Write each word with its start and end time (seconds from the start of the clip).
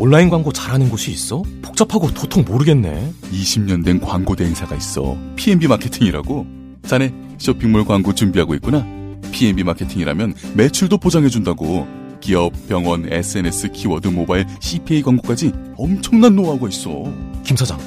온라인 0.00 0.30
광고 0.30 0.50
잘하는 0.50 0.88
곳이 0.88 1.10
있어? 1.10 1.42
복잡하고 1.60 2.10
도통 2.10 2.42
모르겠네. 2.48 3.12
20년 3.32 3.84
된 3.84 4.00
광고 4.00 4.34
대행사가 4.34 4.74
있어. 4.74 5.14
PNB 5.36 5.68
마케팅이라고. 5.68 6.46
자네 6.86 7.12
쇼핑몰 7.36 7.84
광고 7.84 8.14
준비하고 8.14 8.54
있구나. 8.54 8.86
PNB 9.30 9.62
마케팅이라면 9.62 10.32
매출도 10.54 10.96
보장해준다고. 10.96 11.86
기업, 12.22 12.50
병원, 12.66 13.12
SNS, 13.12 13.72
키워드, 13.72 14.08
모바일, 14.08 14.46
CPA 14.60 15.02
광고까지 15.02 15.52
엄청난 15.76 16.34
노하우가 16.34 16.68
있어. 16.70 17.04
김 17.44 17.54
사장, 17.58 17.78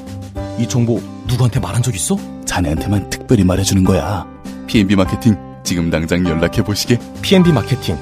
이 0.59 0.67
정보 0.67 1.01
누구한테 1.27 1.59
말한 1.59 1.81
적 1.81 1.95
있어? 1.95 2.15
자네한테만 2.45 3.09
특별히 3.09 3.43
말해주는 3.43 3.83
거야. 3.83 4.27
PNB 4.67 4.95
마케팅 4.95 5.35
지금 5.63 5.89
당장 5.89 6.23
연락해 6.27 6.63
보시게. 6.63 6.99
PNB 7.23 7.53
마케팅. 7.53 7.97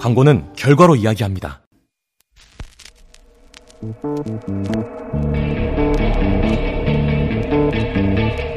광고는 0.00 0.46
결과로 0.56 0.96
이야기합니다. 0.96 1.62
Thank 3.82 3.96
you. 7.96 8.51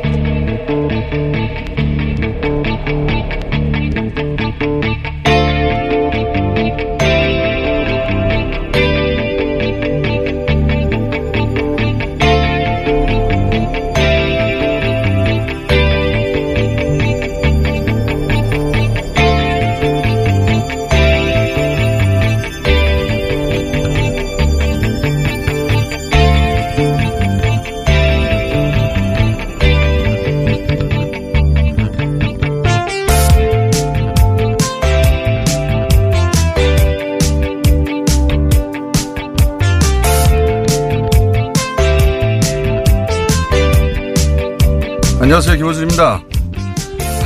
안녕하세요. 45.35 45.57
김호준입니다. 45.57 46.23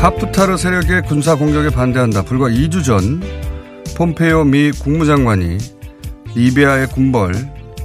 하프타르 0.02 0.58
세력의 0.58 1.04
군사 1.04 1.36
공격에 1.36 1.70
반대한다. 1.70 2.24
불과 2.24 2.50
2주 2.50 2.84
전 2.84 3.22
폼페이오 3.96 4.46
미 4.46 4.72
국무장관이 4.72 5.60
리비아의 6.36 6.88
군벌 6.88 7.36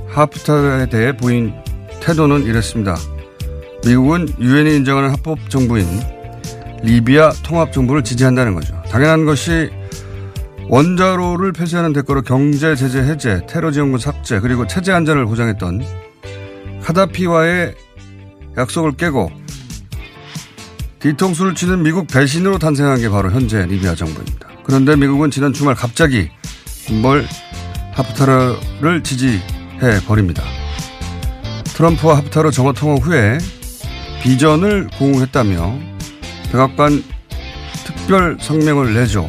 하프타르에 0.08 0.86
대해 0.86 1.14
보인 1.14 1.52
태도는 2.00 2.44
이랬습니다. 2.44 2.96
미국은 3.84 4.26
유엔이 4.40 4.76
인정하는 4.76 5.10
합법 5.10 5.50
정부인 5.50 5.86
리비아 6.82 7.30
통합 7.42 7.70
정부를 7.70 8.02
지지한다는 8.02 8.54
거죠. 8.54 8.74
당연한 8.88 9.26
것이 9.26 9.68
원자로를 10.70 11.52
폐쇄하는 11.52 11.92
대가로 11.92 12.22
경제 12.22 12.74
제재 12.74 13.00
해제, 13.00 13.42
테러 13.46 13.70
지원군 13.70 14.00
삭제, 14.00 14.40
그리고 14.40 14.66
체제 14.66 14.90
안전을 14.90 15.26
보장했던 15.26 15.84
카다피와의 16.82 17.74
약속을 18.56 18.92
깨고 18.92 19.44
뒤통수를 21.04 21.54
치는 21.54 21.82
미국 21.82 22.06
배신으로 22.06 22.58
탄생한 22.58 22.98
게 22.98 23.10
바로 23.10 23.30
현재 23.30 23.66
리비아 23.66 23.94
정부입니다. 23.94 24.48
그런데 24.64 24.96
미국은 24.96 25.30
지난 25.30 25.52
주말 25.52 25.74
갑자기 25.74 26.30
군벌 26.86 27.26
하프타르를 27.92 29.02
지지해 29.02 30.00
버립니다. 30.06 30.42
트럼프와 31.64 32.16
하프타르 32.16 32.50
정화 32.50 32.72
통화 32.72 32.94
후에 32.94 33.36
비전을 34.22 34.88
공유했다며 34.98 35.78
백악관 36.50 37.04
특별 37.84 38.38
성명을 38.40 38.94
내죠. 38.94 39.28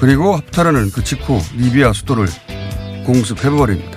그리고 0.00 0.34
하프타르는 0.34 0.90
그 0.90 1.04
직후 1.04 1.40
리비아 1.56 1.92
수도를 1.92 2.26
공습해버립니다. 3.06 3.96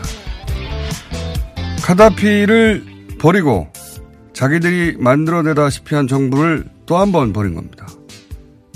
카다피를 1.82 3.18
버리고 3.20 3.68
자기들이 4.36 4.98
만들어내다시피 5.00 5.96
한 5.96 6.08
정부를 6.08 6.66
또 6.86 6.98
한 6.98 7.12
번 7.12 7.34
버린 7.34 7.56
겁니다. 7.56 7.88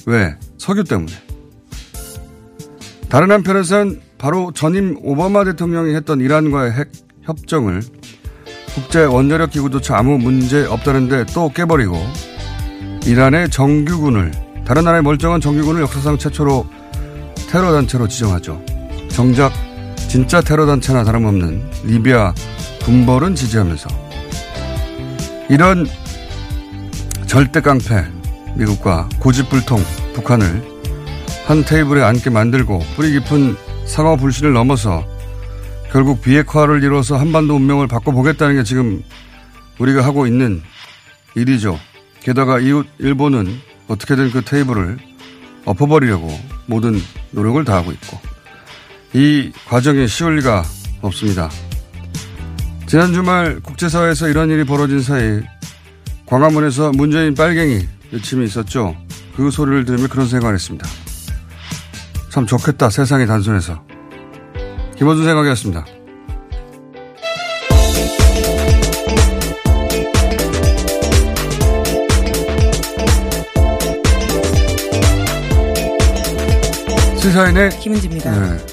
왜? 0.05 0.35
석유 0.57 0.83
때문에. 0.83 1.11
다른 3.09 3.31
한편에선 3.31 4.01
바로 4.17 4.51
전임 4.53 4.97
오바마 5.03 5.43
대통령이 5.45 5.93
했던 5.95 6.21
이란과의 6.21 6.71
핵 6.71 6.91
협정을 7.23 7.81
국제 8.73 9.03
원자력 9.03 9.51
기구조차 9.51 9.97
아무 9.97 10.17
문제 10.17 10.65
없다는데 10.65 11.25
또 11.33 11.49
깨버리고 11.49 11.95
이란의 13.05 13.49
정규군을 13.49 14.31
다른 14.65 14.83
나라의 14.83 15.03
멀쩡한 15.03 15.41
정규군을 15.41 15.81
역사상 15.81 16.17
최초로 16.17 16.67
테러 17.49 17.71
단체로 17.73 18.07
지정하죠. 18.07 18.63
정작 19.09 19.51
진짜 20.07 20.41
테러 20.41 20.65
단체나 20.65 21.03
다름없는 21.03 21.63
리비아 21.85 22.33
군벌은 22.83 23.35
지지하면서 23.35 24.08
이런 25.49 25.87
절대 27.25 27.59
깡패 27.59 28.05
미국과 28.55 29.09
고집불통 29.19 29.83
북한을 30.13 30.63
한 31.47 31.65
테이블에 31.65 32.03
앉게 32.03 32.29
만들고 32.29 32.79
뿌리 32.95 33.13
깊은 33.13 33.55
상어 33.85 34.15
불신을 34.15 34.53
넘어서 34.53 35.03
결국 35.91 36.21
비핵화를 36.21 36.83
이뤄서 36.83 37.17
한반도 37.17 37.55
운명을 37.55 37.87
바꿔보겠다는 37.87 38.57
게 38.57 38.63
지금 38.63 39.01
우리가 39.79 40.05
하고 40.05 40.27
있는 40.27 40.61
일이죠. 41.35 41.79
게다가 42.19 42.59
이웃 42.59 42.85
일본은 42.99 43.59
어떻게든 43.87 44.29
그 44.31 44.43
테이블을 44.43 44.99
엎어버리려고 45.65 46.29
모든 46.67 47.01
노력을 47.31 47.63
다하고 47.65 47.91
있고 47.91 48.19
이 49.13 49.51
과정이 49.67 50.07
쉬울 50.07 50.37
리가 50.37 50.63
없습니다. 51.01 51.49
지난 52.89 53.13
주말 53.13 53.59
국제사회에서 53.59 54.29
이런 54.29 54.49
일이 54.49 54.63
벌어진 54.63 54.99
사이 54.99 55.41
광화문에서 56.25 56.91
문재인 56.93 57.35
빨갱이 57.35 57.87
외침이 58.11 58.43
있었죠. 58.45 58.97
그 59.35 59.51
소리를 59.51 59.85
들으며 59.85 60.07
그런 60.07 60.27
생각을 60.27 60.55
했습니다. 60.55 60.87
참 62.29 62.47
좋겠다 62.47 62.89
세상이 62.89 63.27
단순해서. 63.27 63.83
김원준 64.97 65.23
생각이었습니다. 65.23 65.85
시사인의 77.17 77.69
김은지입니다. 77.81 78.31
네. 78.31 78.65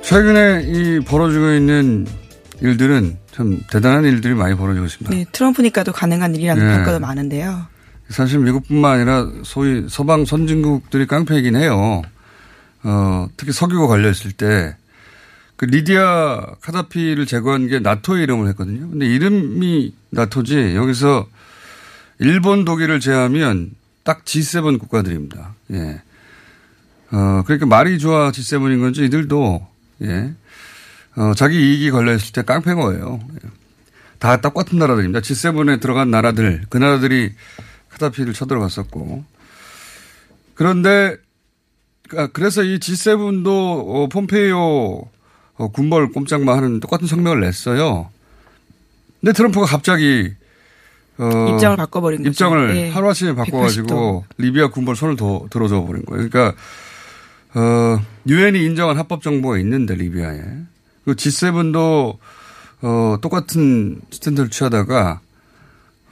최근에 0.00 0.62
이 0.64 1.00
벌어지고 1.00 1.54
있는 1.54 2.06
일들은 2.60 3.18
참 3.32 3.60
대단한 3.70 4.04
일들이 4.04 4.34
많이 4.34 4.54
벌어지고 4.54 4.86
있습니다. 4.86 5.16
네, 5.16 5.24
트럼프니까도 5.32 5.92
가능한 5.92 6.34
일이라는 6.34 6.66
네. 6.66 6.76
평가도 6.76 7.00
많은데요. 7.00 7.66
사실 8.08 8.40
미국뿐만 8.40 8.92
아니라 8.92 9.30
소위 9.44 9.86
서방 9.88 10.24
선진국들이 10.24 11.06
깡패이긴 11.06 11.56
해요. 11.56 12.02
어, 12.82 13.28
특히 13.36 13.52
석유가 13.52 13.86
걸려있을 13.86 14.32
때, 14.32 14.76
그 15.56 15.66
리디아 15.66 16.54
카다피를 16.60 17.26
제거한 17.26 17.68
게 17.68 17.78
나토의 17.78 18.22
이름을 18.24 18.48
했거든요. 18.48 18.88
근데 18.90 19.06
이름이 19.06 19.94
나토지, 20.10 20.74
여기서 20.74 21.28
일본, 22.18 22.64
독일을 22.64 23.00
제하면 23.00 23.70
딱 24.02 24.24
G7 24.24 24.78
국가들입니다. 24.78 25.54
예. 25.72 26.02
어, 27.12 27.42
그러니까 27.44 27.66
말이 27.66 27.98
좋아 27.98 28.30
G7인 28.30 28.80
건지 28.80 29.04
이들도, 29.04 29.66
예. 30.02 30.32
어, 31.16 31.32
자기 31.34 31.56
이익이 31.56 31.90
걸려있을 31.90 32.32
때 32.32 32.42
깡패인 32.42 32.76
거예요. 32.76 33.20
예. 33.44 33.48
다 34.18 34.40
똑같은 34.40 34.78
나라들입니다. 34.78 35.20
G7에 35.20 35.80
들어간 35.80 36.10
나라들, 36.10 36.62
그 36.68 36.78
나라들이 36.78 37.32
카다피를 37.88 38.32
쳐들어갔었고. 38.34 39.24
그런데, 40.54 41.16
아, 42.16 42.28
그래서 42.32 42.62
이 42.62 42.78
G7도 42.78 43.46
어, 43.48 44.08
폼페이오 44.08 45.08
어, 45.60 45.68
군벌 45.68 46.12
꼼짝마 46.12 46.56
하는 46.56 46.80
똑같은 46.80 47.06
성명을 47.06 47.40
냈어요. 47.40 48.10
근데 49.20 49.32
트럼프가 49.32 49.66
갑자기 49.66 50.32
어, 51.18 51.48
입장을 51.52 51.76
바꿔버린 51.76 52.20
거죠. 52.20 52.30
입장을 52.30 52.76
예. 52.76 52.90
하루아침에 52.90 53.34
바꿔가지고 53.34 54.24
180도. 54.26 54.34
리비아 54.38 54.68
군벌 54.68 54.96
손을 54.96 55.16
더 55.16 55.46
들어줘 55.50 55.82
버린 55.84 56.04
거예요. 56.06 56.28
그러니까 56.28 56.56
어, 57.54 58.00
유엔이 58.26 58.64
인정한 58.64 58.96
합법 58.96 59.22
정보가 59.22 59.58
있는데 59.58 59.94
리비아에 59.94 60.40
그 61.10 61.16
G7도 61.16 62.18
어, 62.82 63.16
똑같은 63.20 64.00
스탠드를 64.10 64.48
취하다가 64.48 65.20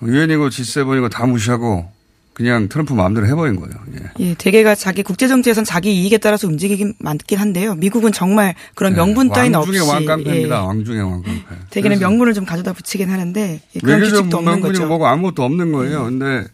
유엔이고 0.03 0.49
G7이고 0.49 1.11
다 1.11 1.25
무시하고 1.27 1.91
그냥 2.35 2.69
트럼프 2.69 2.93
마음대로 2.93 3.27
해버린 3.27 3.57
거예요. 3.57 3.75
예. 3.95 4.11
예, 4.21 4.35
대개가 4.35 4.75
자기 4.77 5.03
국제 5.03 5.27
정치에선 5.27 5.65
자기 5.65 5.93
이익에 6.03 6.19
따라서 6.19 6.47
움직이긴 6.47 6.95
많긴 7.01 7.39
한데요. 7.39 7.75
미국은 7.75 8.13
정말 8.13 8.55
그런 8.75 8.93
네. 8.93 8.99
명분 8.99 9.31
따위는 9.31 9.59
왕 9.59 9.67
중에 9.67 9.79
없이 9.81 9.91
왕깡패입니다. 9.93 10.55
예, 10.55 10.61
왕 10.61 10.85
중에 10.85 11.01
왕깡패. 11.01 11.57
대개는 11.71 11.99
명분을 11.99 12.35
좀 12.35 12.45
가져다 12.45 12.73
붙이긴 12.73 13.11
하는데 13.11 13.61
예, 13.75 13.81
그런 13.81 14.01
규칙도 14.01 14.37
없는 14.37 14.53
명분이 14.53 14.73
거죠. 14.75 14.87
뭐고 14.87 15.07
아무것도 15.07 15.43
없는 15.43 15.73
거예요. 15.73 16.05
근데 16.05 16.47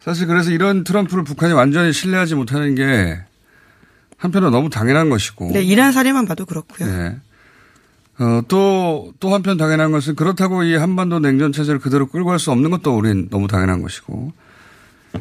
사실 0.00 0.26
그래서 0.26 0.50
이런 0.50 0.84
트럼프를 0.84 1.24
북한이 1.24 1.54
완전히 1.54 1.92
신뢰하지 1.94 2.34
못하는 2.34 2.74
게 2.74 3.18
한편으로 4.18 4.50
너무 4.50 4.68
당연한 4.68 5.08
것이고. 5.08 5.52
네, 5.52 5.62
이란 5.62 5.92
사례만 5.92 6.26
봐도 6.26 6.44
그렇고요. 6.44 6.86
예. 6.86 7.16
어, 8.18 8.42
또, 8.46 9.12
또 9.18 9.34
한편 9.34 9.56
당연한 9.56 9.90
것은 9.90 10.14
그렇다고 10.14 10.62
이 10.62 10.74
한반도 10.76 11.18
냉전 11.18 11.52
체제를 11.52 11.80
그대로 11.80 12.06
끌고 12.06 12.28
갈 12.30 12.38
수 12.38 12.52
없는 12.52 12.70
것도 12.70 12.96
우린 12.96 13.28
너무 13.30 13.48
당연한 13.48 13.82
것이고. 13.82 14.32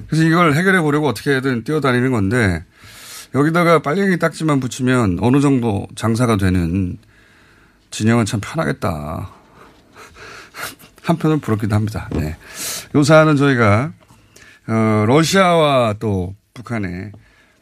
그래서 0.07 0.23
이걸 0.23 0.53
해결해 0.53 0.81
보려고 0.81 1.07
어떻게든 1.07 1.63
뛰어다니는 1.63 2.11
건데 2.11 2.63
여기다가 3.35 3.81
빨갱이 3.81 4.19
딱지만 4.19 4.59
붙이면 4.59 5.19
어느 5.21 5.39
정도 5.39 5.87
장사가 5.95 6.37
되는 6.37 6.97
진영은 7.91 8.25
참 8.25 8.39
편하겠다. 8.41 9.29
한편은 11.03 11.39
부럽기도 11.39 11.75
합니다. 11.75 12.09
네. 12.11 12.37
요 12.95 13.03
사안은 13.03 13.35
저희가, 13.37 13.91
어, 14.67 15.05
러시아와 15.07 15.95
또 15.99 16.35
북한의 16.53 17.11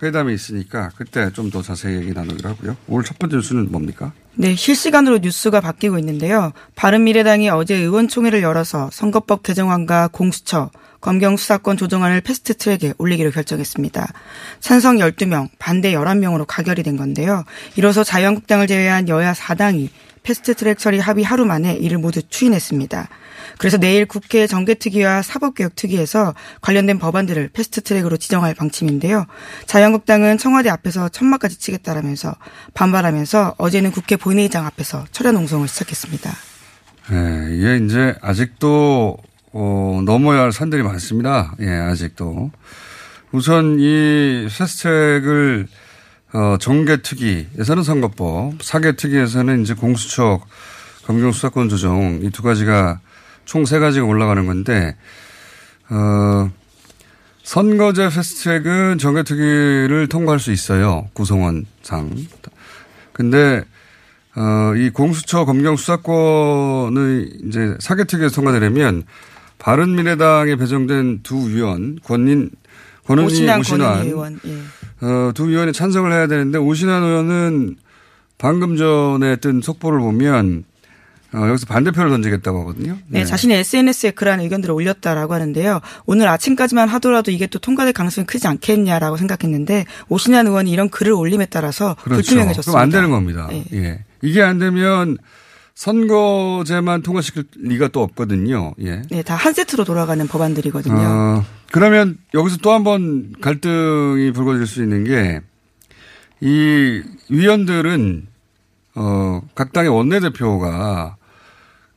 회담이 0.02 0.34
있으니까 0.34 0.90
그때 0.96 1.32
좀 1.34 1.52
더 1.52 1.62
자세히 1.62 1.96
얘기 1.98 2.14
나누기로 2.14 2.50
하고요. 2.50 2.78
오늘 2.88 3.04
첫 3.04 3.20
번째 3.20 3.36
뉴스는 3.36 3.72
뭡니까? 3.72 4.14
네, 4.36 4.56
실시간으로 4.56 5.18
뉴스가 5.18 5.60
바뀌고 5.60 6.00
있는데요. 6.00 6.54
바른미래당이 6.76 7.50
어제 7.50 7.76
의원총회를 7.76 8.42
열어서 8.42 8.90
선거법 8.94 9.44
개정안과 9.44 10.10
공수처, 10.14 10.72
검경 11.02 11.36
수사권 11.36 11.76
조정안을 11.78 12.22
패스트 12.22 12.56
트랙에 12.56 12.94
올리기로 12.98 13.32
결정했습니다. 13.32 14.14
찬성 14.62 14.98
12명, 14.98 15.50
반대 15.60 15.94
11명으로 15.94 16.46
가결이 16.48 16.84
된 16.84 16.96
건데요. 16.96 17.44
이로써 17.76 18.04
자유한국당을 18.04 18.68
제외한 18.68 19.10
여야 19.10 19.34
4당이 19.34 19.90
패스트 20.24 20.54
트랙 20.56 20.78
처리 20.78 21.00
합의 21.00 21.24
하루 21.24 21.46
만에 21.46 21.74
이를 21.74 21.98
모두 21.98 22.22
추인했습니다. 22.22 23.10
그래서 23.58 23.78
내일 23.78 24.06
국회 24.06 24.48
정개특위와 24.48 25.22
사법개혁특위에서 25.22 26.34
관련된 26.62 27.00
법안들을 27.00 27.50
패스트 27.54 27.82
트랙으로 27.82 28.18
지정할 28.18 28.54
방침인데요. 28.54 29.26
자유한국당은 29.66 30.38
청와대 30.38 30.70
앞에서 30.70 31.10
천막까지 31.10 31.60
치겠다라면서 31.60 32.36
반발하면서 32.74 33.56
어제는 33.58 33.92
국회 33.92 34.16
본회의장 34.16 34.66
앞에서 34.66 35.06
철야 35.12 35.32
농성을 35.32 35.68
시작했습니다. 35.68 36.32
예, 37.12 37.56
이게 37.56 37.86
이제 37.86 38.16
아직도, 38.22 39.18
어, 39.54 40.02
넘어야 40.06 40.42
할 40.42 40.52
산들이 40.52 40.84
많습니다. 40.84 41.56
예, 41.60 41.70
아직도. 41.70 42.52
우선 43.32 43.78
이 43.80 44.48
패스트트랙을 44.50 45.68
어, 46.34 46.56
정개특위에서는 46.60 47.84
선거법, 47.84 48.64
사개특위에서는 48.64 49.64
이제 49.64 49.74
공수처, 49.74 50.40
검경 51.06 51.34
수사권 51.34 51.68
조정 51.68 52.20
이 52.24 52.30
두 52.30 52.42
가지가 52.42 53.02
총 53.52 53.66
세 53.66 53.80
가지가 53.80 54.06
올라가는 54.06 54.46
건데 54.46 54.96
어, 55.90 56.50
선거제 57.44 58.08
패스트트랙은 58.08 58.98
정개특위를 58.98 60.08
통과할 60.08 60.40
수 60.40 60.54
있어요 60.54 61.10
구성원상. 61.12 62.16
근데 63.12 63.62
어, 64.38 64.74
이 64.78 64.90
공수처 64.90 65.44
검경 65.44 65.76
수사권의 65.76 67.30
이제 67.44 67.76
사개특위에서 67.82 68.34
통과되려면 68.36 69.04
바른미래당에 69.60 70.56
배정된 70.56 71.20
두 71.24 71.50
위원 71.50 72.00
권인 72.06 72.52
권은희 73.06 73.26
오신환 73.26 73.60
오신환 73.60 73.90
권은희 73.92 74.08
의원. 74.08 74.40
예. 74.46 75.06
어, 75.06 75.32
두 75.36 75.50
위원이 75.50 75.74
찬성을 75.74 76.10
해야 76.10 76.28
되는데 76.28 76.58
오신환 76.58 77.04
의원은 77.04 77.76
방금 78.38 78.78
전에 78.78 79.36
뜬 79.36 79.60
속보를 79.60 80.00
보면 80.00 80.64
어, 81.34 81.48
여기서 81.48 81.66
반대표를 81.66 82.10
던지겠다고 82.12 82.60
하거든요. 82.62 82.98
네, 83.08 83.24
자신의 83.24 83.60
SNS에 83.60 84.12
그러한 84.12 84.42
의견들을 84.42 84.74
올렸다라고 84.74 85.34
하는데요. 85.34 85.80
오늘 86.06 86.28
아침까지만 86.28 86.90
하더라도 86.90 87.32
이게 87.32 87.48
또 87.48 87.58
통과될 87.60 87.94
가능성이 87.94 88.28
크지 88.28 88.48
않겠냐라고 88.48 89.16
생각했는데 89.18 89.86
오신환 90.10 90.48
의원이 90.48 90.70
이런 90.72 90.90
글을 90.90 91.14
올림에 91.14 91.46
따라서 91.46 91.96
그렇죠. 92.04 92.22
불투명해졌습니다. 92.22 92.72
그럼 92.72 92.82
안 92.84 92.90
되는 92.90 93.10
겁니다. 93.12 93.48
네. 93.50 93.64
예. 93.74 94.04
이게 94.22 94.42
안 94.42 94.60
되면 94.60 95.18
선거제만 95.74 97.02
통과시킬 97.02 97.46
리가 97.58 97.88
또 97.90 98.02
없거든요. 98.04 98.74
예. 98.82 99.02
네, 99.10 99.24
다 99.24 99.36
한 99.36 99.54
세트로 99.54 99.84
돌아가는 99.84 100.28
법안들이거든요. 100.28 100.96
어, 101.02 101.46
그러면 101.72 102.18
여기서 102.34 102.58
또 102.58 102.72
한 102.74 102.84
번 102.84 103.34
갈등이 103.42 104.32
불거질 104.34 104.68
수 104.68 104.84
있는 104.84 105.04
게 105.06 105.42
이 106.44 107.04
위원들은 107.30 108.26
어, 108.96 109.42
각 109.54 109.72
당의 109.74 109.90
원내대표가 109.92 111.16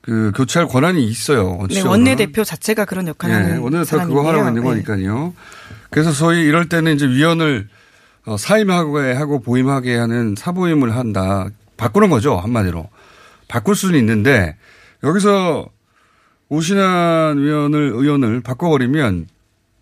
그 0.04 0.32
교체할 0.34 0.68
권한이 0.68 1.02
있어요. 1.06 1.66
네. 1.70 1.80
원내대표 1.80 2.44
자체가 2.44 2.84
그런 2.84 3.08
역할을 3.08 3.34
예, 3.34 3.38
하는 3.40 3.58
원내대표. 3.60 4.06
그거 4.06 4.28
하라고 4.28 4.48
있는 4.48 4.62
네. 4.62 4.68
거니까요. 4.68 5.32
그래서 5.90 6.12
소위 6.12 6.42
이럴 6.42 6.68
때는 6.68 6.94
이제 6.94 7.06
위원을 7.06 7.68
어, 8.26 8.36
사임하게 8.36 9.12
하고 9.12 9.40
보임하게 9.40 9.96
하는 9.96 10.34
사보임을 10.36 10.94
한다. 10.94 11.48
바꾸는 11.76 12.10
거죠 12.10 12.36
한마디로. 12.36 12.88
바꿀 13.48 13.76
수는 13.76 13.98
있는데 13.98 14.56
여기서 15.02 15.66
오신환 16.48 17.38
위원을 17.38 17.92
의원을 17.94 18.40
바꿔버리면 18.42 19.26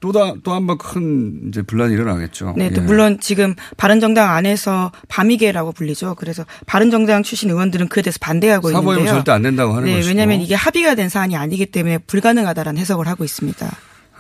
또또 0.02 0.52
한 0.52 0.66
번 0.66 0.76
큰 0.76 1.48
이제 1.48 1.62
분란이 1.62 1.94
일어나겠죠. 1.94 2.54
네, 2.58 2.70
또 2.70 2.82
예. 2.82 2.84
물론 2.84 3.18
지금 3.20 3.54
바른정당 3.76 4.28
안에서 4.30 4.90
밤이계라고 5.08 5.72
불리죠. 5.72 6.16
그래서 6.16 6.44
바른정당 6.66 7.22
출신 7.22 7.48
의원들은 7.50 7.88
그에 7.88 8.02
대해서 8.02 8.18
반대하고 8.20 8.70
사보임은 8.70 8.98
있는데요. 8.98 9.14
절대 9.14 9.32
안 9.32 9.42
된다고 9.42 9.72
하는 9.72 9.84
네, 9.86 9.94
것이고. 9.94 10.08
왜냐하면 10.08 10.40
이게 10.40 10.54
합의가 10.56 10.96
된 10.96 11.08
사안이 11.08 11.36
아니기 11.36 11.66
때문에 11.66 11.98
불가능하다라는 11.98 12.80
해석을 12.80 13.06
하고 13.08 13.24
있습니다. 13.24 13.66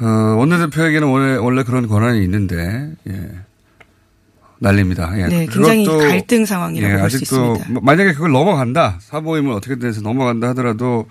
어, 0.00 0.06
원내대표에게는 0.38 1.06
원래, 1.08 1.36
원래 1.36 1.62
그런 1.64 1.86
권한이 1.88 2.22
있는데, 2.24 2.92
예. 3.08 3.30
난립니다. 4.60 5.12
예. 5.18 5.26
네, 5.26 5.46
굉장히 5.46 5.84
갈등 5.84 6.46
상황이라고 6.46 7.00
볼수 7.00 7.16
아직도 7.16 7.52
있습니다. 7.56 7.80
만약에 7.82 8.12
그걸 8.12 8.30
넘어간다. 8.30 8.98
사보임을 9.00 9.52
어떻게든 9.54 9.88
해서 9.88 10.00
넘어간다 10.02 10.48
하더라도 10.50 11.06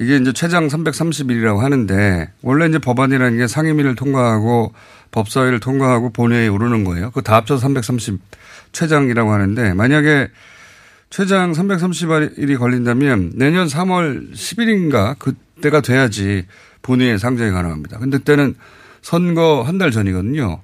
이게 0.00 0.16
이제 0.16 0.32
최장 0.32 0.68
330일이라고 0.68 1.58
하는데 1.58 2.30
원래 2.42 2.66
이제 2.66 2.78
법안이라는 2.78 3.38
게 3.38 3.46
상임위를 3.46 3.94
통과하고 3.94 4.72
법사위를 5.10 5.60
통과하고 5.60 6.10
본회의에 6.10 6.48
오르는 6.48 6.84
거예요. 6.84 7.08
그거 7.10 7.20
다 7.20 7.36
합쳐서 7.36 7.60
330 7.60 8.20
최장이라고 8.72 9.30
하는데 9.30 9.74
만약에 9.74 10.28
최장 11.10 11.52
330일이 11.52 12.58
걸린다면 12.58 13.32
내년 13.34 13.66
3월 13.66 14.32
10일인가 14.32 15.18
그때가 15.18 15.82
돼야지 15.82 16.46
본회의에 16.80 17.18
상정이 17.18 17.50
가능합니다. 17.50 17.98
근데 17.98 18.18
그때는 18.18 18.54
선거 19.02 19.62
한 19.62 19.78
달 19.78 19.90
전이거든요. 19.90 20.60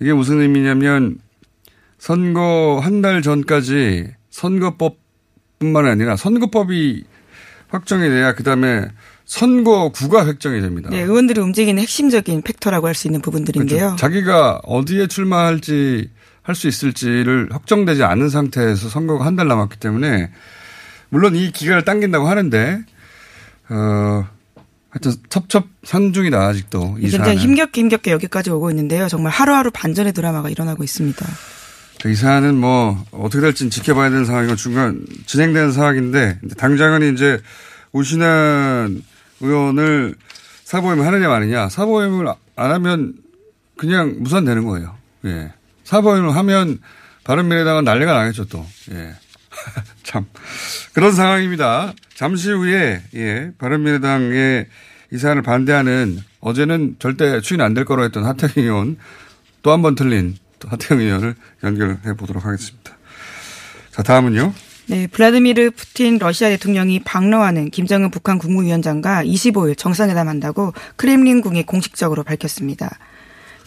이게 0.00 0.12
무슨 0.12 0.40
의미냐면 0.40 1.18
선거 1.98 2.80
한 2.82 3.00
달 3.00 3.22
전까지 3.22 4.08
선거법뿐만 4.30 5.86
아니라 5.86 6.16
선거법이 6.16 7.04
확정이 7.68 8.08
돼야 8.08 8.34
그다음에 8.34 8.86
선거 9.24 9.88
구가 9.90 10.26
획정이 10.26 10.60
됩니다. 10.60 10.88
네, 10.90 11.00
의원들이 11.00 11.40
움직이는 11.40 11.82
핵심적인 11.82 12.42
팩터라고 12.42 12.86
할 12.86 12.94
수 12.94 13.08
있는 13.08 13.20
부분들인데요. 13.20 13.78
그렇죠. 13.78 13.96
자기가 13.96 14.60
어디에 14.64 15.06
출마할지 15.08 16.10
할 16.42 16.54
수 16.54 16.68
있을지를 16.68 17.48
확정되지 17.50 18.04
않은 18.04 18.28
상태에서 18.28 18.88
선거가 18.88 19.26
한 19.26 19.34
달 19.34 19.48
남았기 19.48 19.78
때문에 19.80 20.30
물론 21.08 21.34
이 21.34 21.50
기간을 21.50 21.84
당긴다고 21.84 22.28
하는데 22.28 22.82
어 23.68 24.24
하여튼 24.90 25.12
첩첩산 25.28 26.12
중이다 26.12 26.38
아직도 26.46 26.96
이 26.98 27.02
굉장히 27.02 27.24
사안은. 27.24 27.36
힘겹게 27.38 27.80
힘겹게 27.80 28.10
여기까지 28.12 28.50
오고 28.50 28.70
있는데요. 28.70 29.08
정말 29.08 29.32
하루하루 29.32 29.70
반전의 29.72 30.12
드라마가 30.12 30.48
일어나고 30.50 30.84
있습니다. 30.84 31.26
이 32.04 32.14
사안은 32.14 32.56
뭐 32.56 33.04
어떻게 33.10 33.40
될지는 33.40 33.70
지켜봐야 33.70 34.10
되는 34.10 34.24
상황이고 34.24 34.54
중간 34.56 35.04
진행되는 35.26 35.72
상황인데 35.72 36.38
당장은 36.56 37.14
이제 37.14 37.40
오신환 37.92 39.02
의원을 39.40 40.14
사보임을 40.64 41.06
하느냐 41.06 41.28
마느냐 41.28 41.68
사보임을 41.68 42.26
안 42.56 42.70
하면 42.72 43.14
그냥 43.76 44.16
무산되는 44.20 44.64
거예요. 44.64 44.96
예. 45.24 45.52
사보임을 45.84 46.34
하면 46.36 46.78
바른미래당은 47.24 47.84
난리가 47.84 48.12
나겠죠 48.12 48.44
또. 48.46 48.64
예. 48.92 49.14
참 50.04 50.26
그런 50.92 51.12
상황입니다. 51.12 51.92
잠시 52.14 52.50
후에 52.50 53.02
예 53.14 53.50
바른미래당의 53.58 54.66
이 55.12 55.18
사안을 55.18 55.42
반대하는 55.42 56.20
어제는 56.40 56.96
절대 56.98 57.40
추인 57.40 57.60
안 57.62 57.74
될 57.74 57.84
거로 57.84 58.04
했던 58.04 58.24
하태경 58.24 58.62
의원 58.64 58.96
또 59.62 59.72
한 59.72 59.82
번 59.82 59.94
틀린 59.94 60.36
하태경 60.66 61.00
의원을 61.00 61.34
연결해 61.62 62.14
보도록 62.16 62.44
하겠습니다. 62.44 62.96
자, 63.90 64.02
다음은요. 64.02 64.52
네, 64.88 65.08
블라디미르 65.08 65.72
푸틴 65.72 66.18
러시아 66.18 66.48
대통령이 66.48 67.00
방러하는 67.02 67.70
김정은 67.70 68.10
북한 68.10 68.38
국무위원장과 68.38 69.24
25일 69.24 69.76
정상회담 69.76 70.28
한다고 70.28 70.72
크렘린궁이 70.94 71.64
공식적으로 71.64 72.22
밝혔습니다. 72.22 72.98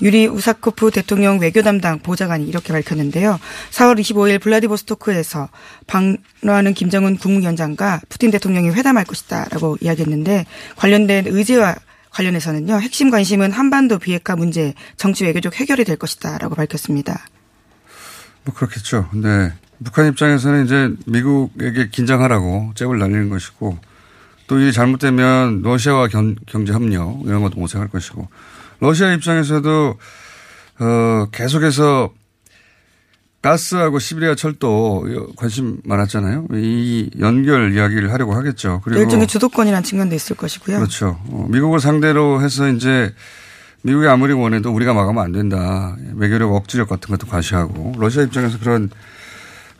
유리 0.01 0.27
우사코프 0.27 0.91
대통령 0.91 1.39
외교 1.39 1.61
담당 1.61 1.99
보좌관이 1.99 2.47
이렇게 2.47 2.71
밝혔는데요. 2.71 3.37
4월 3.71 3.99
25일 3.99 4.39
블라디보스토크에서 4.41 5.49
방러하는 5.87 6.73
김정은 6.73 7.17
국무위원장과 7.17 8.01
푸틴 8.07 8.31
대통령이 8.31 8.69
회담할 8.69 9.03
것이다라고 9.03 9.77
이야기했는데 9.81 10.45
관련된 10.77 11.25
의제와 11.27 11.75
관련해서는요. 12.11 12.79
핵심 12.79 13.09
관심은 13.09 13.51
한반도 13.51 13.99
비핵화 13.99 14.35
문제 14.35 14.73
정치 14.97 15.25
외교적 15.25 15.55
해결이 15.55 15.83
될 15.83 15.97
것이다라고 15.97 16.55
밝혔습니다. 16.55 17.25
뭐 18.43 18.53
그렇겠죠. 18.53 19.09
네. 19.13 19.53
북한 19.83 20.07
입장에서는 20.07 20.65
이제 20.65 20.91
미국에게 21.05 21.89
긴장하라고 21.89 22.73
잽을 22.75 22.99
날리는 22.99 23.29
것이고 23.29 23.77
또 24.47 24.59
이게 24.59 24.71
잘못되면 24.71 25.61
러시아와 25.61 26.07
경, 26.07 26.35
제 26.47 26.73
협력 26.73 27.21
이런 27.25 27.41
것도 27.41 27.59
모색할 27.59 27.87
것이고 27.87 28.27
러시아 28.79 29.13
입장에서도 29.13 29.97
어 30.79 31.27
계속해서 31.31 32.11
가스하고 33.41 33.99
시베리아 33.99 34.35
철도 34.35 35.05
관심 35.37 35.79
많았잖아요. 35.85 36.47
이 36.53 37.09
연결 37.19 37.73
이야기를 37.73 38.11
하려고 38.11 38.33
하겠죠. 38.35 38.81
그리고 38.83 39.01
일종의 39.01 39.27
주도권이라는 39.27 39.83
측면도 39.83 40.13
있을 40.15 40.35
것이고요. 40.35 40.77
그렇죠. 40.77 41.19
어, 41.29 41.47
미국을 41.49 41.79
상대로 41.79 42.41
해서 42.41 42.67
이제 42.69 43.13
미국이 43.81 44.07
아무리 44.07 44.33
원해도 44.33 44.73
우리가 44.73 44.93
막으면 44.93 45.23
안 45.23 45.31
된다. 45.31 45.95
외교력 46.15 46.53
억지력 46.53 46.89
같은 46.89 47.09
것도 47.15 47.27
과시하고 47.27 47.93
러시아 47.97 48.23
입장에서 48.23 48.59
그런 48.59 48.89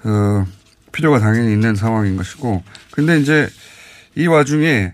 어, 0.05 0.45
필요가 0.93 1.19
당연히 1.19 1.51
있는 1.51 1.75
상황인 1.75 2.15
것이고. 2.15 2.63
근데 2.91 3.19
이제 3.19 3.49
이 4.15 4.25
와중에 4.27 4.93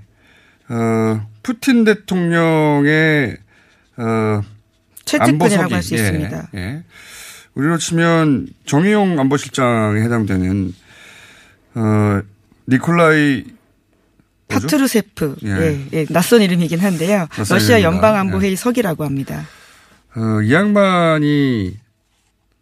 어, 0.69 1.27
푸틴 1.43 1.83
대통령의 1.83 3.37
어, 3.97 4.41
채찍근이라고 5.05 5.75
할 5.75 5.83
수 5.83 5.93
있습니다. 5.93 6.49
예, 6.55 6.59
예. 6.59 6.83
우리로 7.55 7.77
치면 7.77 8.47
정의용 8.65 9.19
안보실장에 9.19 10.01
해당되는 10.01 10.73
어, 11.75 12.21
니콜라이 12.67 13.45
파트루세프. 14.47 15.37
예. 15.45 15.49
예, 15.49 15.87
예. 15.93 16.05
낯선 16.05 16.41
이름이긴 16.41 16.79
한데요. 16.79 17.27
러시아 17.49 17.81
연방안보회의 17.81 18.51
예. 18.51 18.55
석이라고 18.55 19.03
합니다. 19.03 19.45
어, 20.15 20.41
이 20.41 20.53
양반이 20.53 21.77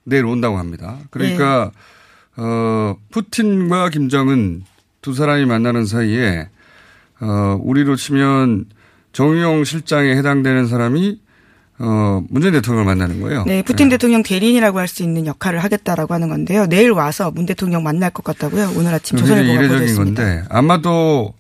내일 0.06 0.26
온다고 0.26 0.58
합니다. 0.58 1.00
그러니까 1.10 1.72
예. 2.38 2.42
어, 2.42 2.98
푸틴과 3.12 3.90
김정은 3.90 4.64
두 5.02 5.14
사람이 5.14 5.46
만나는 5.46 5.86
사이에 5.86 6.50
어, 7.20 7.60
우리로 7.62 7.96
치면 7.96 8.66
정의용 9.12 9.64
실장에 9.64 10.16
해당되는 10.16 10.68
사람이 10.68 11.20
어, 11.80 12.24
문재인 12.30 12.54
대통령을 12.54 12.86
만나는 12.86 13.20
거예요. 13.22 13.44
네, 13.46 13.62
푸틴 13.64 13.88
네. 13.90 13.96
대통령 13.96 14.22
대리인이라고 14.24 14.80
할 14.80 14.88
수 14.88 15.02
있는 15.04 15.26
역할을 15.26 15.60
하겠다라고 15.64 16.14
하는 16.14 16.30
건데요. 16.30 16.68
내일 16.68 16.92
와서 16.92 17.32
문 17.32 17.46
대통령 17.46 17.84
만날 17.84 18.12
것 18.12 18.24
같다고요. 18.24 18.74
오늘 18.78 18.94
아침 18.94 19.18
조선일보가 19.18 19.60
이례적인 19.62 19.96
건데 19.96 20.44
아마도 20.50 21.34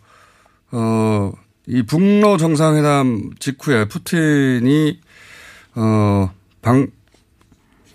어, 0.71 1.31
이 1.67 1.83
북러 1.83 2.37
정상회담 2.37 3.31
직후에 3.39 3.85
푸틴이 3.87 4.99
어, 5.75 6.31
방 6.61 6.87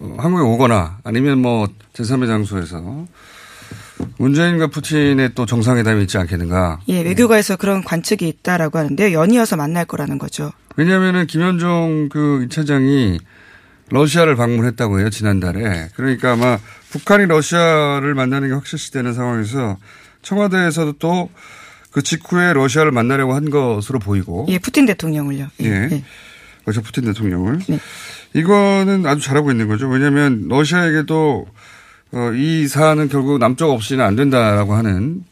어, 0.01 0.15
한국에 0.19 0.43
오거나 0.45 0.99
아니면 1.03 1.39
뭐 1.43 1.67
제3의 1.93 2.29
장소에서 2.29 3.07
문재인과 4.19 4.69
푸틴의 4.69 5.33
또 5.35 5.45
정상회담이 5.45 6.03
있지 6.03 6.19
않겠는가. 6.19 6.81
예, 6.89 7.01
외교가에서 7.03 7.57
그런 7.57 7.83
관측이 7.83 8.29
있다라고 8.29 8.79
하는데요. 8.79 9.13
연이어서 9.13 9.57
만날 9.57 9.85
거라는 9.85 10.19
거죠. 10.19 10.53
왜냐하면은 10.79 11.27
김현종 11.27 12.09
그 12.09 12.47
2차장이 12.49 13.19
러시아를 13.91 14.37
방문했다고 14.37 15.01
해요, 15.01 15.11
지난달에. 15.11 15.89
그러니까 15.95 16.33
아마 16.33 16.59
북한이 16.91 17.27
러시아를 17.27 18.15
만나는 18.15 18.49
게 18.49 18.55
확실시되는 18.55 19.13
상황에서 19.13 19.77
청와대에서도 20.23 20.95
또 20.95 21.29
그 21.91 22.03
직후에 22.03 22.53
러시아를 22.53 22.93
만나려고 22.93 23.35
한 23.35 23.51
것으로 23.51 23.99
보이고. 23.99 24.47
예, 24.49 24.59
푸틴 24.59 24.87
대통령을요. 24.87 25.49
예. 25.63 25.67
예. 25.67 26.05
러시아 26.65 26.83
푸틴 26.83 27.05
대통령을. 27.05 27.61
네. 27.67 27.79
이거는 28.35 29.07
아주 29.07 29.23
잘하고 29.23 29.51
있는 29.51 29.69
거죠. 29.69 29.89
왜냐하면 29.89 30.47
러시아에게도 30.49 31.47
어, 32.13 32.33
이 32.35 32.69
사안은 32.69 33.09
결국 33.09 33.39
남쪽 33.39 33.71
없이는 33.71 34.05
안 34.05 34.17
된다라고 34.17 34.75
하는 34.75 35.25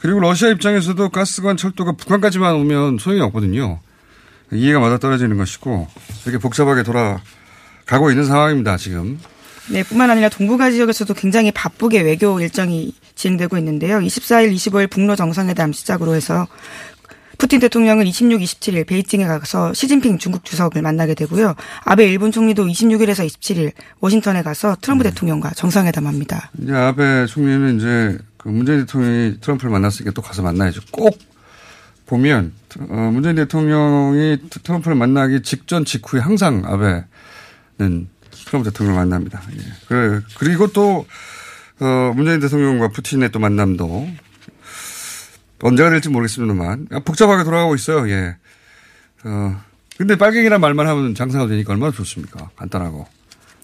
그리고 0.00 0.20
러시아 0.20 0.50
입장에서도 0.50 1.08
가스관 1.08 1.56
철도가 1.56 1.92
북한까지만 1.92 2.54
오면 2.56 2.98
소용이 2.98 3.20
없거든요. 3.22 3.80
이해가 4.54 4.80
맞아 4.80 4.98
떨어지는 4.98 5.36
것이고 5.36 5.86
이렇게 6.24 6.38
복잡하게 6.38 6.82
돌아가고 6.82 8.10
있는 8.10 8.24
상황입니다. 8.24 8.76
지금. 8.76 9.18
네, 9.70 9.82
뿐만 9.82 10.10
아니라 10.10 10.28
동북아 10.28 10.70
지역에서도 10.70 11.12
굉장히 11.14 11.50
바쁘게 11.50 12.02
외교 12.02 12.38
일정이 12.38 12.92
진행되고 13.14 13.56
있는데요. 13.58 13.98
24일, 13.98 14.54
25일 14.54 14.90
북러 14.90 15.16
정상회담 15.16 15.72
시작으로 15.72 16.14
해서 16.14 16.46
푸틴 17.38 17.60
대통령은 17.60 18.06
26, 18.06 18.40
27일 18.40 18.86
베이징에 18.86 19.26
가서 19.26 19.72
시진핑 19.72 20.18
중국 20.18 20.44
주석을 20.44 20.82
만나게 20.82 21.14
되고요. 21.14 21.54
아베 21.84 22.06
일본 22.06 22.30
총리도 22.30 22.66
26일에서 22.66 23.26
27일 23.26 23.72
워싱턴에 24.00 24.42
가서 24.42 24.76
트럼프 24.80 25.02
네. 25.02 25.10
대통령과 25.10 25.50
정상회담합니다. 25.50 26.50
이제 26.62 26.72
아베 26.72 27.26
총리는 27.26 27.76
이제 27.76 28.18
그 28.36 28.48
문재인 28.48 28.80
대통령이 28.80 29.40
트럼프를 29.40 29.70
만났으니까 29.72 30.12
또 30.12 30.22
가서 30.22 30.42
만나야죠. 30.42 30.82
꼭 30.90 31.18
보면 32.06 32.52
어, 32.88 33.10
문재인 33.12 33.36
대통령이 33.36 34.38
트럼프를 34.62 34.96
만나기 34.96 35.42
직전 35.42 35.84
직후에 35.84 36.20
항상 36.20 36.62
아베는 36.66 38.08
트럼프 38.30 38.70
대통령을 38.70 39.00
만납니다. 39.00 39.42
예. 39.92 40.20
그리고 40.38 40.66
또 40.68 41.06
어, 41.80 42.12
문재인 42.14 42.40
대통령과 42.40 42.88
푸틴의 42.88 43.30
또 43.32 43.38
만남도 43.38 44.08
언제가 45.62 45.90
될지 45.90 46.08
모르겠습니다만 46.10 46.88
아, 46.92 47.00
복잡하게 47.00 47.44
돌아가고 47.44 47.74
있어요. 47.74 48.08
예. 48.10 48.36
어, 49.24 49.60
근데 49.96 50.16
빨갱이란 50.16 50.60
말만 50.60 50.86
하면 50.86 51.14
장사가 51.14 51.46
되니까 51.46 51.72
얼마나 51.72 51.92
좋습니까? 51.92 52.50
간단하고. 52.56 53.06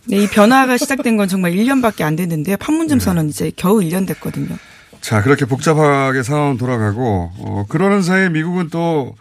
네, 0.06 0.22
이 0.22 0.28
변화가 0.28 0.78
시작된 0.78 1.16
건 1.16 1.28
정말 1.28 1.52
1년밖에 1.52 2.02
안 2.02 2.16
됐는데요. 2.16 2.56
판문점 2.56 2.98
네. 2.98 3.04
선언 3.04 3.28
이제 3.28 3.52
겨우 3.54 3.80
1년 3.80 4.06
됐거든요. 4.06 4.56
자, 5.00 5.22
그렇게 5.22 5.44
복잡하게 5.46 6.22
상황 6.22 6.56
돌아가고, 6.56 7.32
어, 7.38 7.66
그러는 7.68 8.02
사이에 8.02 8.28
미국은 8.28 8.68
또, 8.70 9.16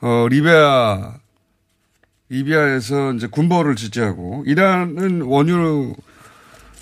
어, 0.00 0.26
리비아, 0.28 1.14
리비아에서 2.28 3.12
이제 3.14 3.26
군벌을 3.28 3.76
지지하고, 3.76 4.44
이란은 4.46 5.22
원유를 5.22 5.94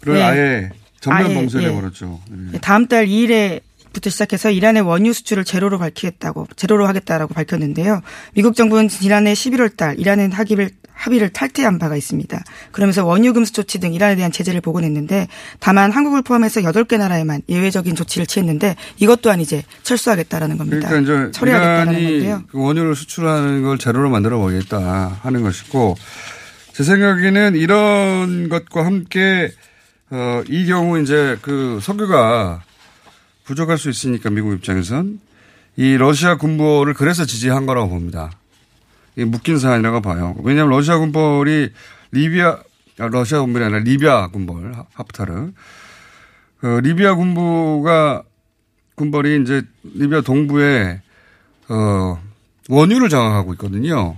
네. 0.07 0.23
아예 0.23 0.71
전면 1.01 1.35
봉쇄를 1.35 1.69
예. 1.69 1.73
해버렸죠. 1.73 2.21
예. 2.55 2.59
다음 2.61 2.87
달 2.87 3.07
2일에 3.07 3.61
부터 3.93 4.11
시작해서 4.11 4.51
이란의 4.51 4.83
원유 4.83 5.13
수출을 5.13 5.45
제로로 5.45 5.79
밝히겠다고 5.79 6.49
제로로 6.57 6.87
하겠다라고 6.87 7.35
밝혔는데요. 7.35 8.01
미국 8.35 8.55
정부는 8.55 8.89
지난해 8.89 9.33
11월 9.33 9.77
달 9.77 9.99
이란의 9.99 10.31
합의를 10.31 10.71
합의를 10.95 11.31
탈퇴한 11.31 11.79
바가 11.79 11.97
있습니다. 11.97 12.45
그러면서 12.71 13.05
원유 13.05 13.33
금수 13.33 13.53
조치 13.53 13.81
등 13.81 13.93
이란에 13.93 14.15
대한 14.15 14.31
제재를 14.31 14.61
복원했는데 14.61 15.27
다만 15.59 15.91
한국을 15.91 16.23
포함해서 16.23 16.61
8개 16.61 16.97
나라에만 16.97 17.43
예외적인 17.49 17.97
조치를 17.97 18.27
취했는데 18.27 18.77
이것 18.99 19.21
또한 19.21 19.41
이제 19.41 19.65
철수하겠다라는 19.83 20.59
겁니다. 20.59 20.89
그러니까 20.89 21.25
이제 21.25 21.31
처리하겠다는 21.33 21.93
건데요. 21.95 22.43
그 22.49 22.59
원유를 22.59 22.95
수출하는 22.95 23.63
걸 23.63 23.79
제로로 23.79 24.11
만들어 24.11 24.39
보겠다 24.39 25.19
하는 25.23 25.43
것이고 25.43 25.97
제 26.73 26.85
생각에는 26.85 27.57
이런 27.57 28.49
것과 28.49 28.87
함께 28.87 29.51
어, 30.11 30.43
이 30.49 30.67
경우 30.67 31.01
이제 31.01 31.37
그 31.43 31.81
석유가 31.83 32.63
부족할 33.45 33.79
수 33.79 33.91
있으니까 33.91 34.31
미국 34.31 34.53
입장에선 34.55 35.21
이 35.77 35.97
러시아 35.97 36.37
군벌을 36.37 36.95
그래서 36.95 37.25
지지한 37.25 37.67
거라고 37.67 37.89
봅니다. 37.89 38.31
이 39.17 39.25
묶인 39.25 39.59
사안이라고 39.59 40.01
봐요. 40.01 40.35
왜냐하면 40.43 40.77
러시아 40.77 40.99
군벌이 40.99 41.71
리비아 42.13 42.59
아, 42.99 43.09
러시아 43.09 43.41
군벌이 43.41 43.65
아니라 43.65 43.81
리비아 43.81 44.29
군벌 44.29 44.75
하프타르 44.95 45.53
그 46.61 46.67
리비아 46.83 47.15
군부가 47.15 48.23
군벌이 48.95 49.43
이제 49.43 49.63
리비아 49.83 50.21
동부에 50.21 51.01
어 51.69 52.23
원유를 52.69 53.09
장악하고 53.09 53.55
있거든요. 53.55 54.17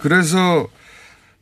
그래서 0.00 0.66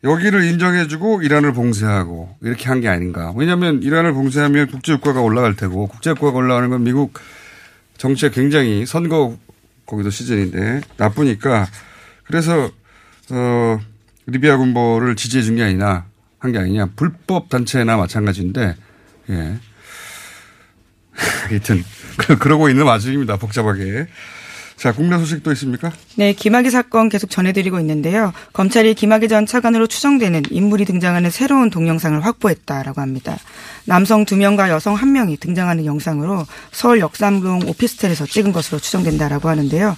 여기를 0.05 0.43
인정해주고 0.45 1.23
이란을 1.23 1.53
봉쇄하고 1.53 2.37
이렇게 2.43 2.69
한 2.69 2.81
게 2.81 2.89
아닌가. 2.89 3.33
왜냐하면 3.37 3.83
이란을 3.83 4.13
봉쇄하면 4.15 4.67
국제유가가 4.69 5.21
올라갈 5.21 5.55
테고 5.55 5.87
국제유가가 5.89 6.37
올라가는 6.37 6.69
건 6.71 6.83
미국 6.83 7.15
정치에 7.99 8.31
굉장히 8.31 8.85
선거 8.87 9.37
거기도 9.87 10.11
시즌인데 10.11 10.81
나쁘니까 10.97 11.67
그래서 12.25 12.71
어 13.31 13.79
리비아 14.27 14.57
군보를 14.57 15.15
지지해 15.17 15.43
준 15.43 15.57
게 15.57 15.63
아니냐 15.65 16.07
한 16.39 16.53
게 16.53 16.59
아니냐 16.59 16.87
불법 16.97 17.49
단체나 17.49 17.97
마찬가지인데 17.97 18.75
예. 19.31 19.59
하여튼 21.49 21.85
그- 22.19 22.37
그러고 22.43 22.69
있는 22.69 22.85
와중입니다. 22.85 23.37
복잡하게. 23.37 24.09
자, 24.83 24.91
국내 24.91 25.17
소식 25.17 25.45
또 25.45 25.53
있습니까? 25.53 25.93
네, 26.17 26.33
김학의 26.33 26.73
사건 26.73 27.09
계속 27.09 27.31
전해드리고 27.31 27.79
있는데요. 27.79 28.33
검찰이 28.53 28.95
김학의 28.95 29.29
전 29.29 29.47
차관으로 29.47 29.87
추정되는 29.87 30.43
인물이 30.51 30.87
등장하는 30.87 31.31
새로운 31.31 31.71
동영상을 31.71 32.21
확보했다라고 32.27 33.01
합니다. 33.01 33.39
남성 33.85 34.25
두 34.25 34.37
명과 34.37 34.71
여성 34.71 34.97
한 34.97 35.13
명이 35.13 35.37
등장하는 35.37 35.87
영상으로 35.87 36.45
서울 36.73 36.99
역삼동 36.99 37.61
오피스텔에서 37.69 38.27
찍은 38.27 38.51
것으로 38.51 38.81
추정된다라고 38.81 39.49
하는데요. 39.49 39.97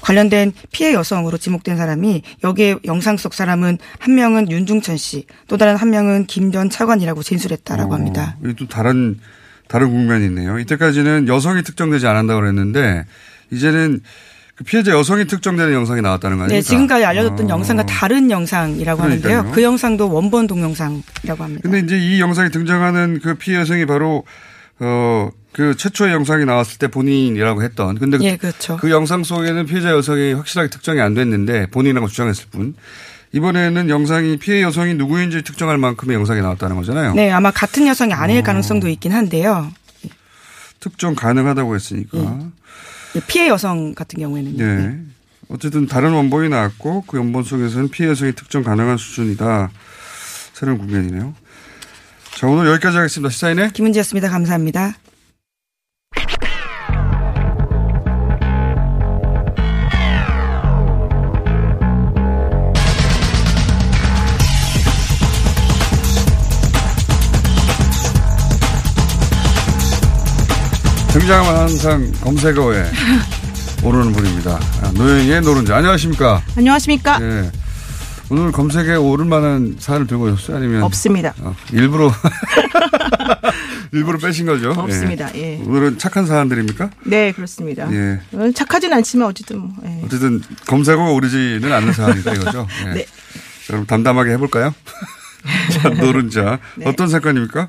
관련된 0.00 0.52
피해 0.72 0.92
여성으로 0.92 1.38
지목된 1.38 1.76
사람이 1.76 2.22
여기에 2.42 2.78
영상 2.84 3.16
속 3.18 3.32
사람은 3.32 3.78
한 4.00 4.14
명은 4.16 4.50
윤중천 4.50 4.96
씨, 4.96 5.26
또 5.46 5.56
다른 5.56 5.76
한 5.76 5.90
명은 5.90 6.26
김 6.26 6.50
전 6.50 6.68
차관이라고 6.68 7.22
진술했다라고 7.22 7.94
합니다. 7.94 8.36
어, 8.42 8.48
이또 8.48 8.66
다른 8.66 9.20
다른 9.68 9.90
국면이 9.90 10.24
있네요. 10.24 10.58
이때까지는 10.58 11.28
여성이 11.28 11.62
특정되지 11.62 12.08
않았다고 12.08 12.40
그랬는데 12.40 13.04
이제는 13.50 14.00
그 14.54 14.64
피해자 14.64 14.92
여성이 14.92 15.26
특정되는 15.26 15.72
영상이 15.72 16.00
나왔다는 16.00 16.38
거 16.38 16.44
아닙니까? 16.44 16.56
네, 16.56 16.62
지금까지 16.62 17.04
알려졌던 17.04 17.46
어. 17.46 17.48
영상과 17.50 17.84
다른 17.86 18.30
영상이라고 18.30 19.02
그러니까요. 19.02 19.32
하는데요. 19.38 19.54
그 19.54 19.62
영상도 19.62 20.10
원본 20.10 20.46
동영상이라고 20.46 21.44
합니다. 21.44 21.60
근데 21.62 21.80
이제 21.80 21.98
이 21.98 22.20
영상이 22.20 22.50
등장하는 22.50 23.20
그 23.22 23.34
피해 23.34 23.58
여성이 23.58 23.84
바로 23.86 24.24
어 24.80 25.30
그 25.56 25.74
최초의 25.74 26.12
영상이 26.12 26.44
나왔을 26.44 26.76
때 26.76 26.86
본인이라고 26.86 27.62
했던 27.62 27.98
근데 27.98 28.18
예, 28.20 28.36
그렇죠. 28.36 28.76
그 28.76 28.90
영상 28.90 29.24
속에는 29.24 29.64
피해자 29.64 29.90
여성이 29.90 30.34
확실하게 30.34 30.68
특정이 30.68 31.00
안 31.00 31.14
됐는데 31.14 31.68
본인이라고 31.68 32.08
주장했을 32.08 32.48
뿐 32.50 32.74
이번에는 33.32 33.88
영상이 33.88 34.36
피해 34.36 34.60
여성이 34.60 34.92
누구인지 34.96 35.40
특정할 35.44 35.78
만큼의 35.78 36.14
영상이 36.14 36.42
나왔다는 36.42 36.76
거잖아요. 36.76 37.14
네, 37.14 37.30
아마 37.30 37.50
같은 37.50 37.86
여성이 37.86 38.12
어. 38.12 38.16
아닐 38.16 38.42
가능성도 38.42 38.86
있긴 38.88 39.12
한데요. 39.12 39.72
특정 40.78 41.14
가능하다고 41.14 41.74
했으니까. 41.74 42.18
피해 43.26 43.48
여성 43.48 43.94
같은 43.94 44.18
경우에는 44.20 44.60
예. 44.60 44.98
어쨌든 45.48 45.86
다른 45.86 46.12
원본이 46.12 46.48
나왔고 46.48 47.04
그 47.06 47.18
원본 47.18 47.44
속에서는 47.44 47.88
피해 47.90 48.08
여성이 48.08 48.32
특정 48.32 48.62
가능한 48.62 48.96
수준이다. 48.96 49.70
새로운 50.52 50.78
국면이네요. 50.78 51.34
자, 52.36 52.46
오늘 52.46 52.66
여기까지 52.72 52.96
하겠습니다. 52.96 53.30
시사인의 53.30 53.72
김은지였습니다. 53.72 54.28
감사합니다. 54.28 54.94
등장하면 71.26 71.60
항상 71.60 72.12
검색어에 72.20 72.84
오르는 73.82 74.12
분입니다. 74.12 74.60
아, 74.82 74.92
노영희의 74.94 75.40
노른자. 75.40 75.76
안녕하십니까? 75.76 76.40
안녕하십니까? 76.56 77.18
예. 77.20 77.50
오늘 78.30 78.52
검색에 78.52 78.94
오를 78.94 79.24
만한 79.24 79.74
사연을 79.76 80.06
들고 80.06 80.26
오셨어요? 80.26 80.58
아니면? 80.58 80.84
없습니다. 80.84 81.34
어, 81.40 81.52
일부러, 81.72 82.12
일부러 83.90 84.18
빼신 84.18 84.46
거죠? 84.46 84.70
없습니다. 84.70 85.28
예. 85.34 85.60
오늘은 85.66 85.98
착한 85.98 86.26
사연들입니까? 86.26 86.90
네, 87.06 87.32
그렇습니다. 87.32 87.92
예. 87.92 88.20
어, 88.32 88.50
착하진 88.54 88.92
않지만 88.92 89.26
어쨌든 89.26 89.58
뭐. 89.58 89.70
예. 89.84 90.02
어쨌든 90.04 90.40
검색어가 90.68 91.10
오르지는 91.10 91.72
않는 91.72 91.92
사안이다 91.92 92.34
이거죠. 92.34 92.68
예. 92.86 92.90
네. 92.94 93.04
자, 93.04 93.72
그럼 93.72 93.86
담담하게 93.86 94.30
해볼까요? 94.34 94.72
자, 95.72 95.88
노른자. 95.88 96.60
네. 96.76 96.86
어떤 96.86 97.08
사건입니까? 97.08 97.68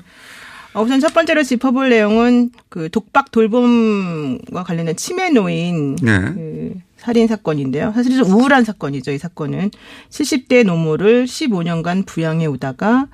어, 0.74 0.82
우선 0.82 1.00
첫 1.00 1.14
번째로 1.14 1.42
짚어볼 1.42 1.88
내용은 1.90 2.50
그 2.68 2.90
독박 2.90 3.30
돌봄과 3.30 4.64
관련된 4.64 4.96
치매 4.96 5.30
노인 5.30 5.96
네. 5.96 6.20
그 6.20 6.74
살인 6.96 7.26
사건인데요. 7.26 7.92
사실 7.94 8.16
좀 8.16 8.30
우울한 8.30 8.64
사건이죠. 8.64 9.12
이 9.12 9.18
사건은 9.18 9.70
70대 10.10 10.64
노모를 10.64 11.24
15년간 11.24 12.06
부양해 12.06 12.46
오다가 12.46 13.06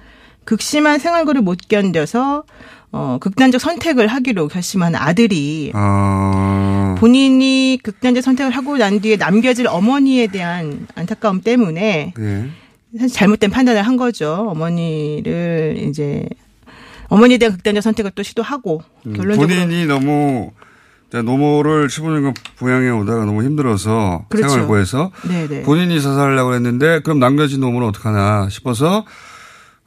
극심한 0.44 0.98
생활고를 0.98 1.42
못 1.42 1.58
견뎌서 1.68 2.44
어, 2.92 3.18
극단적 3.20 3.60
선택을 3.60 4.06
하기로 4.06 4.46
결심한 4.48 4.94
아들이 4.94 5.72
아, 5.74 6.94
본인이 6.98 7.78
극단적 7.82 8.22
선택을 8.22 8.52
하고 8.52 8.76
난 8.76 9.00
뒤에 9.00 9.16
남겨질 9.16 9.66
어머니에 9.66 10.28
대한 10.28 10.86
안타까움 10.94 11.40
때문에 11.40 12.14
예. 12.16 12.48
사실 12.96 13.16
잘못된 13.16 13.50
판단을 13.50 13.82
한 13.82 13.96
거죠. 13.96 14.46
어머니를 14.48 15.84
이제 15.88 16.28
어머니에 17.08 17.38
대한 17.38 17.54
극단적 17.54 17.82
선택을 17.82 18.12
또 18.14 18.22
시도하고 18.22 18.82
결론적으로 19.02 19.42
음, 19.42 19.68
본인이 19.68 19.86
너무 19.86 20.52
노모를 21.12 21.88
15년간 21.88 22.34
부양해 22.56 22.90
오다가 22.90 23.24
너무 23.24 23.44
힘들어서 23.44 24.26
그렇죠. 24.28 24.48
생활고에서 24.48 25.12
네네. 25.28 25.62
본인이 25.62 26.00
자살하려고 26.02 26.54
했는데 26.54 27.00
그럼 27.00 27.20
남겨진 27.20 27.60
노모는 27.60 27.88
어떡하나 27.88 28.48
싶어서 28.48 29.04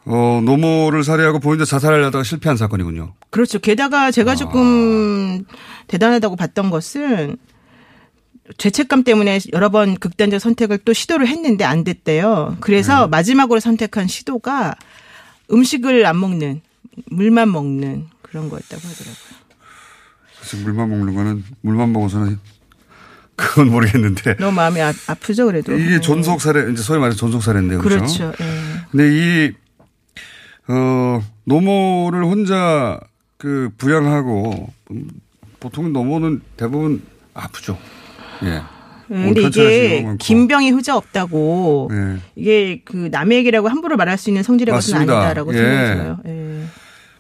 어, 0.06 0.42
노모를 0.42 1.04
살해하고 1.04 1.40
본인도 1.40 1.66
자살하려다가 1.66 2.24
실패한 2.24 2.56
사건이군요. 2.56 3.14
그렇죠. 3.30 3.60
게다가 3.60 4.06
아. 4.06 4.12
제가 4.12 4.36
조금 4.36 5.44
대단하다고 5.88 6.38
봤던 6.38 6.70
것은 6.70 7.36
죄책감 8.58 9.04
때문에 9.04 9.40
여러 9.52 9.68
번 9.68 9.96
극단적 9.96 10.40
선택을 10.40 10.78
또 10.80 10.94
시도를 10.94 11.28
했는데 11.28 11.66
안 11.66 11.84
됐대요. 11.84 12.56
그래서 12.62 13.02
네. 13.02 13.08
마지막으로 13.08 13.60
선택한 13.60 14.08
시도가 14.08 14.76
음식을 15.52 16.06
안 16.06 16.18
먹는 16.20 16.62
물만 17.06 17.52
먹는 17.52 18.08
그런 18.22 18.50
거였다고 18.50 18.82
하더라고요. 18.88 19.38
그래서 20.40 20.58
물만 20.58 20.90
먹는 20.90 21.14
거는 21.16 21.44
물만 21.62 21.92
먹어서는 21.94 22.40
그건 23.36 23.70
모르겠는데 23.70 24.38
너무 24.38 24.54
마음이 24.54 24.82
아, 24.82 24.92
아프죠, 25.08 25.46
그래도. 25.46 25.78
이게 25.78 26.00
존속 26.00 26.42
살해 26.42 26.72
이제 26.72 26.82
소위 26.82 27.00
말해서 27.00 27.18
존속 27.18 27.42
살해인데요. 27.44 27.80
그렇죠. 27.80 28.32
그렇죠. 28.32 28.34
예. 28.44 28.82
근데 28.92 29.10
이, 29.14 29.52
어, 30.70 31.22
노모를 31.46 32.24
혼자 32.26 33.00
그 33.38 33.70
부양하고 33.78 34.74
음, 34.92 35.08
보통 35.60 35.94
노모는 35.94 36.42
대부분 36.58 37.04
아프죠. 37.36 37.78
예. 38.44 38.62
예, 39.10 39.14
몸 39.16 39.34
근데 39.34 39.42
이게 39.48 40.02
많고. 40.02 40.18
김병이 40.18 40.72
후자 40.72 40.98
없다고 40.98 41.90
예. 41.94 42.18
이게 42.36 42.82
그 42.84 43.08
남의 43.12 43.38
얘기라고 43.38 43.68
함부로 43.70 43.96
말할 43.98 44.18
수 44.18 44.30
있는 44.30 44.42
성질의 44.44 44.74
것은 44.74 44.94
맞습니다. 44.96 45.18
아니다라고 45.20 45.54
예. 45.54 45.58
생각이 45.58 45.94
들어요. 45.94 46.18
예. 46.26 46.66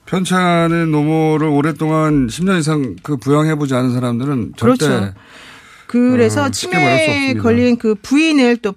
편찮은 0.07 0.89
노모를 0.89 1.47
오랫동안 1.47 2.27
10년 2.27 2.59
이상 2.59 2.95
그 3.03 3.17
부양해보지 3.17 3.75
않은 3.75 3.93
사람들은 3.93 4.53
절대 4.57 4.87
그렇죠. 4.87 5.13
그래서 5.87 6.43
어, 6.45 6.49
치매에. 6.49 7.35
걸린 7.35 7.77
그 7.77 7.95
부인을 7.95 8.57
또 8.57 8.73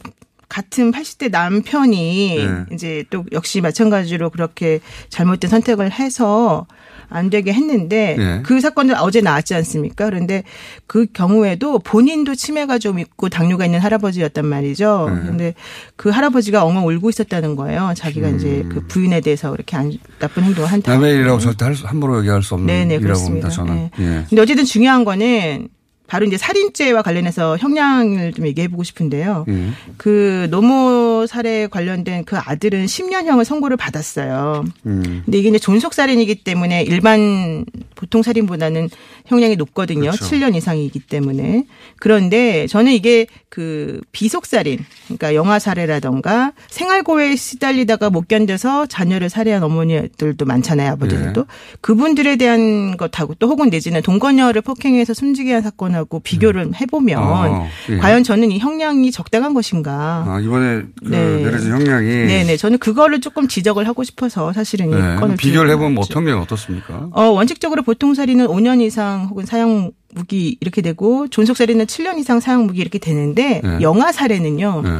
같은 0.49 0.91
80대 0.91 1.31
남편이 1.31 2.37
네. 2.37 2.65
이제 2.73 3.05
또 3.09 3.25
역시 3.33 3.61
마찬가지로 3.61 4.31
그렇게 4.31 4.81
잘못된 5.09 5.49
선택을 5.49 5.93
해서 5.93 6.67
안 7.11 7.29
되게 7.29 7.53
했는데 7.53 8.15
네. 8.17 8.41
그 8.45 8.61
사건은 8.61 8.97
어제 8.97 9.21
나왔지 9.21 9.55
않습니까? 9.57 10.07
그런데 10.07 10.45
그 10.87 11.07
경우에도 11.13 11.79
본인도 11.81 12.35
치매가 12.35 12.79
좀 12.79 12.99
있고 12.99 13.29
당뇨가 13.29 13.65
있는 13.67 13.81
할아버지였단 13.81 14.47
말이죠. 14.47 15.09
네. 15.13 15.21
그런데 15.23 15.55
그 15.97 16.09
할아버지가 16.11 16.65
엉엉 16.65 16.87
울고 16.87 17.11
있었다는 17.11 17.57
거예요. 17.57 17.93
자기가 17.97 18.29
이제 18.31 18.65
그 18.71 18.87
부인에 18.87 19.21
대해서 19.21 19.53
이렇게 19.55 19.77
안, 19.77 19.93
나쁜 20.19 20.45
행동을 20.45 20.71
한 20.71 20.81
다. 20.83 20.93
음. 20.93 21.01
남의 21.01 21.15
일이라고 21.17 21.39
절대 21.41 21.65
할 21.65 21.75
수- 21.75 21.87
함부로 21.87 22.19
얘기할 22.21 22.43
수 22.43 22.55
없는 22.55 22.67
네네 22.67 22.95
일이라고 22.95 23.03
그렇습니다. 23.03 23.49
봅니다. 23.49 23.75
저는. 23.75 23.91
네. 23.99 24.05
예. 24.21 24.25
근데 24.29 24.41
어쨌든 24.43 24.65
중요한 24.65 25.05
거는 25.05 25.69
바로 26.11 26.27
이제 26.27 26.37
살인죄와 26.37 27.03
관련해서 27.03 27.57
형량을 27.57 28.33
좀 28.33 28.45
얘기해 28.45 28.67
보고 28.67 28.83
싶은데요. 28.83 29.45
예. 29.49 29.69
그 29.97 30.49
노모 30.51 31.27
살해 31.29 31.69
관련된 31.69 32.25
그 32.25 32.37
아들은 32.37 32.87
10년형을 32.87 33.45
선고를 33.45 33.77
받았어요. 33.77 34.65
음. 34.87 35.23
근데 35.25 35.39
이게 35.39 35.51
이제 35.51 35.61
존속 35.61 35.95
살인이기 35.95 36.43
때문에 36.43 36.83
일반 36.83 37.65
보통 37.95 38.25
살인보다는 38.25 38.91
형량이 39.27 39.55
높거든요. 39.55 40.11
그렇죠. 40.11 40.25
7년 40.25 40.57
이상이기 40.57 40.99
때문에. 40.99 41.67
그런데 42.01 42.67
저는 42.67 42.91
이게 42.91 43.27
그 43.49 44.01
비속 44.11 44.47
살인, 44.47 44.81
그러니까 45.05 45.37
영아 45.37 45.61
살해라던가 45.61 46.55
생활고에 46.69 47.37
시달리다가 47.37 48.11
못 48.11 48.27
견뎌서 48.27 48.87
자녀를 48.87 49.31
살해한 49.31 49.63
어머니들도 49.63 50.45
많잖아요. 50.45 50.93
아버지들도. 50.93 51.41
네. 51.43 51.47
그분들에 51.81 52.35
대한 52.35 52.97
것하고 52.97 53.35
또 53.35 53.47
혹은 53.47 53.71
내지는 53.71 54.03
동거녀를 54.03 54.63
폭행해서 54.63 55.15
숨지게 55.15 55.53
한 55.53 55.63
사건 55.63 56.00
하고 56.01 56.21
비교를 56.21 56.73
해보면 56.81 57.23
아, 57.23 57.67
예. 57.91 57.99
과연 57.99 58.25
저는 58.25 58.51
이 58.51 58.59
형량이 58.59 59.11
적당한 59.13 59.55
것인가. 59.55 60.25
아, 60.27 60.41
이번에 60.41 60.83
그 61.05 61.09
네. 61.09 61.43
내려진 61.43 61.71
형량이 61.73 62.09
네네. 62.09 62.57
저는 62.57 62.79
그거를 62.79 63.21
조금 63.21 63.47
지적을 63.49 63.87
하고 63.87 64.03
싶어서 64.03 64.53
사실은 64.53 64.91
이 64.91 64.95
네. 64.95 65.17
건을 65.17 65.37
비교를 65.37 65.71
해보면 65.71 65.95
뭐 65.95 66.03
나왔죠. 66.03 66.13
어떤 66.13 66.25
게 66.25 66.33
어떻습니까? 66.33 67.09
어, 67.13 67.23
원칙적으로 67.31 67.83
보통 67.83 68.15
살인은 68.15 68.47
5년 68.47 68.81
이상 68.81 69.27
혹은 69.31 69.47
사형 69.47 69.93
무기 70.13 70.57
이렇게 70.61 70.83
되고 70.83 71.29
존속 71.29 71.57
살인은 71.57 71.87
7년 71.87 72.19
이상 72.19 72.41
사형 72.41 72.67
무기 72.67 72.81
이렇게 72.81 72.99
되는데 72.99 73.61
네. 73.63 73.79
영아 73.81 74.13
살해는요. 74.13 74.83
네. 74.83 74.91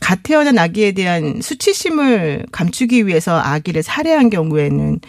갓 0.00 0.22
태어난 0.22 0.58
아기에 0.58 0.92
대한 0.92 1.40
수치심을 1.40 2.46
감추기 2.52 3.06
위해서 3.06 3.38
아기를 3.38 3.82
살해한 3.82 4.28
경우에는 4.28 5.00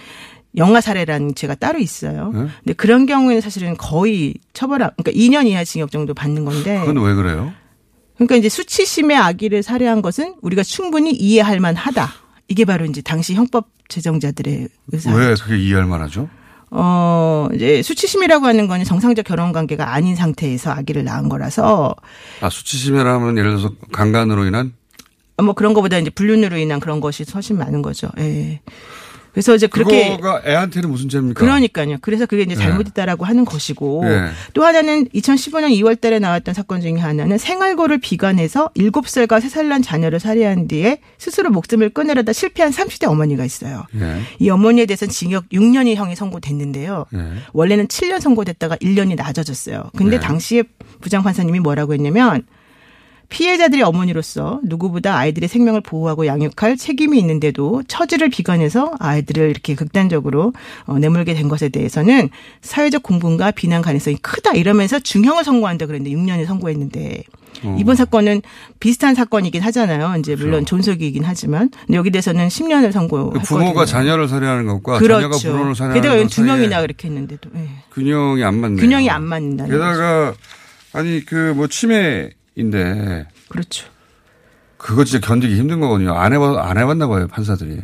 영아 0.58 0.82
살해라는 0.82 1.36
죄가 1.36 1.56
따로 1.56 1.80
있어요. 1.80 2.32
네? 2.34 2.48
근데 2.64 2.74
그런 2.74 3.06
경우에는 3.06 3.42
사실은 3.42 3.76
거의 3.78 4.36
처벌, 4.54 4.84
안- 4.84 4.92
그러니까 4.98 5.12
2년 5.20 5.48
이하 5.48 5.64
징역 5.64 5.92
정도 5.92 6.14
받는 6.14 6.46
건데. 6.46 6.80
그건 6.86 7.04
왜 7.04 7.14
그래요? 7.14 7.54
그러니까 8.16 8.36
이제 8.38 8.48
수치심의 8.50 9.18
아기를 9.18 9.62
살해한 9.64 10.02
것은 10.02 10.36
우리가 10.42 10.64
충분히 10.64 11.12
이해할 11.12 11.60
만하다. 11.60 12.10
이게 12.48 12.64
바로 12.64 12.86
이제 12.86 13.02
당시 13.02 13.34
형법 13.34 13.68
제정자들의 13.90 14.68
의사. 14.94 15.14
왜 15.14 15.34
그게 15.36 15.58
이해할 15.58 15.86
만하죠? 15.86 16.30
어, 16.72 17.48
이제 17.54 17.82
수치심이라고 17.82 18.46
하는 18.46 18.68
거는 18.68 18.86
정상적 18.86 19.26
결혼 19.26 19.52
관계가 19.52 19.94
아닌 19.94 20.16
상태에서 20.16 20.72
아기를 20.72 21.04
낳은 21.04 21.30
거라서 21.30 21.96
아, 22.42 22.50
수치심이라면 22.50 23.38
예를 23.38 23.52
들어서 23.52 23.72
강간으로 23.92 24.46
인한 24.46 24.74
뭐 25.42 25.54
그런 25.54 25.74
거보다 25.74 25.98
이제 25.98 26.10
불륜으로 26.10 26.58
인한 26.58 26.80
그런 26.80 27.02
것이 27.02 27.26
훨씬 27.34 27.58
많은 27.58 27.82
거죠. 27.82 28.10
예. 28.20 28.62
그래서 29.36 29.54
이제 29.54 29.68
그렇게 29.68 30.16
그거가 30.16 30.42
애한테는 30.48 30.90
무슨 30.90 31.10
죄입니까? 31.10 31.42
그러니까요. 31.42 31.98
그래서 32.00 32.26
그게 32.26 32.44
이제 32.44 32.56
네. 32.56 32.62
잘못했다라고 32.62 33.26
하는 33.26 33.44
것이고 33.44 34.06
네. 34.06 34.30
또 34.54 34.64
하나는 34.64 35.10
2015년 35.10 35.72
2월 35.82 36.00
달에 36.00 36.20
나왔던 36.20 36.54
사건 36.54 36.80
중에 36.80 36.94
하나는 36.94 37.38
생활고를 37.38 37.98
비관해서 37.98 38.70
7살과 38.78 39.42
3살 39.42 39.66
난 39.66 39.82
자녀를 39.82 40.22
살해한 40.22 40.70
뒤에 40.70 41.02
스스로 41.18 41.50
목숨을 41.50 41.90
끊으려다 41.90 42.32
실패한 42.32 42.72
30대 42.72 43.10
어머니가 43.10 43.44
있어요. 43.44 43.84
예. 44.00 44.22
이 44.40 44.50
어머니에 44.50 44.86
대해서는 44.86 45.12
징역 45.12 45.50
6년이 45.50 45.96
형이 45.96 46.16
선고됐는데요. 46.16 47.06
예. 47.14 47.20
원래는 47.52 47.88
7년 47.88 48.22
선고됐다가 48.22 48.78
1년이 48.78 49.18
낮아졌어요. 49.18 49.92
근데 49.98 50.18
네. 50.18 50.20
당시에 50.26 50.64
부장 51.02 51.24
판사님이 51.24 51.60
뭐라고 51.60 51.94
했냐면 51.94 52.46
피해자들의 53.30 53.84
어머니로서 53.84 54.60
누구보다 54.64 55.18
아이들의 55.18 55.50
생명을 55.50 55.82
보호하고 55.82 56.26
양육할 56.28 56.78
책임이 56.78 57.18
있는데도 57.20 57.84
처지를 57.88 58.30
비관해서 58.30 58.94
아이들을 59.00 59.50
이렇게 59.50 59.76
극단적으로 59.76 60.54
어, 60.86 61.00
내몰게 61.00 61.34
된 61.34 61.48
것에 61.48 61.70
대해서는 61.70 62.30
사회적 62.62 63.04
공분과 63.04 63.52
비난 63.52 63.82
가능성이 63.82 64.18
크다 64.18 64.54
이러면서 64.54 65.00
중형을 65.00 65.44
선고한다 65.44 65.86
그랬는데 65.86 66.16
6년을 66.18 66.46
선고했는데 66.46 67.24
어. 67.64 67.78
이번 67.80 67.96
사건은 67.96 68.42
비슷한 68.80 69.16
사건이긴 69.16 69.62
하잖아요. 69.62 70.16
이제 70.20 70.36
물론 70.36 70.66
존속이긴 70.66 71.24
하지만 71.24 71.70
근데 71.86 71.98
여기 71.98 72.12
대해서는 72.12 72.48
10년을 72.50 72.92
선고했거든요. 72.92 73.42
그 73.42 73.48
부모가 73.48 73.86
자녀를 73.86 74.28
살해하는 74.28 74.66
것과 74.68 75.00
자녀가 75.00 75.28
그렇죠. 75.30 75.52
부모를 75.54 75.76
살해하는 75.76 76.02
게다가 76.02 76.28
두 76.28 76.44
명이나 76.44 76.82
그렇게 76.82 77.08
했는데도 77.08 77.50
예. 77.56 77.70
균형이 77.94 78.44
안 78.44 78.56
맞네요. 78.56 78.82
균형이 78.82 79.10
안 79.10 79.24
맞는다는 79.24 79.72
거죠. 79.72 79.84
게다가 79.84 80.34
아니 80.94 81.24
그 81.26 81.54
뭐 81.56 81.68
치매 81.68 82.30
인데 82.56 83.28
그렇죠. 83.50 83.88
그거 84.78 85.04
진짜 85.04 85.26
견디기 85.26 85.56
힘든 85.56 85.80
거거든요. 85.80 86.14
안 86.14 86.34
해봐 86.34 86.64
안 86.70 86.78
해봤나 86.78 87.08
봐요 87.08 87.28
판사들이. 87.28 87.80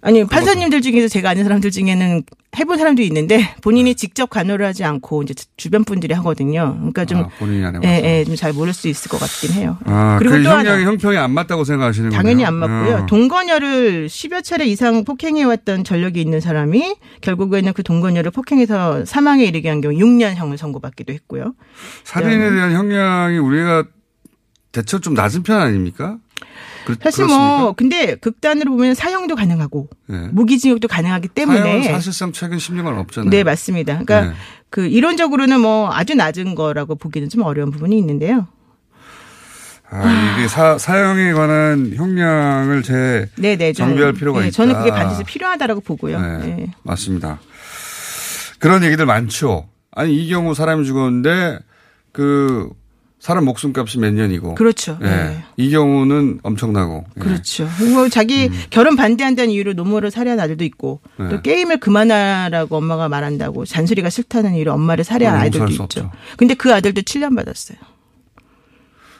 아니 0.00 0.24
판사님들 0.24 0.80
중에서 0.80 1.08
제가 1.08 1.30
아는 1.30 1.42
사람들 1.42 1.72
중에는 1.72 2.22
해본 2.56 2.78
사람도 2.78 3.02
있는데 3.02 3.52
본인이 3.62 3.96
직접 3.96 4.30
간호를 4.30 4.64
하지 4.64 4.84
않고 4.84 5.24
이제 5.24 5.34
주변 5.56 5.82
분들이 5.84 6.14
하거든요. 6.14 6.74
그러니까 6.76 7.04
좀 7.04 7.18
아, 7.18 7.28
본인이 7.40 7.64
안 7.64 7.74
해봐서. 7.74 7.92
예, 7.92 8.20
예, 8.20 8.24
좀 8.24 8.36
잘 8.36 8.52
모를 8.52 8.72
수 8.72 8.86
있을 8.86 9.08
것 9.10 9.18
같긴 9.18 9.52
해요. 9.60 9.76
아, 9.84 10.16
그리고 10.20 10.36
그 10.36 10.44
또 10.44 10.50
형량이 10.50 10.84
형평이 10.84 11.16
안 11.18 11.32
맞다고 11.32 11.64
생각하시는 11.64 12.10
거예요? 12.10 12.22
당연히 12.22 12.44
안 12.44 12.54
맞고요. 12.54 12.96
어. 13.02 13.06
동거녀를 13.06 14.06
10여 14.06 14.44
차례 14.44 14.66
이상 14.66 15.04
폭행해 15.04 15.42
왔던 15.42 15.82
전력이 15.82 16.20
있는 16.20 16.40
사람이 16.40 16.94
결국에는 17.20 17.72
그 17.72 17.82
동거녀를 17.82 18.30
폭행해서 18.30 19.04
사망에 19.04 19.44
이르게 19.44 19.68
한 19.68 19.80
경우 19.80 19.92
6년형을 19.94 20.56
선고받기도 20.56 21.12
했고요. 21.12 21.54
살인에 22.04 22.50
대한 22.50 22.72
형량이 22.72 23.38
우리가 23.38 23.84
대체로 24.72 25.00
좀 25.00 25.14
낮은 25.14 25.42
편 25.42 25.60
아닙니까? 25.60 26.18
그, 26.84 26.94
사실 27.02 27.24
그렇습니까? 27.26 27.58
뭐 27.58 27.72
근데 27.72 28.14
극단으로 28.14 28.70
보면 28.70 28.94
사형도 28.94 29.36
가능하고 29.36 29.88
네. 30.06 30.28
무기징역도 30.32 30.88
가능하기 30.88 31.28
때문에 31.28 31.82
사실상 31.82 32.32
최근 32.32 32.58
10년간 32.58 32.98
없잖아요. 32.98 33.30
네, 33.30 33.44
맞습니다. 33.44 33.98
그러니까 33.98 34.30
네. 34.30 34.32
그 34.70 34.86
이론적으로는 34.86 35.60
뭐 35.60 35.90
아주 35.92 36.14
낮은 36.14 36.54
거라고 36.54 36.94
보기는 36.96 37.28
좀 37.28 37.42
어려운 37.42 37.70
부분이 37.70 37.96
있는데요. 37.98 38.46
아, 39.90 40.36
이게 40.36 40.48
사, 40.48 40.76
사형에 40.76 41.32
관한 41.32 41.94
형량을 41.94 42.82
제 42.82 43.28
네, 43.36 43.56
네. 43.56 43.72
좀, 43.72 43.88
정비할 43.88 44.12
필요가 44.12 44.40
네, 44.40 44.48
있다. 44.48 44.56
저는 44.56 44.74
그게 44.74 44.90
반드시 44.90 45.24
필요하다라고 45.24 45.80
보고요. 45.80 46.20
네, 46.20 46.38
네. 46.38 46.70
맞습니다. 46.82 47.40
그런 48.58 48.84
얘기들 48.84 49.06
많죠. 49.06 49.68
아니 49.90 50.14
이 50.14 50.28
경우 50.28 50.54
사람이 50.54 50.84
죽었는데 50.84 51.58
그 52.12 52.70
사람 53.20 53.44
목숨값이 53.46 53.98
몇 53.98 54.12
년이고. 54.12 54.54
그렇죠. 54.54 54.98
예. 55.02 55.06
네. 55.06 55.44
이 55.56 55.70
경우는 55.70 56.38
엄청나고. 56.42 57.04
예. 57.16 57.20
그렇죠. 57.20 57.68
뭐 57.92 58.08
자기 58.08 58.48
결혼 58.70 58.94
반대한다는 58.96 59.50
이유로 59.50 59.72
노모를 59.72 60.10
살해한 60.10 60.38
아들도 60.38 60.64
있고 60.64 61.00
네. 61.18 61.28
또 61.28 61.42
게임을 61.42 61.80
그만하라고 61.80 62.76
엄마가 62.76 63.08
말한다고 63.08 63.64
잔소리가 63.64 64.08
싫다는 64.08 64.54
이유로 64.54 64.72
엄마를 64.72 65.02
살해한 65.04 65.36
어, 65.36 65.40
아이들도 65.40 65.64
용서할 65.64 65.76
수 65.76 65.82
있죠. 65.98 66.06
없죠. 66.06 66.18
근데 66.36 66.54
그 66.54 66.72
아들도 66.72 67.02
7년 67.02 67.34
받았어요. 67.34 67.78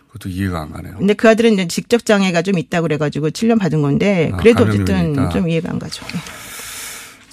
그것도 0.09 0.29
이해가 0.31 0.63
안 0.63 0.73
가네요. 0.73 0.95
근데 0.97 1.15
그 1.15 1.29
아들은 1.29 1.53
이제 1.55 1.69
직접 1.69 2.05
장애가 2.05 2.43
좀 2.43 2.59
있다고 2.59 2.85
그래가지고 2.85 3.31
7년 3.31 3.59
받은 3.59 3.83
건데 3.83 4.31
아, 4.33 4.37
그래도 4.39 4.65
감염이 4.65 4.83
어쨌든 4.83 5.13
있다. 5.13 5.29
좀 5.31 5.49
이해가 5.49 5.71
안 5.71 5.79
가죠. 5.79 6.07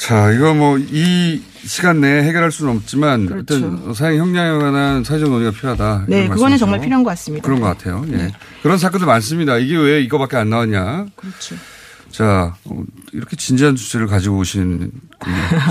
네. 0.06 0.08
자, 0.08 0.32
이거 0.32 0.54
뭐 0.54 0.78
이 0.80 1.42
시간 1.66 2.00
내에 2.00 2.22
해결할 2.24 2.52
수는 2.52 2.76
없지만 2.76 3.26
그렇죠. 3.26 3.56
어떤 3.56 3.94
사형 3.96 4.18
형량에 4.20 4.60
관한 4.60 5.04
사회적 5.04 5.30
논의가 5.30 5.52
필요하다. 5.52 6.06
네, 6.08 6.28
그거는 6.28 6.42
말씀이죠. 6.42 6.58
정말 6.60 6.80
필요한 6.82 7.04
것 7.04 7.10
같습니다. 7.12 7.44
그런 7.46 7.60
것 7.60 7.66
같아요. 7.68 8.06
예. 8.12 8.32
그런 8.62 8.78
사건도 8.78 9.08
많습니다. 9.08 9.58
이게 9.58 9.76
왜 9.76 10.02
이거밖에 10.02 10.38
안 10.38 10.50
나왔냐. 10.52 11.08
그렇죠. 11.16 11.56
자, 12.12 12.56
어, 12.66 12.84
이렇게 13.14 13.36
진지한 13.36 13.76
주제를 13.76 14.06
가지고 14.08 14.38
오신 14.38 14.92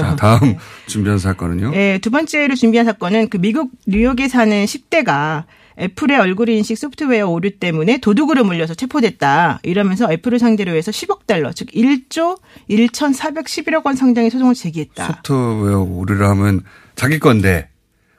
자, 0.01 0.17
다음 0.19 0.57
준비한 0.87 1.19
사건은요. 1.19 1.71
네, 1.71 1.99
두 1.99 2.11
번째로 2.11 2.55
준비한 2.57 2.85
사건은 2.87 3.29
그 3.29 3.39
미국 3.39 3.71
뉴욕에 3.87 4.29
사는 4.29 4.65
10대가 4.65 5.45
애플의 5.79 6.19
얼굴 6.19 6.49
인식 6.49 6.79
소프트웨어 6.79 7.29
오류 7.29 7.51
때문에 7.59 7.99
도둑으로 7.99 8.45
몰려서 8.45 8.75
체포됐다. 8.75 9.61
이러면서 9.63 10.11
애플을 10.11 10.39
상대로 10.39 10.73
해서 10.73 10.91
10억 10.91 11.27
달러, 11.27 11.53
즉 11.53 11.69
1조 11.69 12.39
1,411억 12.71 13.85
원 13.85 13.97
상당의 13.97 14.31
소송을 14.31 14.55
제기했다. 14.55 15.07
소프트웨어 15.07 15.81
오류를 15.81 16.27
하면 16.29 16.63
자기 16.95 17.19
건데 17.19 17.69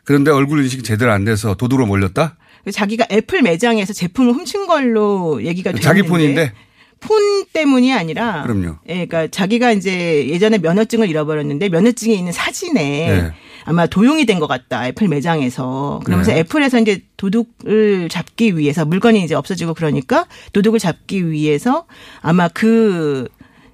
그런데 0.03 0.31
얼굴 0.31 0.61
인식이 0.63 0.83
제대로 0.83 1.11
안 1.11 1.25
돼서 1.25 1.55
도둑으로 1.55 1.85
몰렸다? 1.85 2.37
자기가 2.71 3.07
애플 3.11 3.41
매장에서 3.41 3.93
제품을 3.93 4.33
훔친 4.33 4.67
걸로 4.67 5.43
얘기가 5.43 5.71
되는데 5.71 5.83
자기 5.83 6.01
폰인데? 6.03 6.53
폰 6.99 7.45
때문이 7.53 7.93
아니라 7.93 8.43
그럼요. 8.43 8.77
예, 8.87 9.05
그러니까 9.05 9.27
자기가 9.27 9.71
이제 9.73 10.27
예전에 10.27 10.57
면허증을 10.57 11.09
잃어버렸는데 11.09 11.69
면허증에 11.69 12.13
있는 12.15 12.31
사진에 12.31 12.81
네. 12.81 13.31
아마 13.65 13.87
도용이 13.87 14.25
된 14.25 14.39
것 14.39 14.47
같다. 14.47 14.87
애플 14.87 15.07
매장에서. 15.07 16.01
그러면서 16.05 16.31
네. 16.31 16.39
애플에서 16.39 16.79
이제 16.79 17.03
도둑을 17.17 18.09
잡기 18.09 18.57
위해서 18.57 18.85
물건이 18.85 19.23
이제 19.23 19.33
없어지고 19.35 19.73
그러니까 19.73 20.27
도둑을 20.53 20.79
잡기 20.79 21.29
위해서 21.31 21.85
아마 22.21 22.47
그 22.47 23.27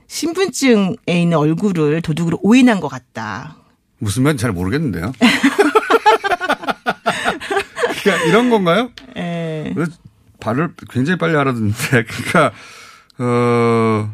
신분증에 0.08 0.96
있는 1.08 1.38
얼굴을 1.38 2.02
도둑으로 2.02 2.40
오인한 2.42 2.80
것 2.80 2.88
같다. 2.88 3.56
무슨 4.00 4.24
말인지 4.24 4.42
잘 4.42 4.52
모르겠는데요. 4.52 5.12
그러니까 8.02 8.26
이런 8.28 8.50
건가요? 8.50 8.90
예. 9.18 9.74
발을 10.40 10.74
굉장히 10.90 11.18
빨리 11.20 11.36
알아듣는데 11.38 12.06
그러니까 12.08 12.52
어 13.20 14.12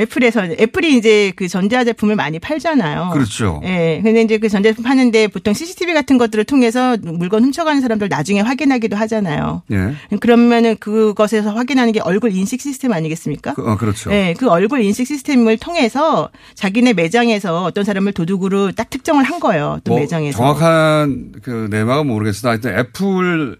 애플에서 0.00 0.44
애플이 0.44 0.96
이제 0.96 1.32
그 1.36 1.48
전자 1.48 1.84
제품을 1.84 2.16
많이 2.16 2.38
팔잖아요. 2.38 3.10
그렇죠. 3.12 3.60
예. 3.64 4.00
근데 4.02 4.22
이제 4.22 4.38
그 4.38 4.48
전자제품 4.48 4.84
파는데 4.84 5.28
보통 5.28 5.54
CCTV 5.54 5.94
같은 5.94 6.18
것들을 6.18 6.44
통해서 6.44 6.96
물건 7.02 7.44
훔쳐가는 7.44 7.80
사람들 7.80 8.08
나중에 8.08 8.40
확인하기도 8.40 8.96
하잖아요. 8.96 9.62
예. 9.72 9.94
그러면은 10.18 10.76
그것에서 10.78 11.52
확인하는 11.54 11.92
게 11.92 12.00
얼굴 12.00 12.32
인식 12.32 12.60
시스템 12.60 12.92
아니겠습니까? 12.92 13.54
그, 13.54 13.62
어, 13.68 13.76
그렇죠. 13.76 14.10
네, 14.10 14.34
그 14.38 14.48
얼굴 14.48 14.80
인식 14.82 15.06
시스템을 15.06 15.58
통해서 15.58 16.30
자기네 16.54 16.94
매장에서 16.94 17.64
어떤 17.64 17.84
사람을 17.84 18.12
도둑으로 18.12 18.72
딱 18.72 18.90
특정을 18.90 19.24
한 19.24 19.40
거예요. 19.40 19.76
어떤 19.78 19.92
뭐 19.92 20.00
매장에서. 20.00 20.38
정확한 20.38 21.32
그 21.42 21.68
내막은 21.70 22.06
모르겠으나 22.06 22.50
하여튼 22.50 22.78
애플 22.78 23.56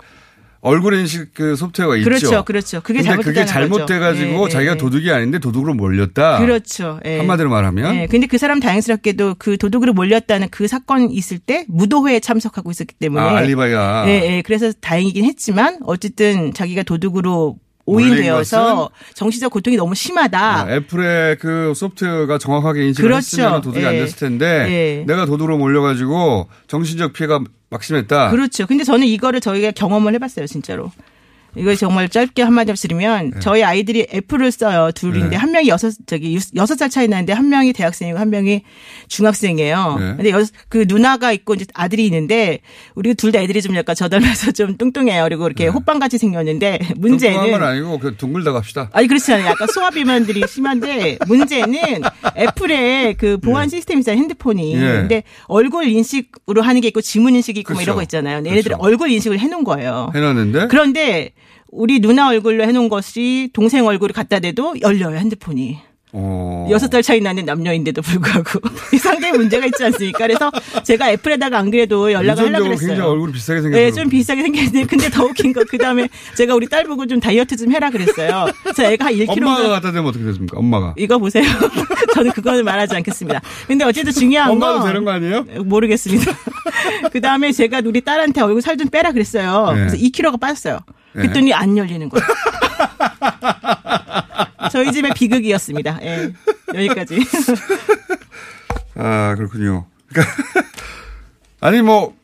얼굴 0.62 0.94
인식 0.94 1.33
그 1.33 1.57
소프트웨어가 1.57 1.96
있죠. 1.96 2.05
그렇죠, 2.05 2.44
그렇죠. 2.44 2.81
그게 2.83 3.03
근데 3.03 3.23
그게. 3.23 3.46
잘못돼가지고 3.46 4.46
예, 4.46 4.49
자기가 4.51 4.73
예. 4.73 4.77
도둑이 4.77 5.11
아닌데 5.11 5.38
도둑으로 5.38 5.73
몰렸다. 5.75 6.38
그렇죠. 6.38 7.01
예. 7.07 7.18
한마디로 7.18 7.49
말하면 7.49 7.94
예, 7.96 8.07
근데 8.07 8.27
그 8.27 8.37
사람 8.37 8.61
다행스럽게도 8.61 9.37
그 9.38 9.57
도둑으로 9.57 9.94
몰렸다는 9.94 10.49
그 10.51 10.68
사건 10.68 11.11
있을 11.11 11.38
때 11.38 11.64
무도회에 11.68 12.20
참석하고 12.20 12.70
있었기 12.70 12.94
때문에. 12.96 13.23
아, 13.23 13.37
알리바이가 13.38 14.05
예, 14.09 14.37
예. 14.37 14.42
그래서 14.42 14.70
다행이긴 14.73 15.25
했지만 15.25 15.79
어쨌든 15.85 16.53
자기가 16.53 16.83
도둑으로 16.83 17.57
오인되어서 17.87 18.90
정신적 19.14 19.51
고통이 19.51 19.77
너무 19.77 19.94
심하다. 19.94 20.38
아, 20.38 20.70
애플의 20.70 21.38
그 21.38 21.73
소프트웨어가 21.75 22.38
정확하게 22.38 22.88
인식을 22.88 23.09
그렇죠. 23.09 23.42
했으면 23.42 23.61
도둑이 23.62 23.85
안 23.85 23.94
예. 23.94 24.01
됐을 24.01 24.18
텐데 24.18 24.46
예. 24.68 25.05
내가 25.07 25.25
도둑으로 25.25 25.57
몰려가지고 25.57 26.49
정신적 26.68 27.14
피해가 27.14 27.40
막심했다. 27.70 28.30
그렇죠. 28.30 28.66
근데 28.66 28.85
저는 28.85 29.06
이거를 29.06 29.40
저희가 29.40 29.70
경험을 29.70 30.14
해봤어요, 30.14 30.46
진짜로. 30.46 30.90
이거 31.56 31.74
정말 31.74 32.08
짧게 32.08 32.42
한마디 32.42 32.72
드리면 32.74 33.30
네. 33.34 33.40
저희 33.40 33.62
아이들이 33.64 34.06
F를 34.10 34.52
써요 34.52 34.90
둘인데 34.94 35.30
네. 35.30 35.36
한 35.36 35.50
명이 35.52 35.68
여섯 35.68 35.92
저기 36.06 36.34
유- 36.36 36.40
여섯 36.56 36.76
살 36.78 36.88
차이 36.90 37.08
나는데 37.08 37.32
한 37.32 37.48
명이 37.48 37.72
대학생이고 37.72 38.18
한 38.18 38.30
명이 38.30 38.62
중학생이에요. 39.08 39.96
네. 39.98 40.06
근데 40.16 40.30
여, 40.30 40.44
그 40.68 40.84
누나가 40.88 41.32
있고 41.32 41.54
이제 41.54 41.64
아들이 41.74 42.04
있는데 42.06 42.60
우리 42.94 43.14
둘 43.14 43.30
다 43.32 43.38
애들이 43.40 43.62
좀 43.62 43.76
약간 43.76 43.94
저닮아서 43.94 44.50
좀 44.52 44.76
뚱뚱해요. 44.76 45.22
그리고 45.24 45.46
이렇게 45.46 45.66
호빵 45.68 45.98
같이 46.00 46.18
생겼는데 46.18 46.78
뚱뚱한 47.00 47.00
건 47.00 47.00
문제는 47.00 47.62
아니고 47.62 47.98
그 47.98 48.16
둥글다 48.16 48.52
갑시다. 48.52 48.90
아니 48.92 49.06
그렇지 49.06 49.32
않아요. 49.34 49.46
약간 49.48 49.68
소화 49.72 49.90
비만들이 49.90 50.42
심한데 50.48 51.18
문제는 51.28 52.02
애플의 52.36 53.14
그 53.14 53.38
보안 53.38 53.68
시스템이 53.68 54.00
있잖아요. 54.00 54.20
핸드폰이. 54.20 54.74
예. 54.74 54.78
근데 54.80 55.22
얼굴 55.46 55.86
인식으로 55.86 56.62
하는 56.62 56.80
게 56.80 56.88
있고 56.88 57.00
지문 57.00 57.34
인식이 57.34 57.60
있고 57.60 57.72
뭐 57.74 57.78
그렇죠. 57.78 57.84
이런 57.90 57.96
거 57.96 58.02
있잖아요. 58.02 58.36
얘네들이 58.38 58.62
그렇죠. 58.62 58.82
얼굴 58.82 59.10
인식을 59.10 59.38
해 59.38 59.46
놓은 59.48 59.64
거예요. 59.64 60.10
해 60.14 60.20
놨는데 60.20 60.68
그런데 60.68 61.32
우리 61.70 62.00
누나 62.00 62.28
얼굴로 62.28 62.64
해놓은 62.64 62.88
것이 62.88 63.48
동생 63.52 63.87
얼굴을 63.87 64.12
갖다 64.12 64.40
대도 64.40 64.74
열려요 64.80 65.16
핸드폰이. 65.16 65.78
어. 66.12 66.66
여섯 66.72 66.90
살 66.90 67.04
차이 67.04 67.20
나는 67.20 67.44
남녀인데도 67.44 68.02
불구하고 68.02 68.59
이 68.92 68.98
상당히 68.98 69.38
문제가 69.38 69.64
있지 69.66 69.85
않습니까? 69.85 70.18
그래서 70.26 70.50
제가 70.83 71.12
애플에다가 71.12 71.56
안 71.56 71.70
그래도 71.70 72.11
연락을 72.11 72.46
하려고 72.46 72.64
유전적으로 72.64 72.70
굉장히 72.70 72.87
그랬어요. 72.96 73.12
얼굴이 73.12 73.33
비슷하게 73.33 73.62
생겼어요. 73.62 73.85
네, 73.87 73.92
좀 73.92 74.09
비슷하게 74.09 74.42
생겼는데 74.42 74.85
근데 74.87 75.09
더 75.11 75.24
웃긴 75.24 75.52
거 75.52 75.62
그 75.70 75.78
다음에 75.78 76.09
제가 76.37 76.56
우리 76.56 76.66
딸 76.66 76.83
보고 76.83 77.06
좀 77.06 77.20
다이어트 77.20 77.56
좀 77.56 77.70
해라 77.70 77.90
그랬어요. 77.90 78.46
그래서 78.64 78.83
애가 78.90 79.04
한 79.04 79.12
1kg 79.14 79.30
엄마가 79.37 79.68
갖다 79.68 79.92
대면 79.92 80.09
어떻게 80.09 80.24
됐습니까? 80.24 80.59
엄마가. 80.59 80.94
이거 80.98 81.16
보세요. 81.18 81.44
저는 82.14 82.33
그거는 82.33 82.64
말하지 82.64 82.96
않겠습니다. 82.96 83.40
근데 83.68 83.85
어쨌든 83.85 84.12
중요한 84.12 84.50
엄마도 84.50 84.78
건 84.80 84.88
되는 84.88 85.04
거 85.04 85.12
아니에요? 85.12 85.44
모르겠습니다. 85.64 86.33
그 87.12 87.20
다음에 87.20 87.52
제가 87.52 87.83
우리 87.85 88.00
딸한테 88.00 88.40
얼굴 88.40 88.62
살 88.62 88.76
좀 88.76 88.88
빼라 88.88 89.12
그랬어요. 89.12 89.72
네. 89.74 89.87
그래서 89.87 89.96
2kg가 89.96 90.40
빠졌어요. 90.40 90.80
네. 91.12 91.23
그랬더니 91.23 91.53
안 91.53 91.77
열리는 91.77 92.09
거예요. 92.09 92.27
저희 94.70 94.92
집의 94.92 95.12
비극이었습니다. 95.14 95.99
예. 96.03 96.33
여기까지. 96.75 97.20
아 98.94 99.35
그렇군요. 99.37 99.87
그러니까 100.09 100.35
아니 101.61 101.83
뭐 101.83 102.16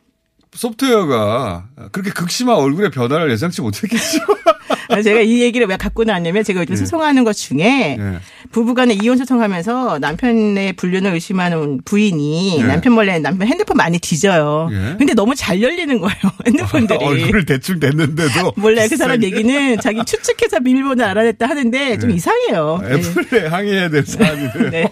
소프트웨어가 0.53 1.67
그렇게 1.91 2.11
극심한 2.11 2.55
얼굴의 2.57 2.91
변화를 2.91 3.31
예상치 3.31 3.61
못했겠죠. 3.61 4.19
제가 5.03 5.21
이 5.21 5.41
얘기를 5.41 5.67
왜 5.67 5.77
갖고 5.77 6.03
나왔냐면 6.03 6.43
제가 6.43 6.61
요즘 6.61 6.75
소송하는 6.75 7.23
것 7.23 7.33
중에 7.33 7.97
예. 7.99 8.19
부부간에 8.51 8.93
이혼 9.01 9.17
소송하면서 9.17 9.99
남편의 9.99 10.73
불륜을 10.73 11.13
의심하는 11.13 11.81
부인이 11.83 12.59
예. 12.59 12.63
남편 12.63 12.93
몰래 12.93 13.19
남편 13.19 13.47
핸드폰 13.47 13.77
많이 13.77 13.99
뒤져요. 13.99 14.69
예. 14.71 14.95
근데 14.97 15.13
너무 15.13 15.35
잘 15.35 15.61
열리는 15.61 15.99
거예요. 15.99 16.17
핸드폰들이. 16.47 17.03
얼굴을 17.03 17.45
대충 17.45 17.79
댔는데도 17.79 18.53
몰라요. 18.57 18.87
그 18.89 18.95
사람. 18.97 19.21
얘기는 19.23 19.77
자기 19.81 20.03
추측해서 20.05 20.59
비밀번호 20.59 21.03
알아냈다 21.03 21.47
하는데 21.49 21.97
좀 21.99 22.09
네. 22.11 22.15
이상해요. 22.15 22.79
네. 22.83 22.93
애플에 22.95 23.47
항의해야 23.47 23.89
될 23.89 24.05
사안이래요. 24.05 24.69
네. 24.71 24.91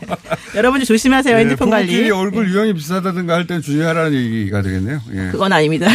여러분들 0.55 0.85
조심하세요. 0.85 1.35
핸드폰 1.37 1.69
관리. 1.69 2.09
얼굴 2.09 2.49
유형이 2.49 2.73
비슷하다든가 2.73 3.33
할 3.33 3.45
땐 3.45 3.61
주의하라는 3.61 4.13
얘기가 4.13 4.61
되겠네요. 4.63 4.99
예. 5.13 5.29
그건 5.31 5.53
아닙니다. 5.53 5.87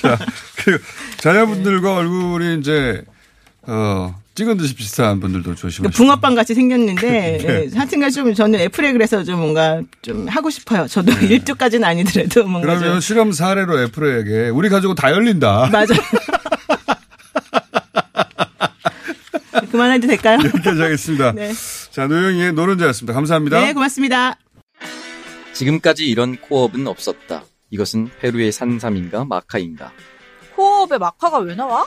자, 0.00 0.18
그 0.64 0.80
자녀분들과 1.18 1.94
얼굴이 1.96 2.58
이제 2.60 3.02
어 3.66 4.14
찍은 4.34 4.56
듯이 4.56 4.74
비슷한 4.74 5.20
분들도 5.20 5.54
조심하시고. 5.54 5.84
그 5.84 5.90
붕어빵 5.90 6.34
같이 6.34 6.54
생겼는데 6.54 7.38
네. 7.38 7.68
예, 7.72 7.76
하여튼간 7.76 8.10
좀 8.10 8.34
저는 8.34 8.60
애플에 8.60 8.92
그래서 8.92 9.22
좀 9.24 9.38
뭔가 9.40 9.82
좀 10.00 10.26
하고 10.28 10.50
싶어요. 10.50 10.86
저도 10.88 11.12
네. 11.14 11.26
일 11.26 11.44
1조까지는 11.44 11.84
아니더라도 11.84 12.44
뭔가 12.44 12.68
그러면 12.74 12.92
좀 12.94 13.00
실험 13.00 13.32
사례로 13.32 13.80
애플에게 13.82 14.48
우리 14.48 14.68
가지고 14.68 14.94
다 14.94 15.12
열린다. 15.12 15.68
맞아. 15.70 15.94
그만해도 19.70 20.06
될까요? 20.06 20.38
여기까지 20.44 20.80
하겠습니다. 20.82 21.32
네. 21.32 21.52
자, 21.90 22.06
노영이의 22.06 22.52
노른자였습니다. 22.52 23.14
감사합니다. 23.14 23.60
네, 23.60 23.72
고맙습니다. 23.72 24.36
지금까지 25.54 26.06
이런 26.06 26.36
코업은 26.36 26.86
없었다. 26.86 27.44
이것은 27.70 28.10
페루의 28.20 28.52
산삼인가 28.52 29.24
마카인가. 29.24 29.92
코업에 30.56 30.98
마카가 30.98 31.38
왜 31.38 31.54
나와? 31.54 31.86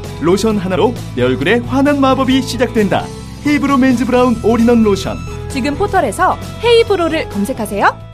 로션 0.21 0.57
하나로 0.57 0.93
내 1.15 1.23
얼굴에 1.23 1.59
환한 1.59 1.99
마법이 1.99 2.41
시작된다. 2.43 3.05
헤이브로 3.45 3.77
맨즈 3.77 4.05
브라운 4.05 4.39
올인원 4.43 4.83
로션. 4.83 5.17
지금 5.49 5.75
포털에서 5.75 6.37
헤이브로를 6.63 7.27
검색하세요. 7.29 8.11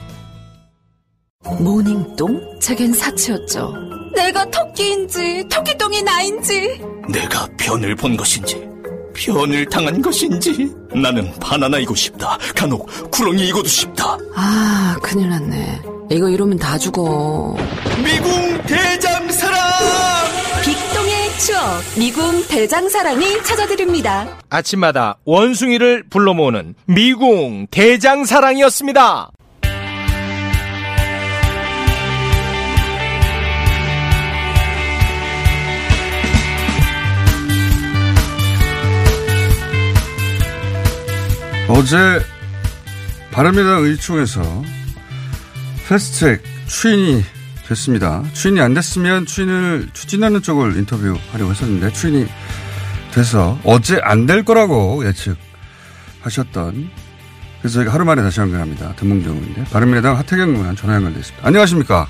모닝똥? 1.60 2.60
제겐 2.60 2.94
사치였죠. 2.94 3.74
내가 4.16 4.46
토끼인지 4.46 5.46
토끼똥이 5.50 6.02
나인지 6.02 6.82
내가 7.10 7.48
변을 7.58 7.96
본 7.96 8.18
것인지 8.18 8.68
변을 9.14 9.66
당한 9.68 10.02
것인지 10.02 10.72
나는 10.94 11.32
바나나이고 11.40 11.94
싶다. 11.96 12.38
간혹 12.56 12.88
구렁이이고도 13.12 13.68
싶다. 13.68 14.18
아 14.36 14.96
큰일 15.02 15.30
났네. 15.30 15.82
이거 16.12 16.30
이러면 16.30 16.58
다 16.58 16.78
죽어. 16.78 17.56
미궁! 18.04 18.62
빅동의 18.64 19.00
추억 21.48 21.82
미궁 21.98 22.46
대장사랑이 22.50 23.42
찾아드립니다. 23.42 24.38
아침마다 24.50 25.18
원숭이를 25.24 26.04
불러 26.10 26.34
모으는 26.34 26.76
미궁 26.88 27.68
대장사랑이었습니다. 27.72 29.32
어제 41.70 41.96
바른미래당 43.32 43.84
의총에서 43.84 44.42
패스트트랙 45.88 46.44
추인이 46.68 47.37
됐습니다. 47.70 48.24
추인이 48.34 48.62
안 48.62 48.74
됐으면 48.74 49.26
추인을 49.26 49.88
추진하는 49.94 50.42
쪽을 50.42 50.78
인터뷰하려고 50.78 51.52
했었는데 51.52 51.92
추인이 51.92 52.26
돼서 53.14 53.58
어제 53.64 54.00
안 54.04 54.26
될 54.26 54.44
거라고 54.46 55.04
예측하셨던 55.06 56.90
그래서 57.60 57.74
저희가 57.76 57.94
하루 57.94 58.06
만에 58.06 58.22
다시 58.22 58.40
연결합니다. 58.40 58.94
등문경 58.96 59.32
의원인데 59.34 59.64
바른미래당 59.66 60.18
하태경 60.18 60.50
의원 60.56 60.76
전화 60.76 60.96
연결돼 60.96 61.20
있습니다. 61.20 61.48
안녕하십니까? 61.48 62.08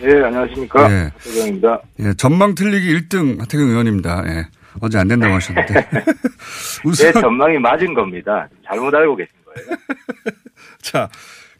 네, 0.00 0.24
안녕하십니까. 0.24 0.90
예. 0.92 1.10
하태경입니다. 1.18 1.80
예, 2.00 2.14
전망 2.14 2.54
틀리기 2.54 3.08
1등 3.08 3.40
하태경 3.40 3.68
의원입니다. 3.68 4.24
예. 4.28 4.46
어제 4.80 4.98
안 4.98 5.08
된다고 5.08 5.34
하셨는데. 5.34 5.88
제 6.96 7.12
전망이 7.12 7.58
맞은 7.58 7.94
겁니다. 7.94 8.48
잘못 8.66 8.94
알고 8.94 9.16
계신 9.16 9.32
거예요. 9.44 9.78
자, 10.82 11.08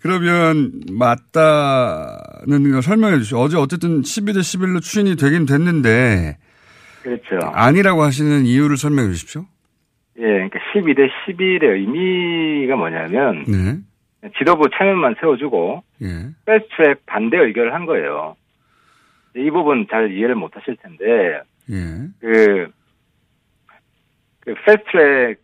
그러면 0.01 0.73
맞다는 0.93 2.71
걸 2.71 2.83
설명해 2.83 3.19
주시죠. 3.19 3.39
어제 3.39 3.57
어쨌든 3.57 4.03
12대 4.03 4.39
11로 4.39 4.81
추인이 4.81 5.17
되긴 5.17 5.47
됐는데 5.47 6.39
그렇죠. 7.03 7.39
아니라고 7.53 8.03
하시는 8.03 8.45
이유를 8.45 8.77
설명해 8.77 9.11
주십시오. 9.13 9.45
예, 10.19 10.23
그러니까 10.23 10.59
12대 10.73 11.09
11의 11.27 11.63
의미가 11.63 12.77
뭐냐면 12.77 13.45
네. 13.47 14.31
지도부 14.39 14.69
체면만 14.77 15.17
세워주고 15.21 15.83
예. 16.03 16.07
패스트트랙 16.45 17.07
반대 17.07 17.39
의결을 17.39 17.75
한 17.75 17.87
거예요. 17.87 18.37
이 19.37 19.51
부분 19.51 19.87
잘 19.89 20.13
이해를 20.13 20.35
못 20.35 20.57
하실 20.57 20.77
텐데 20.77 21.43
예. 21.71 22.09
그, 22.21 22.69
그 24.41 24.55
패스트트랙 24.65 25.41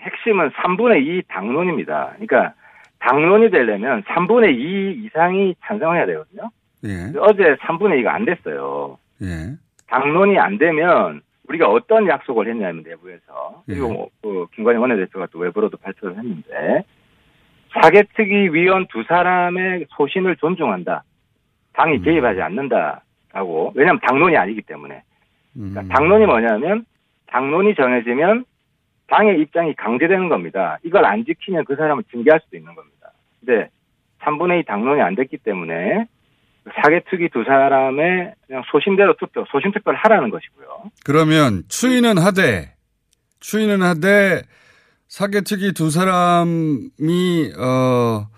핵심은 0.00 0.50
3분의 0.50 1.06
2 1.06 1.22
당론입니다. 1.28 2.16
그러니까 2.18 2.54
당론이 3.02 3.50
되려면 3.50 4.02
3분의 4.04 4.56
2 4.56 5.04
이상이 5.04 5.54
찬성해야 5.64 6.06
되거든요. 6.06 6.50
예. 6.84 7.12
어제 7.18 7.56
3분의 7.56 8.00
2가 8.02 8.08
안 8.08 8.24
됐어요. 8.24 8.98
예. 9.22 9.56
당론이 9.88 10.38
안 10.38 10.56
되면 10.56 11.20
우리가 11.48 11.68
어떤 11.68 12.06
약속을 12.06 12.48
했냐면 12.48 12.84
내부에서 12.84 13.62
그리고 13.66 13.88
예. 13.88 13.92
뭐, 13.92 14.08
그 14.22 14.46
김관영 14.54 14.80
원내대표가 14.82 15.26
또 15.32 15.40
외부로도 15.40 15.76
발표를 15.78 16.16
했는데 16.16 16.84
사개특위 17.72 18.50
위원 18.54 18.86
두 18.86 19.02
사람의 19.02 19.86
소신을 19.90 20.36
존중한다. 20.36 21.02
당이 21.72 21.96
음. 21.96 22.02
개입하지 22.02 22.40
않는다라고 22.40 23.72
왜냐하면 23.74 24.00
당론이 24.00 24.36
아니기 24.36 24.62
때문에 24.62 25.02
음. 25.56 25.70
그러니까 25.72 25.94
당론이 25.94 26.26
뭐냐면 26.26 26.84
당론이 27.26 27.74
정해지면 27.74 28.44
당의 29.08 29.40
입장이 29.40 29.74
강제되는 29.74 30.28
겁니다. 30.28 30.78
이걸 30.84 31.04
안 31.04 31.24
지키면 31.24 31.64
그 31.64 31.74
사람을 31.74 32.04
징계할 32.10 32.40
수도 32.44 32.56
있는 32.56 32.74
겁니다. 32.74 32.91
근데 33.44 33.68
3분의 34.20 34.60
2 34.60 34.64
당론이 34.64 35.00
안 35.02 35.14
됐기 35.14 35.38
때문에 35.38 36.06
사개특위 36.82 37.30
두 37.30 37.42
사람의 37.44 38.34
그냥 38.46 38.62
소신대로 38.70 39.16
투표, 39.16 39.44
소신 39.50 39.72
투표를 39.72 39.98
하라는 39.98 40.30
것이고요. 40.30 40.90
그러면 41.04 41.64
추인은 41.68 42.18
하되 42.18 42.74
추인은 43.40 43.82
하되 43.82 44.42
사개특위 45.08 45.72
두 45.72 45.90
사람이 45.90 47.52
어 47.58 48.28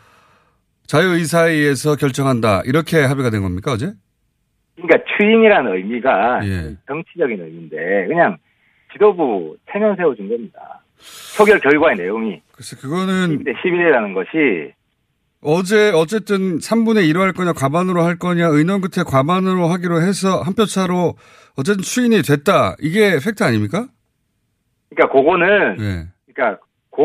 자유의사회에서 0.87 1.97
결정한다 1.97 2.63
이렇게 2.65 3.03
합의가 3.05 3.31
된 3.31 3.43
겁니까 3.43 3.73
어제? 3.73 3.93
그러니까 4.77 4.99
추인이라는 5.17 5.77
의미가 5.77 6.41
예. 6.45 6.77
정치적인 6.87 7.41
의미인데 7.41 8.07
그냥 8.09 8.39
지도부 8.93 9.57
체면 9.71 9.97
세워준 9.97 10.29
겁니다. 10.29 10.83
표결 11.37 11.61
결과의 11.61 11.97
내용이 11.97 12.41
글쎄 12.53 12.77
그거는 12.77 13.39
12대 13.39 13.55
11이라는 13.57 14.15
것이 14.15 14.73
어제 15.45 15.91
어쨌든 15.95 16.59
3분의 16.59 17.09
1로 17.13 17.19
할 17.21 17.33
거냐 17.33 17.53
과반으로 17.53 18.03
할 18.03 18.19
거냐 18.19 18.47
의논 18.49 18.81
끝에 18.81 19.05
과반으로 19.07 19.69
하기로 19.69 20.01
해서 20.01 20.41
한 20.41 20.55
표 20.55 20.65
차로 20.65 21.17
어쨌든 21.57 21.83
추인이 21.83 22.23
됐다 22.23 22.77
이게 22.81 23.19
팩트 23.23 23.43
아닙니까? 23.45 23.87
그러니까 24.91 25.13
그거는 25.17 25.77
예. 25.81 26.07
그러니까 26.33 26.61
그 26.91 27.03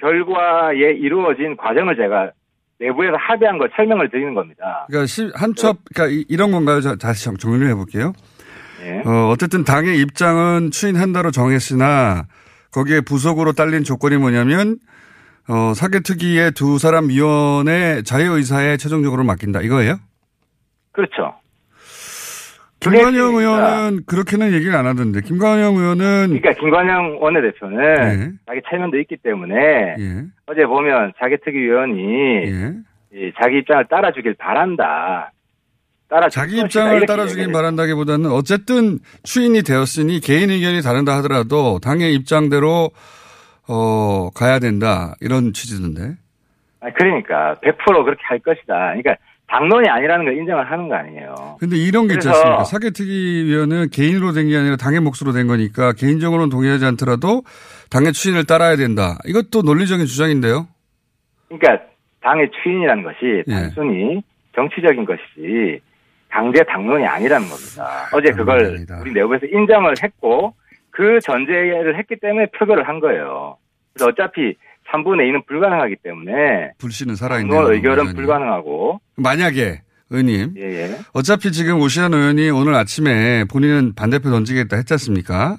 결과에 0.00 0.92
이루어진 0.98 1.56
과정을 1.56 1.96
제가 1.96 2.32
내부에서 2.80 3.14
합의한 3.18 3.58
걸 3.58 3.70
설명을 3.76 4.10
드리는 4.10 4.34
겁니다. 4.34 4.86
그러니까 4.88 5.06
시- 5.06 5.30
한첩 5.34 5.78
그러니까 5.94 6.14
이- 6.14 6.24
이런 6.28 6.50
건가요? 6.50 6.80
자, 6.80 6.96
다시 6.96 7.24
정- 7.24 7.36
정리를 7.36 7.66
해볼게요. 7.68 8.12
예. 8.84 9.02
어, 9.08 9.28
어쨌든 9.30 9.64
당의 9.64 10.00
입장은 10.00 10.70
추인 10.72 10.96
한다로 10.96 11.30
정했으나 11.30 12.26
거기에 12.72 13.00
부속으로 13.02 13.52
딸린 13.52 13.84
조건이 13.84 14.16
뭐냐면 14.16 14.78
어, 15.48 15.74
사개특위의 15.74 16.52
두 16.52 16.78
사람 16.78 17.08
위원의 17.08 18.04
자유의사에 18.04 18.76
최종적으로 18.76 19.24
맡긴다 19.24 19.60
이거예요? 19.60 19.96
그렇죠. 20.92 21.34
김관영 22.80 23.36
의원은 23.36 24.00
그렇게는 24.06 24.52
얘기를 24.52 24.74
안 24.74 24.86
하던데 24.86 25.22
김관영 25.22 25.76
의원은 25.76 26.28
그러니까 26.28 26.52
김관영 26.60 27.22
원내대표는 27.22 27.94
네. 27.94 28.32
자기 28.46 28.60
체면도 28.68 28.98
있기 29.00 29.16
때문에 29.22 29.54
예. 29.98 30.24
어제 30.46 30.66
보면 30.66 31.12
자개특위 31.18 31.58
위원이 31.58 32.02
예. 32.44 32.74
이 33.14 33.32
자기 33.40 33.58
입장을 33.58 33.86
따라주길 33.88 34.34
바란다. 34.34 35.32
따라 36.08 36.28
자기 36.28 36.60
입장을 36.60 37.06
따라주긴 37.06 37.52
바란다기보다는 37.52 38.30
어쨌든 38.30 38.98
추인이 39.22 39.62
되었으니 39.62 40.20
개인 40.20 40.50
의견이 40.50 40.82
다른다 40.82 41.16
하더라도 41.18 41.78
당의 41.80 42.14
입장대로 42.14 42.90
어, 43.68 44.30
가야 44.34 44.58
된다 44.58 45.14
이런 45.20 45.52
취지던데. 45.52 46.16
아, 46.80 46.86
그러니까 46.96 47.54
100% 47.62 48.04
그렇게 48.04 48.20
할 48.24 48.38
것이다. 48.40 48.74
그러니까 48.88 49.16
당론이 49.46 49.88
아니라는 49.88 50.24
걸 50.24 50.36
인정을 50.38 50.70
하는 50.70 50.88
거 50.88 50.94
아니에요. 50.96 51.56
근데 51.60 51.76
이런 51.76 52.08
게 52.08 52.14
있지 52.14 52.28
않습니까? 52.28 52.64
사개특위위원은 52.64 53.90
개인으로 53.90 54.32
된 54.32 54.48
게 54.48 54.56
아니라 54.56 54.76
당의 54.76 55.00
몫으로 55.00 55.32
된 55.32 55.46
거니까 55.46 55.92
개인적으로는 55.92 56.48
동의하지 56.50 56.84
않더라도 56.86 57.42
당의 57.90 58.12
추인을 58.12 58.44
따라야 58.44 58.76
된다. 58.76 59.18
이것도 59.26 59.62
논리적인 59.62 60.06
주장인데요. 60.06 60.66
그러니까 61.48 61.84
당의 62.22 62.50
추인이라는 62.62 63.02
것이 63.02 63.44
예. 63.46 63.52
단순히 63.52 64.22
정치적인 64.56 65.04
것이지 65.04 65.80
강제 66.30 66.62
당론이 66.64 67.06
아니라는 67.06 67.46
겁니다. 67.46 68.08
어제 68.12 68.30
그걸 68.32 68.84
우리 69.00 69.12
내부에서 69.12 69.46
인정을 69.46 69.94
했고 70.02 70.54
그 70.94 71.18
전제를 71.22 71.98
했기 71.98 72.16
때문에 72.20 72.46
표결을 72.58 72.86
한 72.86 73.00
거예요. 73.00 73.56
그래서 73.92 74.10
어차피 74.10 74.54
3분의 74.92 75.30
2는 75.30 75.46
불가능하기 75.46 75.96
때문에 76.02 76.72
불씨는 76.78 77.16
살아있네요. 77.16 77.72
의결은 77.72 77.98
완전히. 77.98 78.14
불가능하고 78.16 79.00
만약에 79.16 79.82
의원님 80.10 80.54
예, 80.58 80.62
예. 80.62 80.98
어차피 81.12 81.50
지금 81.50 81.80
오시안 81.80 82.12
의원이 82.12 82.50
오늘 82.50 82.74
아침에 82.74 83.44
본인은 83.44 83.94
반대표 83.94 84.30
던지겠다 84.30 84.76
했지 84.76 84.92
않습니까? 84.94 85.56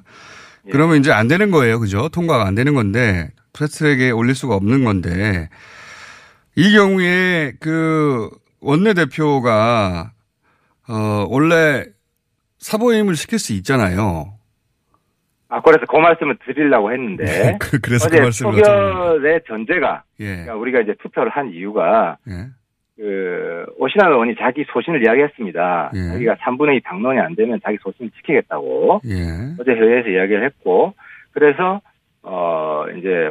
예. 0.67 0.71
그러면 0.71 0.97
이제 0.97 1.11
안 1.11 1.27
되는 1.27 1.51
거예요. 1.51 1.79
그죠? 1.79 2.07
통과가 2.09 2.45
안 2.45 2.55
되는 2.55 2.73
건데 2.75 3.29
프레스트랙에 3.53 4.11
올릴 4.11 4.35
수가 4.35 4.55
없는 4.55 4.83
건데 4.83 5.49
이 6.55 6.71
경우에 6.71 7.53
그 7.59 8.29
원내 8.61 8.93
대표가 8.93 10.11
어 10.87 11.25
원래 11.29 11.85
사보임을 12.59 13.15
시킬 13.15 13.39
수 13.39 13.53
있잖아요. 13.53 14.34
아 15.47 15.61
그래서 15.61 15.85
그 15.85 15.95
말씀을 15.97 16.37
드리려고 16.45 16.91
했는데 16.91 17.57
그- 17.59 17.79
그래서 17.79 18.09
그 18.09 18.15
어제 18.15 18.21
말씀을 18.23 18.51
표결의 18.53 19.41
전제가 19.47 20.03
예. 20.19 20.25
그러니까 20.25 20.55
우리가 20.55 20.79
이제 20.81 20.95
투표를 21.01 21.29
한 21.31 21.51
이유가 21.51 22.17
예. 22.27 22.47
그 22.97 23.65
오신환 23.77 24.11
의원이 24.11 24.35
자기 24.39 24.65
소신을 24.71 25.03
이야기했습니다. 25.05 25.91
예. 25.93 25.99
자기가 26.13 26.35
3분의 26.35 26.77
2 26.77 26.81
당론이 26.81 27.19
안 27.19 27.35
되면 27.35 27.59
자기 27.63 27.77
소신을 27.81 28.09
지키겠다고 28.11 29.01
예. 29.05 29.13
어제 29.59 29.71
회의에서 29.71 30.09
이야기를 30.09 30.43
했고 30.45 30.93
그래서 31.31 31.81
어 32.23 32.85
이제 32.97 33.29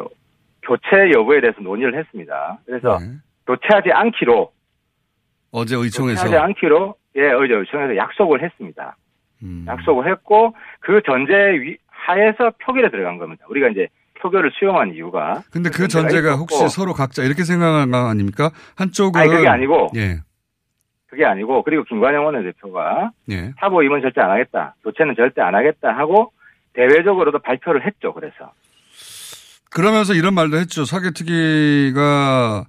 교체 0.62 1.11
여부에 1.14 1.40
대해서 1.40 1.61
논의를 1.62 1.98
했습니다. 1.98 2.59
그래서 2.66 2.98
교체하지 3.46 3.90
않기로 3.92 4.53
어제 5.50 5.77
의총에서 5.77 6.24
교체하지 6.24 6.37
않기로 6.37 6.94
예 7.16 7.31
어제 7.33 7.55
의총에서 7.55 7.96
약속을 7.96 8.42
했습니다. 8.42 8.96
음. 9.42 9.64
약속을 9.68 10.11
했고 10.11 10.55
그 10.81 11.00
전제 11.05 11.33
위- 11.61 11.77
하에서 12.07 12.53
표결에 12.62 12.90
들어간 12.90 13.19
겁니다. 13.19 13.45
우리가 13.49 13.69
이제 13.69 13.88
표결을 14.21 14.53
수용한 14.59 14.95
이유가 14.95 15.43
근데 15.51 15.71
그 15.71 15.88
전제가 15.88 16.35
있었고, 16.35 16.40
혹시 16.40 16.69
서로 16.69 16.93
각자 16.93 17.23
이렇게 17.23 17.45
생각한 17.45 17.90
거 17.90 18.09
아닙니까? 18.09 18.51
한쪽은 18.77 19.21
아니, 19.21 19.31
그게 19.31 19.49
아니고. 19.49 19.88
예. 19.97 20.21
그게 21.07 21.25
아니고 21.25 21.62
그리고 21.62 21.85
김관영 21.85 22.27
원내대표가 22.27 23.12
예. 23.31 23.53
사보 23.61 23.83
임은 23.85 24.03
절대 24.03 24.21
안 24.21 24.31
하겠다. 24.33 24.75
교체는 24.83 25.14
절대 25.17 25.43
안 25.43 25.55
하겠다 25.55 25.97
하고 25.97 26.33
대외적으로도 26.73 27.38
발표를 27.38 27.87
했죠. 27.87 28.12
그래서 28.12 28.53
그러면서 29.71 30.15
이런 30.15 30.35
말도 30.35 30.57
했죠. 30.57 30.85
사개특위가 30.85 32.65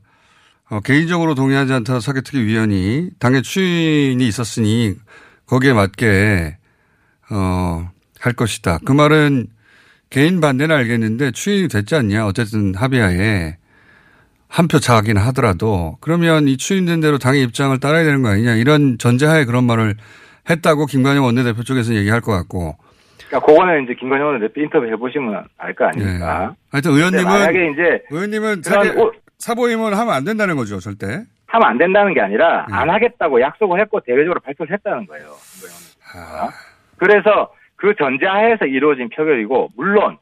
어, 0.70 0.80
개인적으로 0.82 1.36
동의하지 1.36 1.74
않다 1.74 2.00
사개특위 2.00 2.44
위원이 2.46 3.10
당의 3.20 3.42
추인이 3.42 4.26
있었으니 4.28 4.94
거기에 5.48 5.74
맞게 5.74 6.58
어, 7.32 7.90
할 8.26 8.34
것이다. 8.34 8.80
그 8.86 8.92
말은 8.92 9.48
개인 10.10 10.42
반대는 10.42 10.76
알겠는데 10.76 11.32
추인이 11.32 11.68
됐지 11.68 11.96
않냐. 11.96 12.26
어쨌든 12.26 12.74
합의하에 12.76 13.58
한 14.48 14.68
표 14.68 14.80
차긴 14.80 15.18
하더라도 15.18 15.98
그러면 16.02 16.48
이 16.48 16.58
추인된 16.58 17.02
대로 17.02 17.18
당의 17.18 17.44
입장을 17.44 17.78
따라야 17.80 18.04
되는 18.04 18.22
거 18.24 18.30
아니냐. 18.30 18.56
이런 18.56 18.98
전제하에 18.98 19.46
그런 19.46 19.66
말을 19.66 19.96
했다고 20.50 20.86
김관영 20.88 21.24
원내대표 21.26 21.64
쪽에서 21.64 21.94
얘기할 21.94 22.22
것 22.22 22.32
같고. 22.32 22.76
그러니까 23.28 23.46
그거는 23.46 23.84
이제 23.84 23.94
김관영 24.00 24.28
원내대표 24.28 24.62
인터뷰 24.62 24.88
해보시면 24.88 25.44
알 25.58 25.74
거 25.76 25.86
아닙니까? 25.86 26.50
예. 26.52 26.56
하여튼 26.72 26.92
의원님은 26.92 27.26
만약에 27.26 27.72
이제 27.74 28.04
의원님은 28.12 28.62
사개, 28.64 28.90
오- 29.00 29.12
사보임은 29.40 29.94
하면 29.94 30.14
안 30.14 30.24
된다는 30.24 30.56
거죠, 30.56 30.80
절대. 30.80 31.24
하면 31.48 31.68
안 31.70 31.78
된다는 31.78 32.14
게 32.14 32.22
아니라 32.22 32.66
음. 32.70 32.74
안 32.74 32.90
하겠다고 32.90 33.42
약속을 33.42 33.80
했고 33.82 34.00
대외적으로 34.02 34.40
발표를 34.40 34.74
했다는 34.74 35.06
거예요. 35.08 35.28
아. 36.14 36.50
그래서 36.98 37.52
그그 37.86 37.96
전제하에서 37.98 38.66
이루어진 38.66 39.10
표결이고 39.10 39.70
물론 39.76 40.18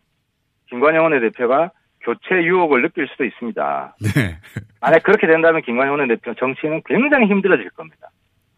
김관영 0.70 1.04
원내대표가 1.06 1.72
교체 2.02 2.44
유혹을 2.44 2.82
느낄 2.82 3.08
수도 3.08 3.24
있습니다. 3.24 3.96
네. 4.02 4.38
만약 4.82 5.04
그렇게 5.04 5.26
된다면 5.28 5.62
김관영 5.62 5.94
원내대표 5.94 6.34
정치는 6.34 6.82
굉장히 6.86 7.28
힘들어질 7.28 7.70
겁니다. 7.70 8.10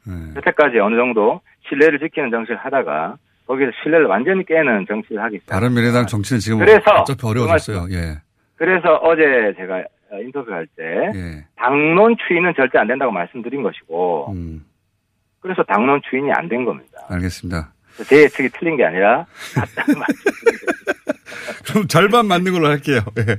네. 0.08 0.14
여태까지 0.38 0.80
어느 0.80 0.95
정도 0.95 1.41
신뢰를 1.70 1.99
지키는 1.99 2.32
정치를 2.32 2.58
하다가 2.58 3.18
거기서 3.45 3.72
신뢰를 3.84 4.08
완전히 4.08 4.43
깨는 4.43 4.86
정치를 4.88 5.22
하기 5.22 5.39
시작. 5.39 5.53
바른미래당 5.53 6.08
정치는 6.08 6.39
지금 6.39 6.58
그래서 6.60 6.91
어차피 7.01 7.28
어려워졌어요. 7.28 7.86
예. 7.91 8.18
그래서 8.56 8.95
어제 9.03 9.53
제가 9.58 9.84
인터뷰할 10.20 10.66
때 10.76 11.12
예. 11.14 11.45
당론 11.58 12.16
추인은 12.28 12.53
절대 12.56 12.80
안 12.80 12.88
된다고 12.88 13.12
말씀드린 13.12 13.62
것이고 13.62 14.32
음. 14.34 14.66
그래서 15.41 15.62
당론 15.64 16.01
추인이 16.10 16.32
안 16.32 16.49
된 16.49 16.66
겁니다. 16.66 17.06
알겠습니다. 17.10 17.74
제 18.04 18.24
예측이 18.24 18.50
틀린 18.50 18.76
게 18.78 18.84
아니라 18.86 19.26
그럼 21.66 21.88
절반 21.88 22.28
맞는 22.28 22.52
걸로 22.54 22.68
할게요. 22.68 23.02
예. 23.18 23.38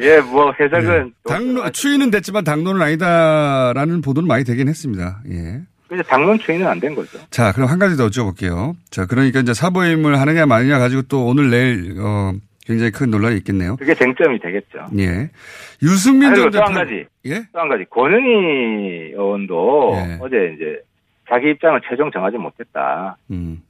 예, 0.00 0.20
뭐 0.20 0.52
해석은 0.58 1.12
당론 1.24 1.72
추인은 1.72 2.10
됐지만 2.10 2.44
당론은 2.44 2.80
아니다라는 2.82 4.00
보도는 4.02 4.26
많이 4.26 4.44
되긴 4.44 4.68
했습니다. 4.68 5.20
예. 5.30 5.60
그래서 5.88 6.02
당론 6.04 6.38
추인은 6.38 6.66
안된 6.66 6.94
거죠. 6.94 7.18
자, 7.30 7.52
그럼 7.52 7.68
한 7.70 7.78
가지 7.78 7.96
더 7.96 8.08
여쭤볼게요. 8.08 8.74
자, 8.90 9.06
그러니까 9.06 9.40
이제 9.40 9.54
사보임을 9.54 10.20
하느냐 10.20 10.44
마느냐 10.44 10.78
가지고 10.78 11.02
또 11.02 11.26
오늘 11.26 11.48
내일 11.50 11.96
어 11.98 12.32
굉장히 12.66 12.90
큰 12.90 13.10
논란이 13.10 13.38
있겠네요. 13.38 13.76
그게 13.76 13.94
쟁점이 13.94 14.38
되겠죠. 14.40 14.86
예. 14.98 15.30
유승민 15.82 16.34
전 16.34 16.50
그리고 16.50 16.50
또한 16.50 16.74
대표 16.74 16.80
가지. 16.84 17.06
예? 17.26 17.42
또 17.52 17.60
한 17.60 17.68
가지. 17.70 17.84
권은희 17.88 19.12
의원도 19.12 19.92
예. 19.96 20.18
어제 20.20 20.52
이제 20.56 20.78
자기 21.30 21.50
입장을 21.50 21.80
최종 21.88 22.10
정하지 22.10 22.36
못했다. 22.36 23.16
음. 23.30 23.62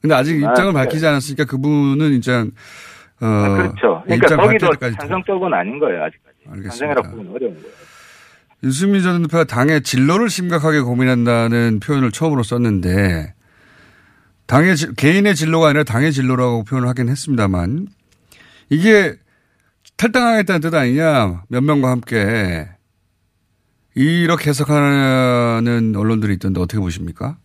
근데 0.00 0.14
아직 0.14 0.44
아, 0.44 0.50
입장을 0.50 0.72
네. 0.72 0.78
밝히지 0.78 1.06
않았으니까 1.06 1.44
그분은 1.44 2.12
이제 2.12 2.32
어 2.32 3.26
아, 3.26 3.56
그렇죠. 3.56 4.02
그러니까 4.04 4.14
입장 4.14 4.38
거기도 4.38 4.70
찬성 4.98 5.22
쪽은 5.24 5.52
아닌 5.52 5.78
거예요, 5.78 6.04
아직까지. 6.04 6.36
알겠습니다. 6.46 6.70
찬성이라고 6.70 7.10
보기는 7.10 7.30
어려운 7.34 7.54
거예요. 7.54 7.68
유승민 8.62 9.02
전 9.02 9.22
대표가 9.22 9.44
당의 9.44 9.82
진로를 9.82 10.28
심각하게 10.30 10.80
고민한다는 10.80 11.80
표현을 11.80 12.10
처음으로 12.12 12.42
썼는데 12.42 13.34
당의 14.46 14.76
지- 14.76 14.94
개인의 14.96 15.34
진로가 15.34 15.68
아니라 15.68 15.84
당의 15.84 16.12
진로라고 16.12 16.64
표현을 16.64 16.88
하긴 16.88 17.08
했습니다만 17.08 17.86
이게 18.68 19.14
탈당하겠다는 19.96 20.60
뜻 20.60 20.74
아니냐 20.74 21.42
몇 21.48 21.60
명과 21.62 21.90
함께 21.90 22.68
이렇게 23.94 24.50
해석하는 24.50 25.94
언론들이 25.96 26.34
있던데 26.34 26.60
어떻게 26.60 26.78
보십니까? 26.80 27.38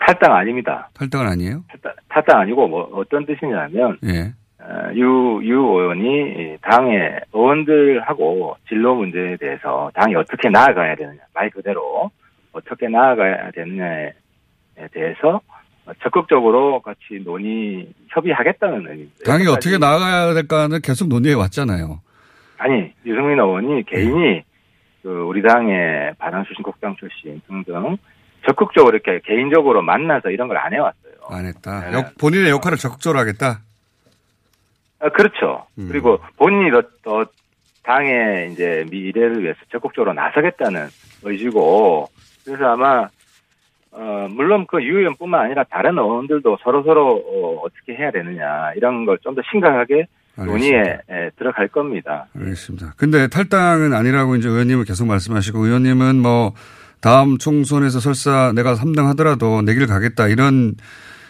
탈당 0.00 0.34
아닙니다. 0.34 0.88
탈당은 0.94 1.26
아니에요? 1.26 1.64
탈당, 1.68 1.92
탈당 2.08 2.40
아니고 2.40 2.68
뭐 2.68 2.90
어떤 2.94 3.26
뜻이냐면 3.26 3.98
예. 4.04 4.32
어, 4.60 4.90
유, 4.94 5.40
유 5.44 5.58
의원이 5.58 6.02
이 6.02 6.56
당의 6.62 7.20
의원들하고 7.32 8.56
진로 8.68 8.94
문제에 8.94 9.36
대해서 9.36 9.90
당이 9.94 10.14
어떻게 10.14 10.48
나아가야 10.48 10.96
되느냐, 10.96 11.20
말 11.34 11.50
그대로 11.50 12.10
어떻게 12.52 12.88
나아가야 12.88 13.50
되느냐에 13.50 14.12
대해서 14.92 15.40
적극적으로 16.02 16.80
같이 16.80 17.20
논의, 17.24 17.92
협의하겠다는 18.08 18.88
의미입니다. 18.88 19.24
당이 19.26 19.44
여태까지 19.44 19.68
어떻게 19.68 19.78
나아가야 19.78 20.34
될까는 20.34 20.80
계속 20.82 21.08
논의해 21.08 21.34
왔잖아요. 21.34 22.00
아니, 22.58 22.92
유승민 23.04 23.38
의원이 23.38 23.82
개인이 23.84 24.42
그 25.02 25.08
우리 25.10 25.42
당의 25.42 26.14
바당 26.18 26.44
출신, 26.44 26.62
국당 26.62 26.96
출신 26.96 27.40
등등 27.46 27.98
적극적으로 28.46 28.96
이렇게 28.96 29.20
개인적으로 29.24 29.82
만나서 29.82 30.30
이런 30.30 30.48
걸 30.48 30.56
안 30.58 30.72
해왔어요. 30.72 31.12
안 31.28 31.46
했다. 31.46 31.90
네. 31.90 31.96
역- 31.96 32.14
본인의 32.18 32.50
역할을 32.50 32.76
적극적으로 32.78 33.18
하겠다. 33.20 33.60
아, 35.00 35.08
그렇죠. 35.10 35.66
음. 35.78 35.88
그리고 35.90 36.18
본인이 36.36 36.70
더, 36.70 36.82
더 37.02 37.24
당의 37.82 38.52
이제 38.52 38.84
미래를 38.90 39.42
위해서 39.42 39.58
적극적으로 39.70 40.12
나서겠다는 40.14 40.86
의지고, 41.22 42.08
그래서 42.44 42.64
아마, 42.72 43.08
어, 43.90 44.28
물론 44.30 44.66
그 44.66 44.82
유 44.82 44.98
의원뿐만 44.98 45.40
아니라 45.46 45.64
다른 45.64 45.98
의원들도 45.98 46.58
서로서로 46.62 47.16
어, 47.26 47.60
어떻게 47.64 47.94
해야 47.94 48.10
되느냐, 48.10 48.72
이런 48.76 49.04
걸 49.06 49.18
좀 49.22 49.34
더 49.34 49.42
심각하게 49.50 50.06
논의에 50.36 50.98
에, 51.08 51.30
들어갈 51.38 51.68
겁니다. 51.68 52.26
알겠습니다. 52.34 52.94
근데 52.96 53.28
탈당은 53.28 53.92
아니라고 53.92 54.34
이제 54.36 54.48
의원님은 54.48 54.84
계속 54.84 55.06
말씀하시고 55.06 55.58
의원님은 55.66 56.16
뭐 56.20 56.52
다음 57.04 57.36
총선에서 57.36 58.00
설사 58.00 58.52
내가 58.54 58.74
3등 58.74 59.04
하더라도 59.08 59.60
내 59.60 59.74
길 59.74 59.86
가겠다 59.86 60.26
이런 60.28 60.74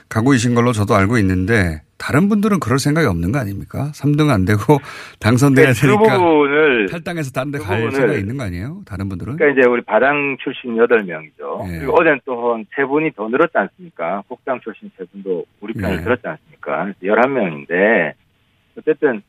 각오이신 0.08 0.54
걸로 0.54 0.70
저도 0.72 0.94
알고 0.94 1.18
있는데 1.18 1.82
다른 1.98 2.28
분들은 2.28 2.60
그럴 2.60 2.78
생각이 2.78 3.06
없는 3.08 3.32
거 3.32 3.38
아닙니까? 3.40 3.90
3등 3.94 4.30
안 4.30 4.44
되고 4.44 4.78
당선돼야 5.18 5.72
그 5.72 5.80
되니까 5.80 6.18
부분을 6.18 6.86
탈당해서 6.90 7.32
다른 7.32 7.50
데그갈 7.50 7.90
생각이 7.90 8.20
있는 8.20 8.36
거 8.36 8.44
아니에요? 8.44 8.82
다른 8.86 9.08
분들은? 9.08 9.36
그러니까 9.36 9.58
이제 9.60 9.68
우리 9.68 9.80
바당 9.82 10.36
출신 10.44 10.76
8명이죠. 10.76 11.66
예. 11.72 11.78
그리고 11.78 11.94
어제는 11.98 12.20
또 12.24 12.56
세 12.76 12.84
분이 12.84 13.12
더 13.16 13.28
늘었지 13.28 13.52
않습니까? 13.56 14.22
국당 14.28 14.60
출신 14.60 14.90
세 14.96 15.04
분도 15.10 15.44
우리 15.60 15.72
편을 15.72 15.98
예. 15.98 16.02
들었지 16.04 16.22
않습니까? 16.26 16.84
그래서 16.84 16.98
11명인데, 17.02 18.12
어쨌든, 18.78 19.22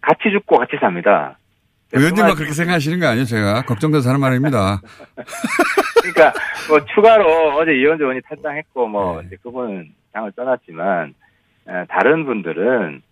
같이 0.00 0.30
죽고 0.30 0.56
같이 0.58 0.76
삽니다. 0.80 1.36
의원님만 1.92 2.34
그렇게 2.34 2.52
생각하시는 2.52 2.98
거 3.00 3.06
아니에요? 3.06 3.24
제가 3.24 3.62
걱정돼서 3.62 4.08
하는 4.08 4.20
말입니다. 4.20 4.80
그러니까, 6.02 6.32
뭐, 6.68 6.84
추가로 6.94 7.56
어제 7.58 7.72
이현주 7.72 8.02
의원이 8.02 8.20
탈당했고, 8.28 8.86
뭐, 8.88 9.20
네. 9.20 9.26
이제 9.28 9.36
그분은 9.42 9.92
당을 10.12 10.32
떠났지만, 10.36 11.14
에, 11.68 11.84
다른 11.88 12.24
분들은 12.24 13.02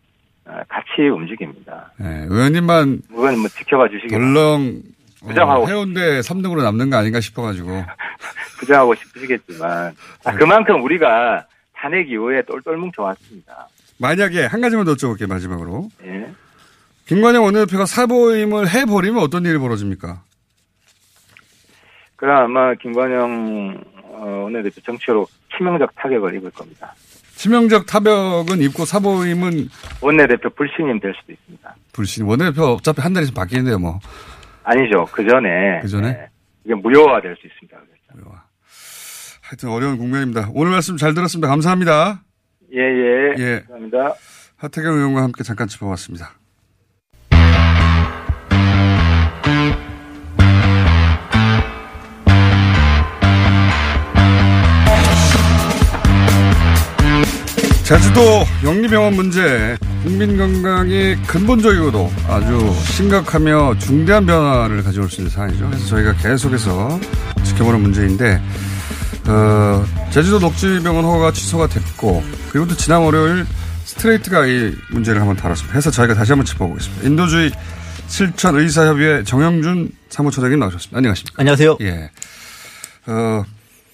어, 0.47 0.61
같이 0.68 1.09
움직입니다. 1.09 1.93
네, 1.97 2.27
의원님만 2.29 3.01
그건 3.09 3.39
뭐 3.39 3.49
지켜봐 3.49 3.89
주시기. 3.89 4.09
덜렁 4.09 4.83
어, 5.22 5.27
부정하고 5.27 5.68
해운대 5.68 6.20
3등으로 6.20 6.62
남는 6.62 6.91
거 6.91 6.99
아닌가 6.99 7.18
싶어가지고 7.20 7.68
부정하고 8.61 8.95
싶으시겠지만, 8.95 9.95
아, 10.25 10.33
그만큼 10.33 10.83
우리가 10.85 11.47
탄핵 11.75 12.11
이후에 12.11 12.43
똘똘 12.43 12.77
뭉쳐왔습니다. 12.77 13.68
만약에 13.99 14.45
한 14.47 14.61
가지만 14.61 14.85
더 14.85 14.95
여쭤볼게요 14.95 15.29
마지막으로 15.29 15.89
예. 16.05 16.31
김관영 17.07 17.45
원내대표가 17.45 17.87
사보임을 17.87 18.69
해버리면 18.71 19.23
어떤 19.23 19.45
일이 19.45 19.59
벌어집니까? 19.59 20.23
그럼 22.17 22.45
아마 22.45 22.75
김관영 22.75 23.83
어, 24.05 24.27
원내대표 24.45 24.81
정치로 24.81 25.27
치명적 25.57 25.95
타격을 25.97 26.35
입을 26.37 26.51
겁니다. 26.51 26.95
치명적 27.37 27.87
타격은 27.87 28.61
입고 28.63 28.85
사보임은 28.85 29.69
원내대표 30.01 30.49
불신임 30.51 31.01
될 31.01 31.13
수도 31.21 31.33
있습니다. 31.33 31.75
불신 31.93 32.25
원내대표 32.25 32.63
어차피 32.65 33.01
한달 33.03 33.25
있으면 33.25 33.35
바뀌는데요 33.35 33.79
뭐 33.79 33.99
아니죠. 34.63 35.05
그 35.13 35.27
전에. 35.27 35.81
그 35.83 35.89
전에? 35.89 36.13
네. 36.13 36.29
이게 36.65 36.75
무효화 36.75 37.21
될 37.21 37.37
수 37.37 37.47
있습니다. 37.47 37.77
하여튼 39.43 39.69
어려운 39.69 39.99
국면입니다. 39.99 40.49
오늘 40.55 40.73
말씀 40.73 40.97
잘 40.97 41.13
들었습니다. 41.13 41.49
감사합니다. 41.49 42.23
예, 42.73 42.79
예. 42.81 43.35
예. 43.39 43.61
감사합니다. 43.69 44.15
하태경 44.57 44.95
의원과 44.95 45.23
함께 45.23 45.45
잠깐 45.45 45.69
짚어봤습니다. 45.69 46.33
제주도 57.85 58.45
영리병원 58.62 59.14
문제 59.14 59.76
국민 60.03 60.39
건강이 60.39 61.16
근본적이고도 61.26 62.11
아주 62.28 62.74
심각하며 62.93 63.76
중대한 63.78 64.24
변화를 64.24 64.82
가져올 64.82 65.11
수 65.11 65.20
있는 65.20 65.30
사안이죠. 65.30 65.66
그래서 65.68 65.87
저희가 65.89 66.14
계속해서 66.14 66.99
지켜보는 67.45 67.80
문제인데 67.80 68.41
어, 69.28 69.85
제주도 70.11 70.39
녹지병원 70.39 71.05
허가가 71.05 71.30
취소가 71.32 71.66
됐고 71.66 72.24
그리고 72.51 72.66
또 72.66 72.74
지난 72.74 73.03
월요일 73.03 73.45
스트레이트가 73.85 74.47
이 74.47 74.74
문제를 74.91 75.20
한번 75.20 75.37
다뤘습니다. 75.37 75.76
해서 75.76 75.91
저희가 75.91 76.14
다시 76.14 76.32
한번 76.32 76.47
짚어보겠습니다. 76.47 77.07
인도주의 77.07 77.53
실천 78.07 78.57
의사협의회 78.57 79.24
정영준 79.24 79.91
사무처장님 80.09 80.59
나오셨습니다. 80.59 80.97
안녕하십니까? 80.97 81.35
안녕하세요. 81.39 81.76
예. 81.82 82.11
어, 83.07 83.45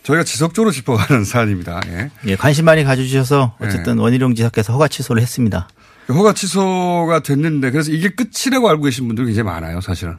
저희가 0.02 0.24
지속적으로 0.24 0.70
짚어가는 0.72 1.24
사안입니다. 1.24 1.80
예. 1.88 2.10
예, 2.26 2.36
관심 2.36 2.64
많이 2.64 2.84
가져주셔서 2.84 3.56
어쨌든 3.60 3.96
네. 3.96 4.02
원희룡 4.02 4.34
지사께서 4.34 4.72
허가 4.72 4.88
취소를 4.88 5.20
했습니다. 5.22 5.68
허가 6.08 6.32
취소가 6.32 7.20
됐는데 7.22 7.70
그래서 7.70 7.92
이게 7.92 8.08
끝이라고 8.08 8.68
알고 8.68 8.84
계신 8.84 9.06
분들이 9.06 9.26
굉장히 9.26 9.44
많아요, 9.46 9.80
사실은. 9.80 10.16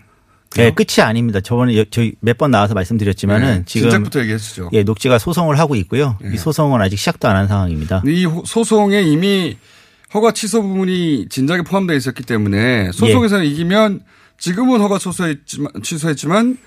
예, 0.57 0.69
끝이 0.71 1.01
아닙니다. 1.03 1.39
저번에 1.41 1.77
여- 1.77 1.85
저희 1.89 2.13
몇 2.19 2.37
번 2.37 2.51
나와서 2.51 2.73
말씀드렸지만은 2.73 3.47
네, 3.59 3.63
지금 3.65 3.89
시작부터 3.89 4.19
얘기했죠. 4.21 4.69
예, 4.73 4.83
녹지가 4.83 5.17
소송을 5.17 5.57
하고 5.59 5.75
있고요. 5.75 6.17
이 6.33 6.37
소송은 6.37 6.81
아직 6.81 6.97
시작도 6.97 7.27
안 7.27 7.35
한 7.37 7.47
상황입니다. 7.47 8.03
이 8.05 8.25
호- 8.25 8.43
소송에 8.45 9.01
이미 9.01 9.57
허가 10.13 10.31
취소 10.33 10.61
부분이 10.61 11.27
진작에 11.29 11.61
포함되어 11.61 11.95
있었기 11.95 12.23
때문에 12.23 12.91
소송에서는 12.91 13.45
이기면 13.45 14.01
지금은 14.37 14.81
허가 14.81 14.97
취소했지만, 14.97 15.71
취소했지만 15.83 16.57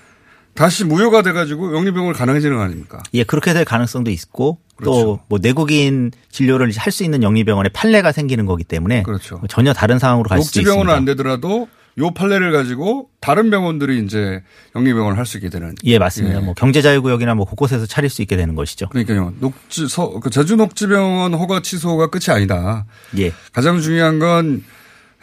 다시 0.55 0.85
무효가 0.85 1.21
돼가지고 1.21 1.75
영리병원을 1.75 2.13
가능해지는 2.15 2.57
거 2.57 2.63
아닙니까? 2.63 3.03
예, 3.13 3.23
그렇게 3.23 3.53
될 3.53 3.65
가능성도 3.65 4.09
있고 4.11 4.57
그렇죠. 4.77 5.19
또뭐 5.29 5.39
내국인 5.41 6.11
진료를 6.31 6.71
할 6.77 6.91
수 6.91 7.03
있는 7.03 7.23
영리병원에 7.23 7.69
판례가 7.69 8.11
생기는 8.11 8.45
거기 8.45 8.63
때문에 8.63 9.03
그렇죠. 9.03 9.41
전혀 9.49 9.73
다른 9.73 9.99
상황으로 9.99 10.29
갈 10.29 10.41
수도 10.41 10.59
녹지병원은 10.61 10.91
있습니다. 10.93 10.95
안 10.95 11.05
되더라도 11.05 11.67
요 11.97 12.11
판례를 12.11 12.51
가지고 12.51 13.09
다른 13.21 13.49
병원들이 13.49 14.03
이제 14.03 14.43
영리병원을 14.75 15.17
할 15.17 15.25
수 15.25 15.37
있게 15.37 15.49
되는. 15.49 15.75
예, 15.85 15.97
맞습니다. 15.99 16.37
예. 16.37 16.41
뭐 16.41 16.53
경제자유구역이나 16.53 17.35
뭐 17.35 17.45
곳곳에서 17.45 17.85
차릴 17.85 18.09
수 18.09 18.21
있게 18.21 18.35
되는 18.37 18.53
것이죠. 18.55 18.89
그러니까요. 18.89 19.33
녹지 19.39 19.87
서, 19.87 20.19
그 20.19 20.29
제주 20.29 20.55
녹지병원 20.57 21.33
허가 21.33 21.61
취소가 21.61 22.07
끝이 22.09 22.25
아니다. 22.35 22.85
예. 23.17 23.31
가장 23.53 23.79
중요한 23.81 24.19
건 24.19 24.63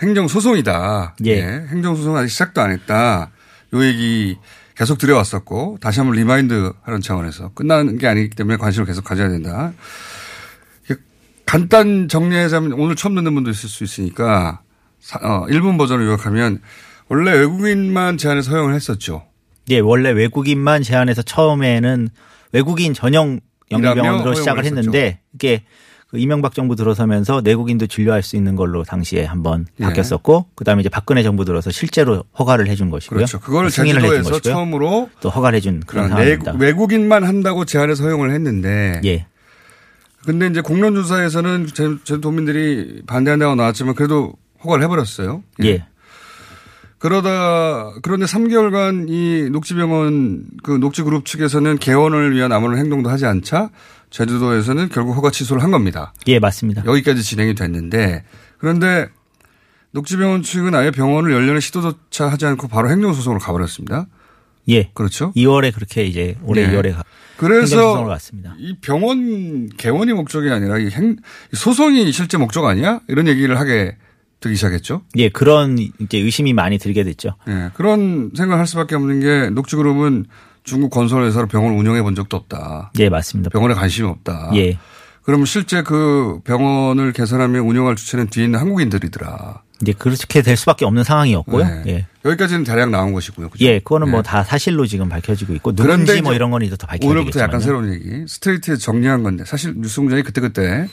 행정 0.03 0.29
소송이다. 0.29 1.17
예. 1.27 1.43
행정 1.71 1.95
소송 1.95 2.17
아직 2.17 2.29
시작도 2.31 2.61
안 2.61 2.71
했다. 2.71 3.31
요 3.75 3.85
얘기 3.85 4.37
계속 4.77 4.99
드려왔었고 4.99 5.79
다시 5.81 6.01
한번 6.01 6.17
remind 6.17 6.73
하는 6.83 7.01
차원에서 7.01 7.51
끝나는 7.55 7.99
게 7.99 8.07
아니기 8.07 8.31
때문에 8.31 8.57
관심을 8.57 8.87
계속 8.87 9.05
가져야 9.05 9.29
된다. 9.29 9.73
간단 11.45 12.09
정리하자면 12.09 12.73
오늘 12.75 12.97
처음 12.97 13.15
듣는 13.15 13.35
분도 13.35 13.51
있을 13.51 13.69
수 13.69 13.85
있으니까 13.85 14.63
사- 15.01 15.19
어, 15.23 15.47
일분 15.51 15.77
버전을 15.77 16.07
요약하면 16.07 16.61
원래 17.09 17.33
외국인만 17.33 18.17
제한해서 18.17 18.53
허용을 18.53 18.75
했었죠. 18.75 19.25
예, 19.71 19.79
원래 19.81 20.11
외국인만 20.11 20.83
제한해서 20.83 21.23
처음에는 21.23 22.09
외국인 22.53 22.95
전용 22.95 23.41
영리병원으로 23.71 24.35
시작을 24.35 24.65
했는데 24.65 25.21
이게 25.35 25.59
그 25.59 25.65
이명박 26.15 26.55
정부 26.55 26.77
들어서면서 26.77 27.41
내국인도 27.43 27.87
진료할 27.87 28.23
수 28.23 28.37
있는 28.37 28.55
걸로 28.55 28.85
당시에 28.85 29.25
한번 29.25 29.67
예. 29.81 29.85
바뀌었었고 29.85 30.47
그다음에 30.55 30.81
이제 30.81 30.89
박근혜 30.89 31.23
정부 31.23 31.45
들어서 31.45 31.71
실제로 31.71 32.25
허가를 32.39 32.69
해준 32.69 32.91
것이고요. 32.91 33.17
그렇죠. 33.17 33.41
그걸 33.41 33.71
승인을 33.71 34.03
해준 34.03 34.23
것이고요. 34.23 34.41
처음으로 34.41 35.11
또 35.21 35.31
허가를 35.31 35.57
해준 35.57 35.81
그런 35.87 36.09
상황입니다. 36.09 36.53
외국, 36.53 36.63
외국인만 36.63 37.25
한다고 37.25 37.65
제한해서 37.65 38.05
허용을 38.05 38.31
했는데 38.33 39.01
예. 39.05 39.27
근데 40.25 40.47
이제 40.47 40.61
공론조사에서는 40.61 41.69
제, 41.75 41.97
제 42.05 42.21
도민들이 42.21 43.03
반대한다고 43.07 43.55
나왔지만 43.55 43.95
그래도 43.95 44.35
허가를 44.65 44.85
해버렸어요. 44.85 45.43
예. 45.65 45.87
그러다 46.99 47.95
그런데 48.03 48.27
3개월간 48.27 49.07
이 49.09 49.51
녹지병원 49.51 50.45
그 50.63 50.71
녹지그룹 50.71 51.25
측에서는 51.25 51.79
개원을 51.79 52.33
위한 52.33 52.53
아무런 52.53 52.79
행동도 52.79 53.11
하지 53.11 53.27
않자 53.27 53.71
제주도에서는 54.13 54.91
결국 54.91 55.17
허가 55.17 55.31
취소를 55.31 55.63
한 55.63 55.71
겁니다. 55.71 56.13
예, 56.29 56.39
맞습니다. 56.39 56.85
여기까지 56.87 57.23
진행이 57.23 57.55
됐는데 57.55 58.25
그런데 58.59 59.09
녹지병원 59.91 60.43
측은 60.43 60.75
아예 60.75 60.91
병원을 60.91 61.33
열려는 61.33 61.61
시도조차 61.61 62.29
하지 62.29 62.47
않고 62.47 62.69
바로 62.69 62.89
행정소송으로 62.91 63.41
가버렸습니다. 63.41 64.07
예. 64.69 64.91
그렇죠. 64.95 65.33
2월에 65.35 65.75
그렇게 65.75 66.05
이제 66.05 66.37
올해 66.45 66.63
예. 66.63 66.69
2월에 66.69 66.95
가. 66.95 67.03
그래서 67.37 68.05
갔습니다. 68.05 68.55
이 68.59 68.77
병원 68.81 69.69
개원이 69.77 70.13
목적이 70.13 70.51
아니라 70.51 70.79
이 70.79 70.89
행, 70.91 71.17
이 71.53 71.57
소송이 71.57 72.13
실제 72.13 72.39
목적 72.39 72.65
아니야? 72.65 73.01
이런 73.09 73.27
얘기를 73.27 73.59
하게 73.59 73.97
되기 74.41 74.55
시작했죠. 74.57 75.03
예, 75.17 75.29
그런 75.29 75.79
이제 75.79 76.19
의심이 76.19 76.53
많이 76.53 76.79
들게 76.79 77.03
됐죠. 77.03 77.37
예, 77.49 77.71
그런 77.75 78.31
생각을 78.37 78.59
할 78.59 78.67
수밖에 78.67 78.95
없는 78.95 79.21
게 79.21 79.51
녹지그룹은 79.51 80.27
중국 80.65 80.91
건설회사로 80.91 81.47
병원을 81.49 81.77
운영해 81.77 82.03
본 82.03 82.15
적도 82.15 82.37
없다. 82.37 82.93
예, 82.99 83.09
맞습니다. 83.09 83.51
병원에 83.51 83.75
관심이 83.75 84.09
없다. 84.09 84.51
예. 84.55 84.79
그러면 85.23 85.47
실제 85.47 85.83
그 85.83 86.41
병원을 86.45 87.13
개설하며 87.13 87.63
운영할 87.63 87.97
주체는 87.97 88.29
뒤에 88.29 88.45
있는 88.45 88.59
한국인들이더라. 88.59 89.63
이제 89.83 89.93
그렇게 89.93 90.43
될 90.43 90.57
수밖에 90.57 90.85
없는 90.85 91.03
상황이었고요. 91.05 91.65
네. 91.65 91.83
예. 91.89 92.07
여기까지는 92.25 92.65
대략 92.65 92.91
나온 92.91 93.13
것이고요. 93.13 93.49
그죠? 93.51 93.65
예, 93.65 93.81
그거는 93.81 94.07
예. 94.09 94.11
뭐다 94.13 94.45
사실로 94.45 94.87
지금 94.87 95.09
밝혀지고 95.09 95.55
있고 95.55 95.75
그런데 95.75 96.05
누군지 96.05 96.23
뭐 96.23 96.35
이런 96.35 96.51
건 96.51 96.63
이제 96.63 96.77
더 96.77 96.87
밝혀야 96.87 97.11
오늘부터 97.11 97.41
약간 97.41 97.61
새로운 97.61 97.93
얘기. 97.93 98.25
스트레이트에 98.29 98.77
정리한 98.77 99.23
건데 99.25 99.45
사실 99.45 99.75
뉴스공장이 99.77 100.23
그때그때 100.23 100.89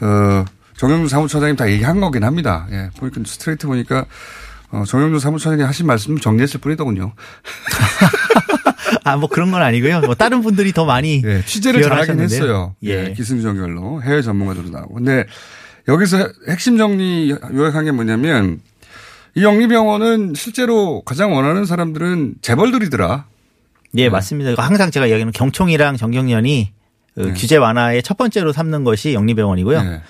어, 0.00 0.44
정형준 0.76 1.08
사무처장님 1.08 1.56
다 1.56 1.70
얘기한 1.70 2.00
거긴 2.00 2.24
합니다. 2.24 2.66
예. 2.70 2.90
보니까 2.98 3.22
스트레이트 3.24 3.66
보니까 3.66 4.04
어, 4.70 4.84
정영준 4.86 5.18
사무처장이 5.18 5.62
하신 5.62 5.86
말씀 5.86 6.18
정리했을 6.18 6.60
뿐이더군요. 6.60 7.12
아, 9.04 9.16
뭐 9.16 9.28
그런 9.28 9.50
건 9.50 9.62
아니고요. 9.62 10.00
뭐 10.02 10.14
다른 10.14 10.42
분들이 10.42 10.72
더 10.72 10.84
많이 10.84 11.22
예, 11.26 11.42
취재를 11.44 11.82
잘하긴. 11.82 12.20
했어요. 12.20 12.74
예. 12.84 13.08
예. 13.08 13.12
기승전결로 13.14 14.02
해외 14.02 14.22
전문가들도 14.22 14.70
나오고. 14.70 14.94
근데 14.94 15.24
여기서 15.88 16.28
핵심 16.48 16.76
정리 16.78 17.34
요약한 17.54 17.84
게 17.84 17.90
뭐냐면 17.90 18.60
이 19.34 19.42
영리병원은 19.42 20.34
실제로 20.36 21.02
가장 21.02 21.32
원하는 21.34 21.64
사람들은 21.64 22.34
재벌들이더라. 22.42 23.24
예, 23.96 24.08
맞습니다. 24.08 24.50
이거 24.50 24.62
항상 24.62 24.90
제가 24.90 25.06
이야기하는 25.06 25.32
경총이랑 25.32 25.96
정경련이 25.96 26.70
그 27.14 27.34
규제 27.34 27.56
완화의 27.56 28.02
첫 28.02 28.16
번째로 28.16 28.52
삼는 28.52 28.84
것이 28.84 29.12
영리병원이고요. 29.12 29.82
네. 29.82 30.00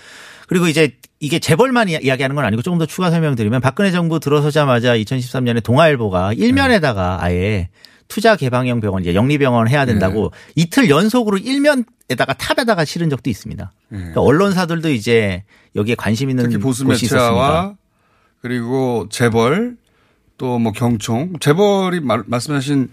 그리고 0.46 0.68
이제 0.68 0.92
이게 1.18 1.38
재벌만 1.38 1.88
이야- 1.88 1.98
이야기하는 2.00 2.36
건 2.36 2.44
아니고 2.44 2.62
조금 2.62 2.78
더 2.78 2.86
추가 2.86 3.10
설명드리면 3.10 3.60
박근혜 3.60 3.90
정부 3.90 4.20
들어서자마자 4.20 4.96
2013년에 4.96 5.62
동아일보가 5.64 6.34
일면에다가 6.34 7.18
아예 7.22 7.70
투자 8.12 8.36
개방형 8.36 8.80
병원 8.82 9.00
이제 9.02 9.14
영리병원 9.14 9.68
해야 9.68 9.86
된다고 9.86 10.32
이틀 10.54 10.90
연속으로 10.90 11.38
일면에다가 11.38 12.34
탑에다가 12.34 12.84
실은 12.84 13.08
적도 13.08 13.30
있습니다. 13.30 13.72
그러니까 13.88 14.20
언론사들도 14.20 14.90
이제 14.90 15.44
여기에 15.74 15.94
관심 15.94 16.28
있는 16.28 16.44
특히 16.44 16.58
보수 16.58 16.84
곳이 16.84 17.06
있었습니다. 17.06 17.74
그리고 18.42 19.06
재벌 19.10 19.76
또 20.36 20.58
뭐 20.58 20.72
경총 20.72 21.34
재벌이 21.40 22.00
말, 22.00 22.22
말씀하신 22.26 22.90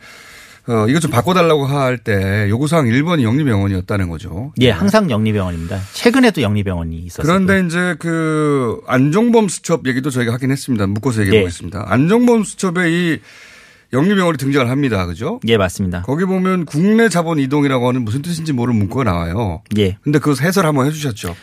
어, 0.67 0.85
이거 0.87 0.99
좀 1.01 1.11
바꿔달라고 1.11 1.65
할 1.65 1.97
때 1.97 2.47
요구사항 2.47 2.85
1번이 2.85 3.23
영리병원이었다는 3.23 4.07
거죠. 4.07 4.53
예, 4.61 4.69
항상 4.69 5.09
영리병원입니다. 5.09 5.79
최근에도 5.93 6.41
영리병원이 6.43 6.95
있었어요. 6.97 7.25
그런데 7.27 7.65
이제 7.67 7.95
그 7.99 8.79
안종범 8.87 9.49
수첩 9.49 9.85
얘기도 9.87 10.11
저희가 10.11 10.31
하긴 10.33 10.51
했습니다. 10.51 10.87
묶어서 10.87 11.21
얘기해 11.21 11.37
예. 11.37 11.41
보겠습니다. 11.41 11.85
안종범 11.89 12.43
수첩에 12.43 12.89
이 12.91 13.19
영리병원이 13.91 14.37
등장을 14.37 14.69
합니다. 14.69 15.05
그죠? 15.05 15.39
예, 15.47 15.57
맞습니다. 15.57 16.03
거기 16.03 16.25
보면 16.25 16.65
국내 16.65 17.09
자본 17.09 17.39
이동이라고 17.39 17.87
하는 17.87 18.03
무슨 18.05 18.21
뜻인지 18.21 18.53
모르는 18.53 18.77
문구가 18.79 19.03
나와요. 19.03 19.61
예. 19.77 19.97
근데 20.03 20.19
그거 20.19 20.35
해설 20.43 20.65
한번 20.65 20.85
해 20.87 20.91
주셨죠. 20.91 21.35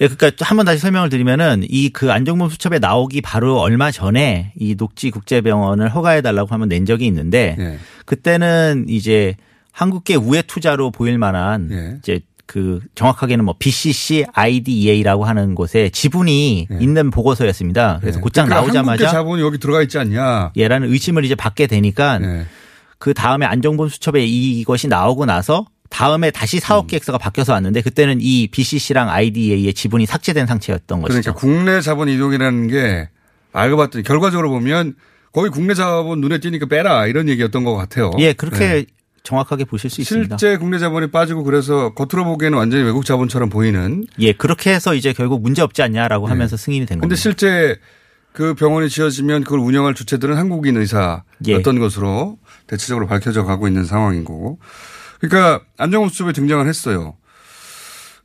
예, 0.00 0.08
그러니까 0.08 0.44
한번 0.44 0.66
다시 0.66 0.78
설명을 0.80 1.08
드리면은 1.08 1.64
이 1.68 1.90
그 1.90 2.12
안종범 2.12 2.50
수첩에 2.50 2.78
나오기 2.80 3.22
바로 3.22 3.58
얼마 3.60 3.90
전에 3.90 4.52
이 4.58 4.74
녹지 4.74 5.10
국제병원을 5.10 5.88
허가해 5.94 6.20
달라고 6.22 6.48
한번 6.52 6.68
낸 6.68 6.84
적이 6.84 7.06
있는데 7.06 7.56
예. 7.58 7.78
그때는 8.04 8.86
이제 8.88 9.36
한국계 9.72 10.16
우회 10.16 10.42
투자로 10.42 10.90
보일 10.90 11.18
만한 11.18 11.68
예. 11.70 11.96
이제 11.98 12.20
그 12.46 12.80
정확하게는 12.94 13.44
뭐 13.44 13.54
BCC 13.58 14.26
IDEA라고 14.32 15.24
하는 15.24 15.54
곳에 15.54 15.90
지분이 15.90 16.68
있는 16.80 17.10
보고서였습니다. 17.10 17.98
그래서 18.00 18.20
곧장 18.20 18.44
예. 18.44 18.48
그러니까 18.48 18.56
한국계 18.56 18.78
나오자마자 18.78 19.10
자본이 19.10 19.42
여기 19.42 19.58
들어가 19.58 19.82
있지 19.82 19.98
않냐. 19.98 20.52
예라는 20.56 20.90
의심을 20.90 21.24
이제 21.24 21.34
받게 21.34 21.66
되니까 21.66 22.20
예. 22.22 22.46
그 22.98 23.14
다음에 23.14 23.44
안종범 23.46 23.88
수첩에 23.88 24.24
이것이 24.24 24.88
나오고 24.88 25.26
나서 25.26 25.66
다음에 25.90 26.30
다시 26.30 26.58
음. 26.58 26.60
사업 26.60 26.86
계획서가 26.86 27.18
바뀌어서 27.18 27.52
왔는데 27.52 27.82
그때는 27.82 28.18
이 28.20 28.48
BCC랑 28.48 29.10
IDA의 29.10 29.74
지분이 29.74 30.06
삭제된 30.06 30.46
상태였던 30.46 31.02
그러니까 31.02 31.30
것이죠. 31.30 31.34
국내 31.34 31.80
자본 31.80 32.08
이동이라는 32.08 32.68
게 32.68 33.08
알고 33.52 33.76
봤더니 33.76 34.04
결과적으로 34.04 34.50
보면 34.50 34.94
거기 35.32 35.50
국내 35.50 35.74
자본 35.74 36.20
눈에 36.20 36.38
띄니까 36.38 36.66
빼라 36.66 37.06
이런 37.06 37.28
얘기였던 37.28 37.64
것 37.64 37.74
같아요. 37.74 38.10
예, 38.18 38.32
그렇게 38.32 38.58
네. 38.58 38.86
정확하게 39.26 39.64
보실 39.64 39.90
수 39.90 40.00
있습니다. 40.00 40.38
실제 40.38 40.56
국내 40.56 40.78
자본이 40.78 41.10
빠지고 41.10 41.42
그래서 41.42 41.92
겉으로 41.94 42.24
보기에는 42.24 42.56
완전히 42.56 42.84
외국 42.84 43.04
자본처럼 43.04 43.50
보이는. 43.50 44.04
예, 44.20 44.32
그렇게 44.32 44.72
해서 44.72 44.94
이제 44.94 45.12
결국 45.12 45.42
문제 45.42 45.62
없지 45.62 45.82
않냐라고 45.82 46.28
하면서 46.28 46.56
승인이 46.56 46.86
된 46.86 46.98
네. 46.98 47.00
근데 47.00 47.14
겁니다. 47.14 47.20
실제 47.20 47.76
그 48.32 48.54
병원이 48.54 48.88
지어지면 48.88 49.44
그걸 49.44 49.58
운영할 49.60 49.94
주체들은 49.94 50.36
한국인 50.36 50.76
의사였던 50.76 51.24
예. 51.48 51.78
것으로 51.78 52.38
대체적으로 52.66 53.06
밝혀져 53.06 53.44
가고 53.44 53.66
있는 53.66 53.84
상황인 53.84 54.24
거고. 54.24 54.58
그러니까 55.20 55.64
안정호 55.78 56.08
수첩에 56.08 56.32
등장을 56.32 56.66
했어요. 56.68 57.16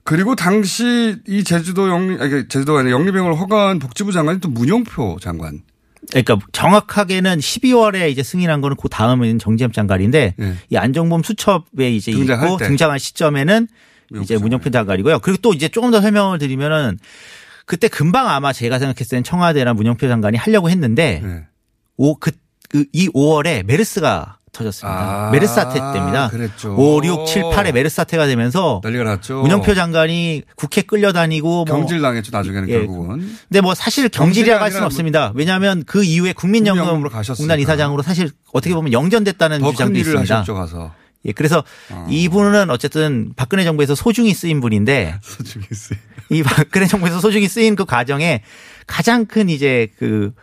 그리고 0.04 0.36
당시 0.36 1.16
이 1.28 1.44
제주도 1.44 1.90
영리, 1.90 2.22
아니 2.22 2.48
제주도가 2.48 2.80
아니라 2.80 2.96
영리병원을 2.98 3.40
허가한 3.40 3.80
복지부 3.80 4.12
장관이 4.12 4.40
또 4.40 4.50
문용표 4.50 5.18
장관. 5.22 5.62
그러니까 6.10 6.40
정확하게는 6.52 7.38
12월에 7.40 8.10
이제 8.10 8.24
승인한 8.24 8.62
거는 8.62 8.76
그 8.76 8.90
다음에는 8.90 9.40
정재엽 9.40 9.74
장관인데 9.74 10.36
이 10.70 10.78
안정범 10.78 11.24
수첩에 11.24 11.92
이제 11.92 12.12
네. 12.12 12.18
등장할 12.18 12.48
있고 12.48 12.58
때. 12.58 12.68
등장한 12.68 12.98
시점에는 12.98 13.68
이제 14.22 14.38
문영표 14.38 14.72
장관이고요. 14.72 15.20
그리고 15.20 15.40
또 15.42 15.54
이제 15.54 15.68
조금 15.68 15.92
더 15.92 16.02
설명을 16.02 16.38
드리면은 16.40 16.98
그때 17.66 17.88
금방 17.88 18.28
아마 18.28 18.52
제가 18.52 18.80
생각했을 18.80 19.12
때는 19.12 19.24
청와대나 19.24 19.74
문영표 19.74 20.08
장관이 20.08 20.38
하려고 20.38 20.70
했는데 20.70 21.22
네. 21.24 21.46
오, 21.98 22.16
그, 22.16 22.32
그, 22.70 22.86
이 22.92 23.08
5월에 23.10 23.64
메르스가 23.64 24.40
터졌습니다. 24.52 25.28
아, 25.28 25.32
메르스 25.32 25.54
사태 25.56 25.80
때입니다. 25.80 26.30
그랬죠. 26.30 26.76
5, 26.76 27.02
6, 27.04 27.26
7, 27.26 27.44
8에 27.44 27.72
메르스 27.72 27.96
사태가 27.96 28.28
되면서 28.28 28.82
난리가 28.84 29.04
났죠. 29.04 29.42
문영표 29.42 29.74
장관이 29.76 30.44
국회 30.56 30.82
끌려다니고 30.82 31.66
뭐 31.66 31.66
경질 31.66 32.02
당했죠 32.02 32.32
나중에는 32.32 32.70
예. 32.70 32.74
결국은. 32.74 33.36
근데 33.50 33.62
뭐 33.62 33.74
사실 33.74 34.10
경질이 34.10 34.34
경질이라고 34.34 34.64
할 34.64 34.72
수는 34.72 34.86
없습니다. 34.86 35.32
왜냐하면 35.36 35.84
그 35.86 36.04
이후에 36.04 36.34
국민연금으로 36.34 36.86
국민연금 36.88 37.10
가셨으니까. 37.10 37.42
공단 37.42 37.60
이사장으로 37.60 38.02
사실 38.02 38.30
어떻게 38.54 38.74
보면 38.76 38.92
영전됐다는 38.94 39.64
주장도 39.64 39.98
있습니다. 39.98 40.36
하셨죠 40.36 40.54
가서. 40.54 40.94
예, 41.26 41.32
그래서 41.34 41.64
이분은 42.10 42.70
어쨌든 42.72 43.32
박근혜 43.36 43.64
정부에서 43.64 43.96
소중히 43.96 44.34
쓰인 44.34 44.60
분인데 44.60 45.16
소중히 45.22 45.66
쓰인. 45.72 46.00
이 46.30 46.44
박근혜 46.44 46.88
정부에서 46.88 47.20
소중히 47.20 47.48
쓰인 47.48 47.76
그 47.76 47.86
과정에 47.86 48.42
가장 48.88 49.26
큰 49.26 49.50
이제 49.50 49.88
그 49.98 50.34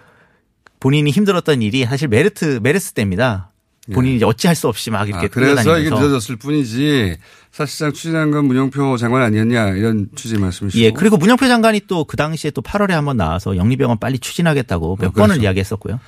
본인이 0.81 1.11
힘들었던 1.11 1.61
일이 1.63 1.85
사실 1.85 2.09
메르트 2.09 2.61
메르스 2.63 2.93
때입니다. 2.93 3.51
본인이 3.95 4.17
이제 4.17 4.25
어찌할 4.25 4.55
수 4.55 4.69
없이 4.69 4.91
막 4.91 5.09
이렇게 5.09 5.27
아, 5.27 5.29
그래서 5.31 5.79
이게. 5.79 5.91
늦어졌을 5.91 6.37
뿐이지 6.37 7.17
사실상 7.53 7.93
추진한 7.93 8.31
건 8.31 8.47
문영표 8.47 8.97
장관 8.99 9.23
아니었냐 9.23 9.71
이런 9.71 10.09
취지 10.15 10.37
말씀이시죠. 10.39 10.85
예, 10.85 10.91
그리고 10.91 11.17
문영표 11.17 11.47
장관이 11.49 11.81
또 11.87 12.05
그 12.05 12.17
당시에 12.17 12.51
또 12.51 12.61
8월에 12.63 12.91
한번 12.91 13.17
나와서 13.17 13.57
영리병원 13.57 13.99
빨리 13.99 14.19
추진하겠다고 14.19 14.97
몇 15.01 15.07
아, 15.09 15.11
번을 15.13 15.35
그렇죠. 15.37 15.43
이야기했었고요. 15.43 15.99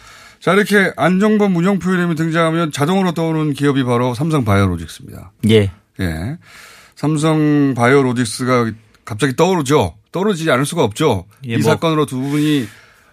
자 0.41 0.53
이렇게 0.55 0.93
안정범 0.97 1.53
문영표 1.53 1.93
이름이 1.93 2.15
등장하면 2.15 2.73
자동으로 2.73 3.13
떠오르는 3.13 3.53
기업이 3.55 3.85
바로 3.85 4.15
삼성 4.15 4.45
바이오로직스입니다. 4.45 5.33
예. 5.51 5.71
예. 6.01 6.39
삼성 6.97 7.75
바이오로직스가 7.77 8.71
갑자기 9.05 9.35
떠오르죠. 9.37 9.95
떠오르지 10.13 10.51
않을 10.51 10.67
수가 10.67 10.85
없죠. 10.85 11.27
예, 11.49 11.55
이 11.55 11.57
뭐- 11.59 11.71
사건으로 11.73 12.07
두 12.07 12.19
분이 12.21 12.67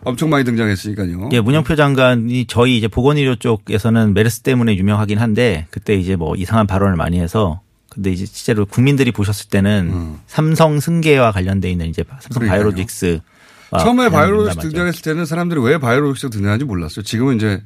엄청 0.03 0.29
많이 0.29 0.43
등장했으니까요. 0.43 1.29
예, 1.33 1.39
문영표 1.39 1.75
장관이 1.75 2.45
저희 2.47 2.77
이제 2.77 2.87
보건의료 2.87 3.35
쪽에서는 3.35 4.13
메르스 4.13 4.41
때문에 4.41 4.75
유명하긴 4.75 5.19
한데 5.19 5.67
그때 5.71 5.95
이제 5.95 6.15
뭐 6.15 6.35
이상한 6.35 6.67
발언을 6.67 6.95
많이 6.95 7.19
해서 7.19 7.61
근데 7.89 8.11
이제 8.11 8.25
실제로 8.25 8.65
국민들이 8.65 9.11
보셨을 9.11 9.49
때는 9.49 10.17
삼성 10.27 10.79
승계와 10.79 11.31
관련돼 11.31 11.69
있는 11.71 11.87
이제 11.87 12.03
삼성 12.19 12.27
음. 12.29 12.47
그러니까요. 12.47 12.59
바이오로직스 12.59 13.19
처음에 13.71 14.09
바이오로직스 14.09 14.59
등장했을 14.69 15.01
때는 15.01 15.25
사람들이 15.25 15.59
왜 15.61 15.77
바이오로직스가 15.77 16.31
등장하는지 16.31 16.65
몰랐어요. 16.65 17.03
지금은 17.03 17.35
이제 17.37 17.61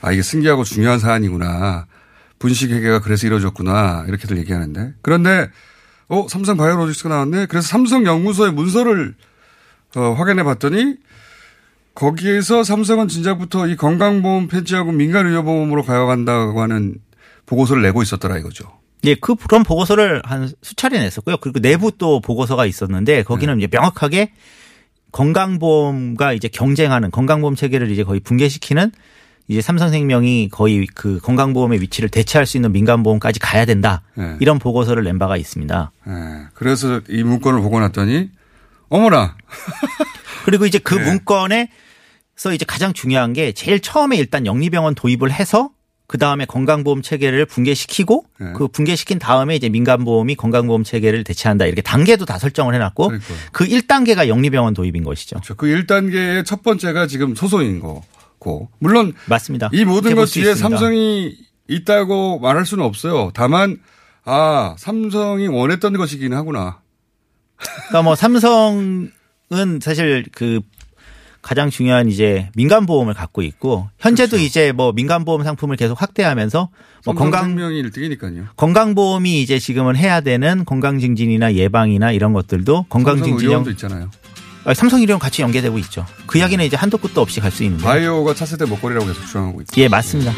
아 0.00 0.10
이게 0.10 0.22
승계하고 0.22 0.64
중요한 0.64 0.98
사안이구나. 0.98 1.86
분식 2.38 2.70
회계가 2.70 3.00
그래서 3.00 3.26
이루어졌구나. 3.26 4.06
이렇게들 4.08 4.38
얘기하는데. 4.38 4.94
그런데 5.02 5.50
어 6.08 6.26
삼성 6.28 6.56
바이오로직스가 6.56 7.08
나왔네. 7.08 7.46
그래서 7.46 7.68
삼성 7.68 8.04
연구소의 8.04 8.52
문서를 8.52 9.14
어, 9.96 10.14
확인해 10.18 10.42
봤더니 10.42 10.96
거기에서 11.94 12.64
삼성은 12.64 13.08
진작부터 13.08 13.68
이 13.68 13.76
건강보험 13.76 14.48
폐지하고 14.48 14.92
민간의료보험으로 14.92 15.84
가져간다고 15.84 16.60
하는 16.60 16.96
보고서를 17.46 17.82
내고 17.82 18.02
있었더라 18.02 18.38
이거죠. 18.38 18.64
예, 19.04 19.14
그 19.14 19.34
그런 19.34 19.62
보고서를 19.62 20.22
한 20.24 20.50
수차례 20.62 20.98
냈었고요. 20.98 21.36
그리고 21.36 21.60
내부 21.60 21.92
또 21.96 22.20
보고서가 22.20 22.66
있었는데 22.66 23.22
거기는 23.22 23.56
이제 23.58 23.68
명확하게 23.70 24.32
건강보험과 25.12 26.32
이제 26.32 26.48
경쟁하는 26.48 27.10
건강보험 27.10 27.54
체계를 27.54 27.90
이제 27.90 28.02
거의 28.02 28.20
붕괴시키는 28.20 28.90
이제 29.46 29.60
삼성생명이 29.60 30.48
거의 30.50 30.86
그 30.86 31.20
건강보험의 31.20 31.80
위치를 31.82 32.08
대체할 32.08 32.46
수 32.46 32.56
있는 32.56 32.72
민간보험까지 32.72 33.38
가야 33.40 33.66
된다. 33.66 34.00
네. 34.14 34.36
이런 34.40 34.58
보고서를 34.58 35.04
낸 35.04 35.18
바가 35.18 35.36
있습니다. 35.36 35.92
예. 36.08 36.12
그래서 36.54 37.00
이 37.08 37.22
문건을 37.22 37.60
보고 37.60 37.78
났더니 37.78 38.30
어머나 38.88 39.36
그리고 40.44 40.64
이제 40.66 40.78
네. 40.78 40.82
그 40.82 40.94
문건에 40.94 41.68
서 42.36 42.52
이제 42.52 42.64
가장 42.64 42.92
중요한 42.92 43.32
게 43.32 43.52
제일 43.52 43.80
처음에 43.80 44.16
일단 44.16 44.44
영리병원 44.46 44.94
도입을 44.94 45.30
해서 45.30 45.70
그 46.06 46.18
다음에 46.18 46.44
건강보험 46.44 47.00
체계를 47.00 47.46
붕괴시키고 47.46 48.26
네. 48.38 48.52
그 48.54 48.68
붕괴시킨 48.68 49.18
다음에 49.18 49.56
이제 49.56 49.68
민간보험이 49.68 50.34
건강보험 50.34 50.84
체계를 50.84 51.24
대체한다 51.24 51.64
이렇게 51.64 51.80
단계도 51.80 52.26
다 52.26 52.38
설정을 52.38 52.74
해놨고 52.74 53.06
그러니까요. 53.08 53.38
그 53.52 53.64
1단계가 53.64 54.28
영리병원 54.28 54.74
도입인 54.74 55.04
것이죠. 55.04 55.40
그 55.56 55.66
1단계의 55.66 56.44
첫 56.44 56.62
번째가 56.62 57.06
지금 57.06 57.34
소송인 57.34 57.80
거고. 57.80 58.68
물론 58.78 59.14
맞습니다. 59.26 59.70
이 59.72 59.84
모든 59.84 60.14
것 60.14 60.26
뒤에. 60.26 60.54
삼성이 60.54 61.38
있다고 61.68 62.38
말할 62.40 62.66
수는 62.66 62.84
없어요. 62.84 63.30
다만 63.32 63.78
아 64.24 64.74
삼성이 64.78 65.46
원했던 65.46 65.96
것이긴 65.96 66.34
하구나. 66.34 66.80
그러니까 67.56 68.02
뭐 68.02 68.14
삼성은 68.14 69.10
사실 69.80 70.26
그 70.32 70.60
가장 71.44 71.68
중요한 71.68 72.08
이제 72.08 72.48
민간 72.56 72.86
보험을 72.86 73.12
갖고 73.12 73.42
있고 73.42 73.88
현재도 73.98 74.30
그렇죠. 74.30 74.44
이제 74.46 74.72
뭐 74.72 74.92
민간 74.92 75.26
보험 75.26 75.44
상품을 75.44 75.76
계속 75.76 76.00
확대하면서 76.00 76.70
뭐 77.04 77.14
건강 77.14 77.42
삼성생명이 77.42 77.82
1등이니까요. 77.82 78.46
건강 78.56 78.94
보험이 78.94 79.42
이제 79.42 79.58
지금은 79.58 79.94
해야 79.94 80.22
되는 80.22 80.64
건강 80.64 80.98
증진이나 80.98 81.52
예방이나 81.52 82.12
이런 82.12 82.32
것들도 82.32 82.86
건강 82.88 83.16
증진형 83.16 83.36
삼성의료원도 83.38 83.70
있잖아요. 83.72 84.10
아, 84.64 84.72
삼성의료원 84.72 85.20
같이 85.20 85.42
연계되고 85.42 85.78
있죠. 85.80 86.06
그 86.26 86.38
이야기는 86.38 86.64
이제 86.64 86.78
한도 86.78 86.96
끝도 86.96 87.20
없이 87.20 87.40
갈 87.40 87.50
수 87.52 87.62
있는데. 87.64 87.84
바이오가 87.84 88.32
차세대 88.32 88.64
먹거리라고 88.64 89.04
계속 89.06 89.26
주장하고 89.26 89.60
있죠. 89.60 89.78
예, 89.82 89.88
맞습니다. 89.88 90.32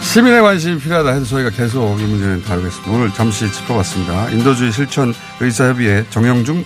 시민의 0.00 0.40
관심이 0.40 0.78
필요하다 0.80 1.10
해서 1.10 1.26
저희가 1.26 1.50
계속 1.50 2.00
이 2.00 2.04
문제는 2.04 2.42
다루겠습니다. 2.44 2.90
오늘 2.90 3.12
잠시 3.12 3.52
짚어봤습니다. 3.52 4.30
인도주의 4.30 4.72
실천 4.72 5.12
의사협의회 5.40 6.06
정영중 6.08 6.64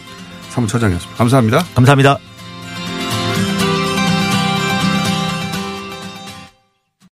사무처장이었습니다. 0.50 1.18
감사합니다. 1.18 1.64
감사합니다. 1.74 2.29